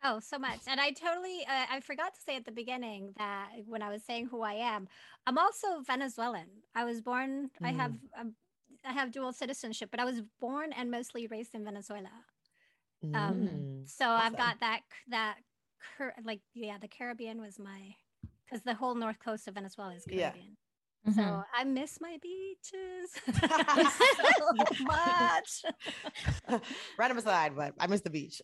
Oh, 0.04 0.20
so 0.20 0.38
much. 0.38 0.60
And 0.68 0.80
I 0.80 0.92
totally, 0.92 1.40
uh, 1.50 1.66
I 1.72 1.80
forgot 1.80 2.14
to 2.14 2.22
say 2.22 2.36
at 2.36 2.46
the 2.46 2.52
beginning 2.52 3.14
that 3.18 3.50
when 3.66 3.82
I 3.82 3.90
was 3.90 4.04
saying 4.04 4.28
who 4.28 4.42
I 4.44 4.54
am, 4.54 4.88
I'm 5.26 5.38
also 5.38 5.82
Venezuelan. 5.82 6.48
I 6.76 6.84
was 6.86 7.02
born, 7.02 7.50
I 7.64 7.72
Mm. 7.72 7.76
have, 7.78 7.94
um, 8.16 8.36
I 8.84 8.94
have 8.94 9.12
dual 9.12 9.34
citizenship, 9.34 9.90
but 9.90 10.00
I 10.00 10.06
was 10.06 10.22
born 10.40 10.74
and 10.74 10.92
mostly 10.92 11.26
raised 11.26 11.56
in 11.56 11.66
Venezuela. 11.66 12.12
Um, 13.04 13.48
Mm. 13.48 13.90
So 13.90 14.08
I've 14.08 14.36
got 14.38 14.60
that, 14.60 14.82
that, 15.08 15.38
Car- 15.98 16.16
like, 16.24 16.42
yeah, 16.54 16.78
the 16.78 16.88
Caribbean 16.88 17.42
was 17.42 17.58
my, 17.60 17.96
because 18.44 18.62
the 18.64 18.74
whole 18.76 18.96
north 18.96 19.20
coast 19.20 19.48
of 19.48 19.56
Venezuela 19.56 19.94
is 19.96 20.06
Yeah. 20.08 20.34
Caribbean. 21.06 21.26
Mhm. 21.28 21.38
So 21.40 21.44
I 21.54 21.64
miss 21.64 22.00
my 22.02 22.18
beaches 22.22 23.12
so 23.26 24.52
Mm-hmm. 24.54 24.86
much. 24.86 26.62
Aside, 27.18 27.56
but 27.56 27.74
I 27.80 27.88
miss 27.88 28.02
the 28.02 28.10
beach. 28.10 28.42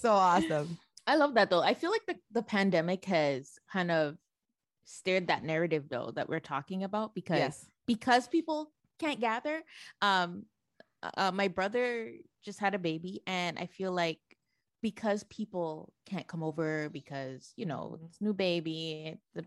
so 0.00 0.12
awesome. 0.12 0.78
I 1.06 1.16
love 1.16 1.34
that 1.34 1.50
though. 1.50 1.60
I 1.62 1.74
feel 1.74 1.90
like 1.90 2.06
the, 2.06 2.16
the 2.32 2.42
pandemic 2.42 3.04
has 3.06 3.58
kind 3.72 3.90
of 3.90 4.16
steered 4.84 5.28
that 5.28 5.44
narrative 5.44 5.84
though 5.88 6.12
that 6.16 6.28
we're 6.28 6.40
talking 6.40 6.84
about 6.84 7.14
because 7.14 7.38
Yes. 7.38 7.66
because 7.86 8.28
people 8.28 8.72
can't 8.98 9.20
gather. 9.20 9.62
Um, 10.02 10.44
uh, 11.02 11.32
my 11.32 11.48
brother 11.48 12.12
just 12.44 12.60
had 12.60 12.74
a 12.74 12.78
baby, 12.78 13.22
and 13.26 13.58
I 13.58 13.66
feel 13.66 13.92
like 13.92 14.18
because 14.82 15.24
people 15.24 15.92
can't 16.06 16.26
come 16.26 16.42
over 16.42 16.88
because 16.90 17.52
you 17.56 17.66
know 17.66 17.98
Mhm. 18.00 18.06
it's 18.06 18.20
new 18.20 18.34
baby, 18.34 19.18
the 19.34 19.44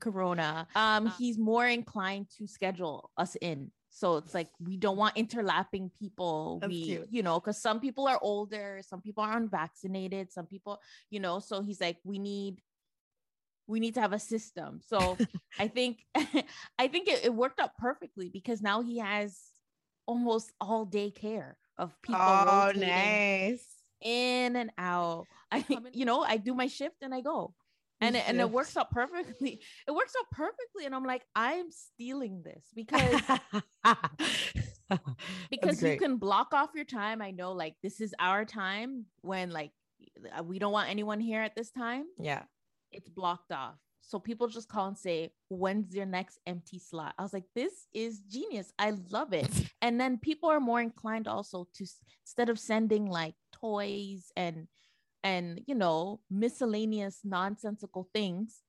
corona. 0.00 0.66
Um, 0.74 1.06
he's 1.06 1.38
more 1.38 1.66
inclined 1.66 2.28
to 2.38 2.46
schedule 2.46 3.10
us 3.16 3.36
in. 3.40 3.72
So 3.90 4.18
it's 4.18 4.34
like 4.34 4.48
we 4.60 4.76
don't 4.76 4.96
want 4.98 5.16
interlapping 5.16 5.90
people. 5.98 6.58
That's 6.60 6.70
we, 6.70 6.84
cute. 6.84 7.08
you 7.10 7.22
know, 7.22 7.40
because 7.40 7.60
some 7.60 7.80
people 7.80 8.06
are 8.06 8.18
older, 8.22 8.80
some 8.86 9.00
people 9.00 9.24
are 9.24 9.36
unvaccinated, 9.36 10.30
some 10.30 10.46
people, 10.46 10.80
you 11.10 11.20
know. 11.20 11.40
So 11.40 11.62
he's 11.62 11.80
like, 11.80 11.98
we 12.04 12.18
need 12.18 12.60
we 13.66 13.80
need 13.80 13.94
to 13.94 14.00
have 14.00 14.12
a 14.12 14.18
system. 14.18 14.80
So 14.82 15.18
I 15.58 15.68
think 15.68 16.04
I 16.78 16.88
think 16.88 17.08
it, 17.08 17.24
it 17.24 17.34
worked 17.34 17.60
out 17.60 17.76
perfectly 17.78 18.28
because 18.28 18.62
now 18.62 18.82
he 18.82 18.98
has 18.98 19.38
almost 20.06 20.52
all 20.60 20.84
day 20.84 21.10
care 21.10 21.58
of 21.76 22.00
people 22.02 22.38
Oh, 22.38 22.38
rotating 22.38 22.80
nice. 22.80 23.77
In 24.02 24.56
and 24.56 24.70
out. 24.78 25.26
I 25.50 25.64
you 25.92 26.04
know, 26.04 26.22
I 26.22 26.36
do 26.36 26.54
my 26.54 26.66
shift 26.66 26.96
and 27.02 27.14
I 27.14 27.20
go. 27.20 27.54
And 28.00 28.14
it, 28.14 28.22
and 28.28 28.40
it 28.40 28.48
works 28.48 28.76
out 28.76 28.90
perfectly. 28.92 29.60
It 29.88 29.90
works 29.90 30.12
out 30.18 30.30
perfectly 30.30 30.86
and 30.86 30.94
I'm 30.94 31.04
like 31.04 31.22
I'm 31.34 31.70
stealing 31.70 32.42
this 32.44 32.64
because 32.74 33.20
because 35.50 35.82
you 35.82 35.96
can 35.96 36.16
block 36.16 36.52
off 36.52 36.70
your 36.74 36.84
time. 36.84 37.20
I 37.20 37.32
know 37.32 37.52
like 37.52 37.74
this 37.82 38.00
is 38.00 38.14
our 38.18 38.44
time 38.44 39.06
when 39.22 39.50
like 39.50 39.72
we 40.44 40.58
don't 40.58 40.72
want 40.72 40.90
anyone 40.90 41.20
here 41.20 41.42
at 41.42 41.54
this 41.56 41.70
time 41.70 42.04
yeah. 42.18 42.42
it's 42.92 43.08
blocked 43.08 43.52
off. 43.52 43.76
So 44.08 44.18
people 44.18 44.48
just 44.48 44.70
call 44.70 44.86
and 44.86 44.96
say, 44.96 45.32
When's 45.50 45.94
your 45.94 46.06
next 46.06 46.38
empty 46.46 46.78
slot? 46.78 47.14
I 47.18 47.22
was 47.22 47.34
like, 47.34 47.44
This 47.54 47.86
is 47.92 48.20
genius. 48.20 48.72
I 48.78 48.94
love 49.10 49.34
it. 49.34 49.50
and 49.82 50.00
then 50.00 50.16
people 50.16 50.48
are 50.48 50.60
more 50.60 50.80
inclined 50.80 51.28
also 51.28 51.68
to 51.74 51.86
instead 52.24 52.48
of 52.48 52.58
sending 52.58 53.06
like 53.06 53.34
toys 53.52 54.32
and 54.34 54.66
and 55.22 55.60
you 55.66 55.74
know 55.74 56.20
miscellaneous 56.30 57.20
nonsensical 57.22 58.08
things, 58.14 58.62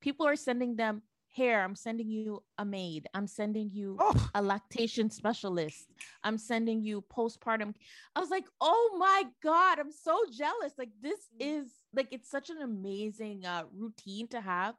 people 0.00 0.28
are 0.28 0.36
sending 0.36 0.76
them 0.76 1.02
here. 1.34 1.60
I'm 1.60 1.74
sending 1.74 2.08
you 2.08 2.44
a 2.58 2.64
maid. 2.64 3.08
I'm 3.12 3.26
sending 3.26 3.70
you 3.72 3.96
Oh, 3.98 4.30
a 4.34 4.40
lactation 4.40 5.10
specialist. 5.10 5.92
I'm 6.22 6.38
sending 6.38 6.82
you 6.84 7.02
postpartum. 7.02 7.74
I 8.14 8.20
was 8.20 8.30
like, 8.30 8.44
oh 8.60 8.96
my 8.96 9.24
God, 9.42 9.80
I'm 9.80 9.90
so 9.90 10.16
jealous. 10.32 10.72
Like, 10.78 10.90
this 11.02 11.18
is 11.40 11.66
like, 11.92 12.08
it's 12.12 12.30
such 12.30 12.50
an 12.50 12.58
amazing 12.62 13.44
uh, 13.44 13.64
routine 13.76 14.28
to 14.28 14.40
have, 14.40 14.76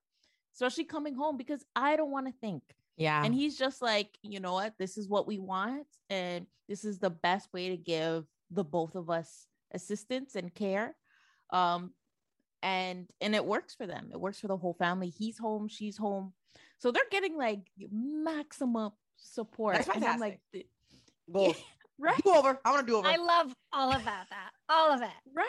especially 0.55 0.85
coming 0.85 1.13
home 1.15 1.37
because 1.37 1.63
I 1.75 1.95
don't 1.95 2.11
want 2.11 2.27
to 2.27 2.33
think. 2.41 2.63
yeah. 2.97 3.23
And 3.23 3.33
he's 3.35 3.57
just 3.57 3.81
like, 3.81 4.09
you 4.23 4.39
know 4.39 4.53
what? 4.53 4.73
This 4.79 4.97
is 4.97 5.07
what 5.07 5.27
we 5.27 5.37
want. 5.39 5.85
And 6.09 6.47
this 6.67 6.83
is 6.85 6.97
the 6.99 7.09
best 7.11 7.51
way 7.53 7.69
to 7.69 7.77
give 7.77 8.25
the 8.51 8.63
both 8.63 8.95
of 8.95 9.09
us 9.09 9.47
assistance 9.73 10.35
and 10.35 10.53
care. 10.53 10.95
Um, 11.51 11.91
and 12.63 13.07
and 13.21 13.35
it 13.35 13.45
works 13.45 13.75
for 13.75 13.85
them. 13.85 14.09
It 14.11 14.19
works 14.19 14.39
for 14.39 14.47
the 14.47 14.57
whole 14.57 14.73
family. 14.73 15.09
He's 15.09 15.37
home, 15.37 15.67
she's 15.67 15.97
home. 15.97 16.33
So 16.79 16.91
they're 16.91 17.03
getting 17.11 17.37
like 17.37 17.59
maximum 17.91 18.91
support. 19.17 19.75
That's 19.75 19.89
And 19.89 20.03
I'm 20.05 20.19
like, 20.19 20.39
fantastic. 20.51 20.51
th- 20.53 20.67
Goals. 21.31 21.57
right, 21.99 22.21
Do 22.23 22.33
over. 22.35 22.59
I 22.65 22.71
want 22.71 22.85
to 22.87 22.91
do 22.91 22.97
over. 22.97 23.07
I 23.07 23.17
love 23.17 23.53
all 23.73 23.89
about 23.91 24.29
that. 24.29 24.51
All 24.69 24.91
of 24.91 25.01
it. 25.01 25.09
right. 25.33 25.47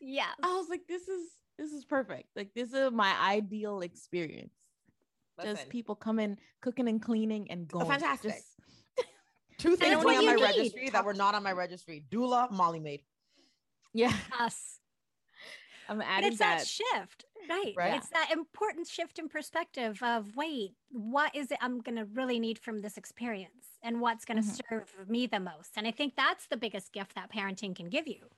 Yeah. 0.00 0.26
I 0.42 0.54
was 0.56 0.68
like, 0.68 0.82
this 0.88 1.02
is 1.08 1.28
this 1.58 1.72
is 1.72 1.84
perfect. 1.84 2.28
Like 2.36 2.52
this 2.54 2.72
is 2.72 2.90
my 2.92 3.14
ideal 3.20 3.80
experience. 3.80 4.52
Just 5.42 5.68
people 5.68 5.94
coming, 5.96 6.36
cooking 6.60 6.88
and 6.88 7.02
cleaning 7.02 7.50
and 7.50 7.66
going. 7.66 7.86
fantastic. 7.86 8.32
Just- 8.34 8.46
two 9.58 9.76
things 9.76 10.04
what 10.04 10.16
on 10.16 10.26
my 10.26 10.34
need. 10.34 10.42
registry 10.42 10.90
that 10.90 11.04
were 11.04 11.14
not 11.14 11.34
on 11.34 11.42
my 11.42 11.52
registry: 11.52 12.04
doula, 12.10 12.50
Molly 12.52 12.78
maid. 12.80 13.02
yeah, 13.92 14.12
Us. 14.38 14.78
I'm 15.88 15.98
But 15.98 16.06
adding 16.06 16.28
it's 16.28 16.38
that. 16.38 16.58
that. 16.60 16.66
shift, 16.66 17.24
right? 17.50 17.74
Right. 17.76 17.94
It's 17.96 18.08
that 18.10 18.30
important 18.32 18.86
shift 18.88 19.18
in 19.18 19.28
perspective 19.28 20.02
of 20.02 20.34
wait, 20.34 20.72
what 20.90 21.34
is 21.34 21.50
it 21.50 21.58
I'm 21.60 21.80
going 21.80 21.96
to 21.96 22.06
really 22.06 22.38
need 22.38 22.58
from 22.58 22.80
this 22.80 22.96
experience 22.96 23.66
and 23.82 24.00
what's 24.00 24.24
going 24.24 24.42
to 24.42 24.48
Mhm. 24.48 24.60
serve 24.70 25.08
me 25.10 25.26
the 25.26 25.40
most? 25.40 25.72
And 25.76 25.86
I 25.86 25.90
think 25.90 26.14
that's 26.16 26.46
the 26.46 26.56
biggest 26.56 26.92
gift 26.92 27.14
that 27.16 27.30
parenting 27.30 27.76
can 27.76 27.90
give 27.90 28.06
you 28.08 28.30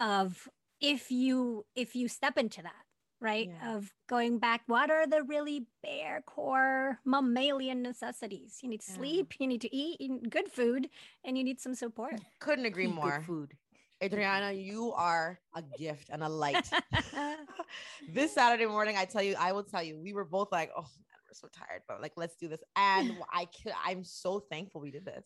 of 0.00 0.48
if 0.84 1.10
you 1.10 1.64
if 1.74 1.96
you 1.96 2.08
step 2.08 2.36
into 2.36 2.62
that, 2.62 2.84
right? 3.20 3.48
Yeah. 3.48 3.74
Of 3.76 3.92
going 4.08 4.38
back, 4.38 4.62
what 4.66 4.90
are 4.90 5.06
the 5.06 5.22
really 5.22 5.66
bare 5.82 6.22
core 6.26 6.98
mammalian 7.04 7.82
necessities? 7.82 8.58
You 8.62 8.68
need 8.68 8.82
Yeah. 8.86 8.94
sleep, 8.96 9.34
you 9.40 9.46
need 9.46 9.62
to 9.62 9.74
eat, 9.74 10.00
you 10.00 10.08
need 10.10 10.30
good 10.30 10.50
food, 10.50 10.88
and 11.24 11.38
you 11.38 11.44
need 11.44 11.60
some 11.60 11.74
support. 11.74 12.14
Couldn't 12.40 12.66
agree 12.66 12.84
Eat 12.84 12.88
good 12.88 12.94
more. 12.94 13.22
food. 13.26 13.56
Adriana, 14.02 14.52
you 14.52 14.92
are 14.92 15.40
a 15.54 15.62
gift 15.78 16.10
and 16.10 16.22
a 16.22 16.28
light. 16.28 16.68
this 18.08 18.34
Saturday 18.34 18.66
morning, 18.66 18.96
I 18.98 19.06
tell 19.06 19.22
you, 19.22 19.34
I 19.38 19.52
will 19.52 19.62
tell 19.62 19.82
you, 19.82 19.98
we 19.98 20.12
were 20.12 20.24
both 20.26 20.48
like, 20.52 20.70
oh 20.76 20.82
man, 20.82 21.18
we're 21.26 21.34
so 21.34 21.48
tired, 21.48 21.82
but 21.88 22.02
like, 22.02 22.12
let's 22.16 22.36
do 22.36 22.48
this. 22.48 22.62
And 22.76 23.12
I 23.32 23.46
could, 23.46 23.72
I'm 23.82 24.04
so 24.04 24.40
thankful 24.40 24.82
we 24.82 24.90
did 24.90 25.06
this. 25.06 25.24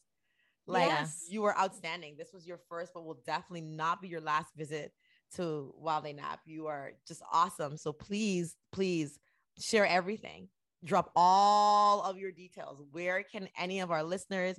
Like, 0.66 0.86
Yes. 0.88 1.26
you 1.28 1.42
were 1.42 1.58
outstanding. 1.58 2.16
This 2.16 2.32
was 2.32 2.46
your 2.46 2.60
first, 2.68 2.92
but 2.94 3.04
will 3.04 3.20
definitely 3.26 3.62
not 3.62 4.00
be 4.02 4.08
your 4.08 4.20
last 4.20 4.54
visit 4.54 4.92
to 5.36 5.74
While 5.78 6.02
They 6.02 6.12
Nap. 6.12 6.40
You 6.46 6.66
are 6.66 6.92
just 7.06 7.22
awesome. 7.32 7.76
So 7.76 7.92
please, 7.92 8.56
please 8.72 9.18
share 9.60 9.86
everything. 9.86 10.48
Drop 10.84 11.10
all 11.16 12.02
of 12.02 12.18
your 12.18 12.30
details. 12.30 12.80
Where 12.92 13.22
can 13.22 13.48
any 13.58 13.80
of 13.80 13.90
our 13.90 14.02
listeners, 14.02 14.56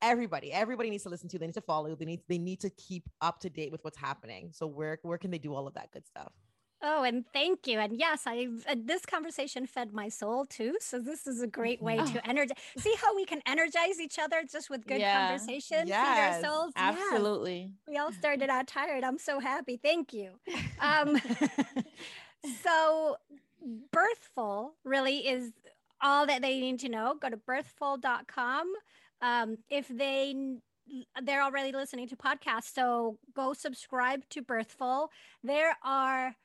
everybody, 0.00 0.52
everybody 0.52 0.90
needs 0.90 1.02
to 1.04 1.08
listen 1.08 1.28
to. 1.30 1.38
They 1.38 1.46
need 1.46 1.54
to 1.54 1.60
follow. 1.60 1.94
They 1.94 2.04
need 2.04 2.20
they 2.28 2.38
need 2.38 2.60
to 2.60 2.70
keep 2.70 3.08
up 3.20 3.40
to 3.40 3.50
date 3.50 3.72
with 3.72 3.82
what's 3.84 3.98
happening. 3.98 4.50
So 4.52 4.66
where 4.66 4.98
where 5.02 5.18
can 5.18 5.30
they 5.30 5.38
do 5.38 5.54
all 5.54 5.66
of 5.66 5.74
that 5.74 5.90
good 5.92 6.06
stuff? 6.06 6.32
Oh, 6.80 7.02
and 7.02 7.24
thank 7.32 7.66
you. 7.66 7.80
And 7.80 7.96
yes, 7.96 8.22
I 8.26 8.46
uh, 8.68 8.76
this 8.84 9.04
conversation 9.04 9.66
fed 9.66 9.92
my 9.92 10.08
soul 10.08 10.44
too. 10.46 10.76
So 10.80 11.00
this 11.00 11.26
is 11.26 11.42
a 11.42 11.46
great 11.48 11.82
way 11.82 11.96
Mm-hmm. 11.98 12.12
to 12.14 12.28
energize. 12.28 12.56
See 12.76 12.94
how 13.00 13.16
we 13.16 13.24
can 13.24 13.40
energize 13.46 13.98
each 14.00 14.18
other 14.18 14.42
just 14.50 14.70
with 14.70 14.86
good 14.86 15.00
Yeah. 15.00 15.28
conversation. 15.28 15.86
Feed 15.86 15.92
our 15.94 16.40
souls. 16.42 16.72
Yes. 16.76 16.96
Absolutely. 17.00 17.72
We 17.88 17.96
all 17.96 18.12
started 18.12 18.48
out 18.48 18.68
tired. 18.68 19.02
I'm 19.02 19.18
so 19.18 19.40
happy. 19.40 19.76
Thank 19.82 20.12
you. 20.12 20.38
Um, 20.80 21.20
so, 22.62 23.16
Birthful 23.90 24.74
really 24.84 25.26
is 25.26 25.50
all 26.00 26.26
that 26.26 26.40
they 26.42 26.60
need 26.60 26.78
to 26.80 26.88
know. 26.88 27.16
Go 27.20 27.28
to 27.28 27.36
birthful.com. 27.36 28.72
Um, 29.20 29.58
if 29.68 29.88
they 29.88 30.34
they're 31.22 31.42
already 31.42 31.72
listening 31.72 32.08
to 32.08 32.16
podcasts, 32.16 32.72
so 32.72 33.18
go 33.34 33.52
subscribe 33.52 34.22
to 34.30 34.40
Birthful. 34.42 35.10
There 35.42 35.76
are 35.84 36.36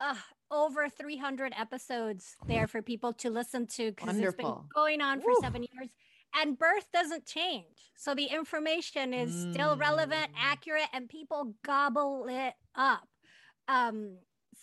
uh, 0.00 0.14
over 0.50 0.88
300 0.88 1.52
episodes 1.58 2.36
there 2.46 2.66
for 2.66 2.82
people 2.82 3.12
to 3.14 3.30
listen 3.30 3.66
to 3.66 3.90
because 3.92 4.18
it's 4.18 4.36
been 4.36 4.54
going 4.74 5.00
on 5.00 5.20
for 5.20 5.28
Woo. 5.30 5.36
seven 5.40 5.62
years 5.62 5.90
and 6.36 6.58
birth 6.58 6.86
doesn't 6.92 7.26
change. 7.26 7.92
So 7.96 8.14
the 8.14 8.24
information 8.26 9.14
is 9.14 9.32
still 9.52 9.76
relevant, 9.76 10.32
Mm. 10.32 10.36
accurate, 10.40 10.88
and 10.92 11.08
people 11.08 11.54
gobble 11.64 12.26
it 12.28 12.54
up. 12.74 13.08
Um, 13.68 14.18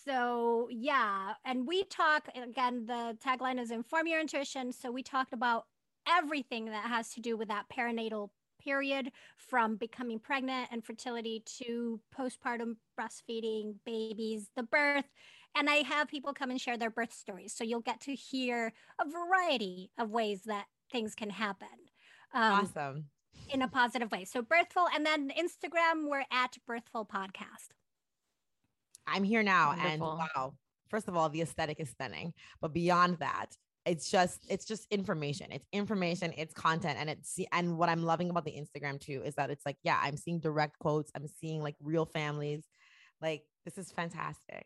so 0.05 0.67
yeah, 0.71 1.33
and 1.45 1.65
we 1.67 1.83
talk 1.85 2.27
again, 2.35 2.85
the 2.85 3.17
tagline 3.25 3.59
is 3.59 3.71
inform 3.71 4.07
your 4.07 4.19
intuition. 4.19 4.71
So 4.73 4.91
we 4.91 5.03
talked 5.03 5.33
about 5.33 5.65
everything 6.07 6.65
that 6.65 6.85
has 6.85 7.13
to 7.13 7.21
do 7.21 7.37
with 7.37 7.47
that 7.49 7.65
perinatal 7.69 8.29
period 8.63 9.11
from 9.37 9.75
becoming 9.75 10.19
pregnant 10.19 10.69
and 10.71 10.83
fertility 10.83 11.43
to 11.59 11.99
postpartum 12.17 12.75
breastfeeding, 12.99 13.75
babies, 13.85 14.49
the 14.55 14.63
birth. 14.63 15.05
And 15.55 15.69
I 15.69 15.77
have 15.77 16.07
people 16.07 16.33
come 16.33 16.49
and 16.49 16.61
share 16.61 16.77
their 16.77 16.89
birth 16.89 17.13
stories. 17.13 17.53
So 17.53 17.63
you'll 17.63 17.81
get 17.81 18.01
to 18.01 18.15
hear 18.15 18.71
a 18.99 19.09
variety 19.09 19.91
of 19.97 20.11
ways 20.11 20.41
that 20.45 20.65
things 20.91 21.15
can 21.15 21.29
happen 21.29 21.67
um, 22.33 22.65
awesome. 22.65 23.05
in 23.53 23.61
a 23.61 23.67
positive 23.67 24.11
way. 24.11 24.25
So 24.25 24.41
Birthful, 24.41 24.87
and 24.93 25.05
then 25.05 25.31
Instagram, 25.31 26.09
we're 26.09 26.25
at 26.31 26.57
Birthful 26.65 27.05
Podcast. 27.05 27.69
I'm 29.07 29.23
here 29.23 29.43
now, 29.43 29.69
Wonderful. 29.69 29.91
and 29.91 30.01
wow! 30.01 30.53
First 30.89 31.07
of 31.07 31.15
all, 31.15 31.29
the 31.29 31.41
aesthetic 31.41 31.79
is 31.79 31.89
stunning, 31.89 32.33
but 32.61 32.73
beyond 32.73 33.17
that, 33.19 33.47
it's 33.85 34.11
just 34.11 34.45
it's 34.49 34.65
just 34.65 34.85
information. 34.91 35.47
It's 35.51 35.67
information. 35.71 36.33
It's 36.37 36.53
content, 36.53 36.97
and 36.99 37.09
it's 37.09 37.39
and 37.51 37.77
what 37.77 37.89
I'm 37.89 38.03
loving 38.03 38.29
about 38.29 38.45
the 38.45 38.51
Instagram 38.51 38.99
too 38.99 39.21
is 39.25 39.35
that 39.35 39.49
it's 39.49 39.65
like 39.65 39.77
yeah, 39.83 39.99
I'm 40.01 40.17
seeing 40.17 40.39
direct 40.39 40.77
quotes. 40.79 41.11
I'm 41.15 41.27
seeing 41.27 41.61
like 41.61 41.75
real 41.81 42.05
families. 42.05 42.63
Like 43.21 43.43
this 43.65 43.77
is 43.77 43.91
fantastic. 43.91 44.65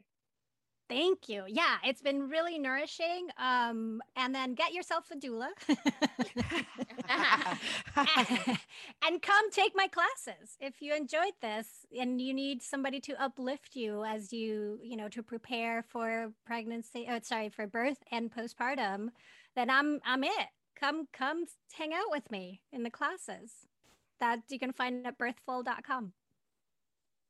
Thank 0.88 1.30
you. 1.30 1.46
Yeah, 1.48 1.78
it's 1.84 2.02
been 2.02 2.30
really 2.30 2.60
nourishing. 2.60 3.30
Um, 3.38 4.02
and 4.16 4.36
then 4.36 4.54
get 4.54 4.74
yourself 4.74 5.10
a 5.12 5.16
doula. 5.16 5.48
and 9.06 9.22
come 9.22 9.52
take 9.52 9.74
my 9.76 9.88
classes 9.88 10.58
if 10.60 10.82
you 10.82 10.94
enjoyed 10.94 11.34
this 11.42 11.86
and 11.98 12.22
you 12.22 12.34
need 12.34 12.62
somebody 12.62 13.00
to 13.00 13.22
uplift 13.22 13.76
you 13.76 14.04
as 14.04 14.34
you 14.34 14.80
you 14.84 14.98
know 14.98 15.10
to 15.10 15.24
prepare 15.24 15.84
for 15.84 16.32
pregnancy 16.46 17.08
oh 17.10 17.20
sorry 17.22 17.50
for 17.50 17.68
birth 17.68 18.00
and 18.12 18.34
postpartum 18.34 19.10
then 19.56 19.70
i'm 19.70 20.00
i'm 20.06 20.24
it 20.24 20.48
come 20.80 21.08
come 21.14 21.46
hang 21.74 21.94
out 21.94 22.12
with 22.12 22.30
me 22.32 22.62
in 22.72 22.84
the 22.84 22.90
classes 22.90 23.68
that 24.20 24.40
you 24.50 24.60
can 24.60 24.74
find 24.74 25.06
at 25.06 25.18
birthful.com 25.18 26.14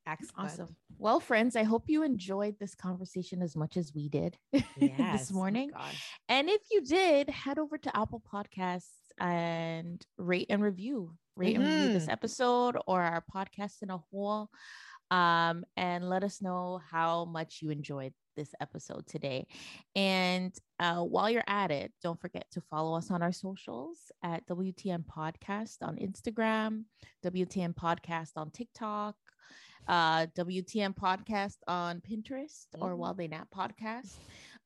Excellent. 0.07 0.51
Awesome. 0.51 0.75
Well, 0.97 1.19
friends, 1.19 1.55
I 1.55 1.63
hope 1.63 1.85
you 1.87 2.03
enjoyed 2.03 2.57
this 2.59 2.75
conversation 2.75 3.41
as 3.41 3.55
much 3.55 3.75
as 3.75 3.91
we 3.93 4.07
did 4.09 4.37
Yes. 4.77 5.19
this 5.21 5.31
Oh 5.31 5.35
morning. 5.35 5.71
gosh. 5.71 6.09
And 6.29 6.49
if 6.49 6.61
you 6.71 6.81
did, 6.81 7.29
head 7.29 7.57
over 7.57 7.77
to 7.77 7.97
Apple 7.97 8.21
Podcasts 8.31 8.85
and 9.19 10.05
rate 10.17 10.47
and 10.49 10.61
review, 10.61 11.15
rate 11.35 11.55
and 11.55 11.63
review 11.65 11.93
this 11.93 12.05
Mhm. 12.05 12.11
episode 12.11 12.77
or 12.87 13.01
our 13.01 13.23
podcast 13.33 13.81
in 13.81 13.89
a 13.89 13.97
whole. 13.97 14.49
Um, 15.11 15.65
and 15.77 16.07
let 16.09 16.23
us 16.23 16.41
know 16.41 16.81
how 16.89 17.25
much 17.25 17.59
you 17.61 17.69
enjoyed 17.69 18.13
this 18.35 18.53
episode 18.59 19.07
today. 19.07 19.47
And 19.95 20.53
uh, 20.79 21.01
while 21.03 21.29
you're 21.29 21.43
at 21.47 21.71
it, 21.71 21.93
don't 22.03 22.19
forget 22.19 22.45
to 22.51 22.61
follow 22.61 22.97
us 22.97 23.09
on 23.11 23.21
our 23.21 23.31
socials 23.31 24.11
at 24.23 24.45
WTM 24.47 25.05
Podcast 25.05 25.77
on 25.81 25.95
Instagram, 25.97 26.83
WTM 27.23 27.73
Podcast 27.75 28.31
on 28.35 28.51
TikTok, 28.51 29.15
uh, 29.87 30.27
WTM 30.35 30.95
Podcast 30.95 31.57
on 31.67 32.01
Pinterest 32.01 32.65
or 32.79 32.91
Mhm. 32.93 32.97
While 32.97 33.13
They 33.13 33.27
Nap 33.27 33.47
Podcast. 33.55 34.13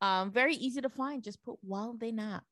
Um, 0.02 0.32
very 0.32 0.56
easy 0.56 0.82
to 0.82 0.90
find. 0.90 1.24
Just 1.24 1.42
put 1.44 1.58
while 1.62 1.94
they 1.94 2.12
nap. 2.12 2.46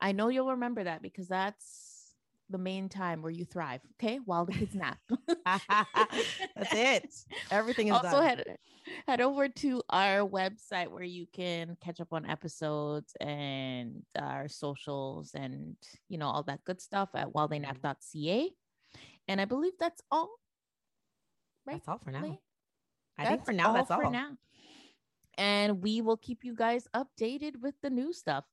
I 0.00 0.12
know 0.12 0.28
you'll 0.28 0.50
remember 0.52 0.84
that 0.84 1.02
because 1.02 1.28
that's 1.28 2.14
the 2.48 2.58
main 2.58 2.88
time 2.88 3.22
where 3.22 3.30
you 3.30 3.44
thrive. 3.44 3.80
Okay, 3.94 4.18
while 4.24 4.44
the 4.44 4.52
kids 4.52 4.74
nap. 4.74 4.98
That's 5.46 6.72
it. 6.72 7.14
Everything 7.50 7.88
is 7.88 7.92
also 7.94 8.08
done. 8.10 8.24
head 8.26 8.56
head 9.06 9.20
over 9.20 9.48
to 9.48 9.82
our 9.90 10.26
website 10.28 10.88
where 10.88 11.02
you 11.04 11.26
can 11.32 11.76
catch 11.80 12.00
up 12.00 12.12
on 12.12 12.26
episodes 12.26 13.14
and 13.20 14.02
our 14.18 14.48
socials 14.48 15.32
and 15.34 15.76
you 16.08 16.18
know 16.18 16.26
all 16.28 16.42
that 16.44 16.64
good 16.64 16.80
stuff 16.80 17.10
at 17.14 17.32
whiletheynap.ca. 17.32 18.50
And 19.28 19.40
I 19.40 19.44
believe 19.44 19.74
that's 19.78 20.02
all. 20.10 20.30
Right? 21.66 21.74
That's 21.74 21.88
all 21.88 21.98
for 21.98 22.10
now. 22.10 22.22
Lee? 22.22 22.40
I 23.18 23.26
think 23.26 23.44
for 23.44 23.52
now, 23.52 23.72
that's 23.72 23.90
all. 23.90 24.00
for 24.00 24.10
now. 24.10 24.30
And 25.36 25.82
we 25.82 26.00
will 26.00 26.16
keep 26.16 26.44
you 26.44 26.54
guys 26.54 26.86
updated 26.94 27.60
with 27.60 27.74
the 27.82 27.90
new 27.90 28.12
stuff. 28.12 28.44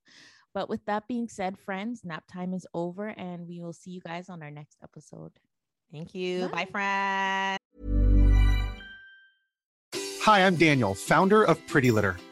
But 0.53 0.69
with 0.69 0.85
that 0.85 1.07
being 1.07 1.27
said, 1.27 1.57
friends, 1.57 2.01
nap 2.03 2.23
time 2.31 2.53
is 2.53 2.65
over 2.73 3.07
and 3.09 3.47
we 3.47 3.61
will 3.61 3.73
see 3.73 3.91
you 3.91 4.01
guys 4.01 4.29
on 4.29 4.41
our 4.41 4.51
next 4.51 4.77
episode. 4.83 5.31
Thank 5.91 6.15
you. 6.15 6.47
Bye, 6.49 6.65
Bye. 6.65 6.71
friends. 6.71 7.59
Hi, 10.23 10.45
I'm 10.45 10.55
Daniel, 10.55 10.93
founder 10.93 11.43
of 11.43 11.65
Pretty 11.67 11.91
Litter. 11.91 12.17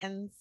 Friends. 0.00 0.37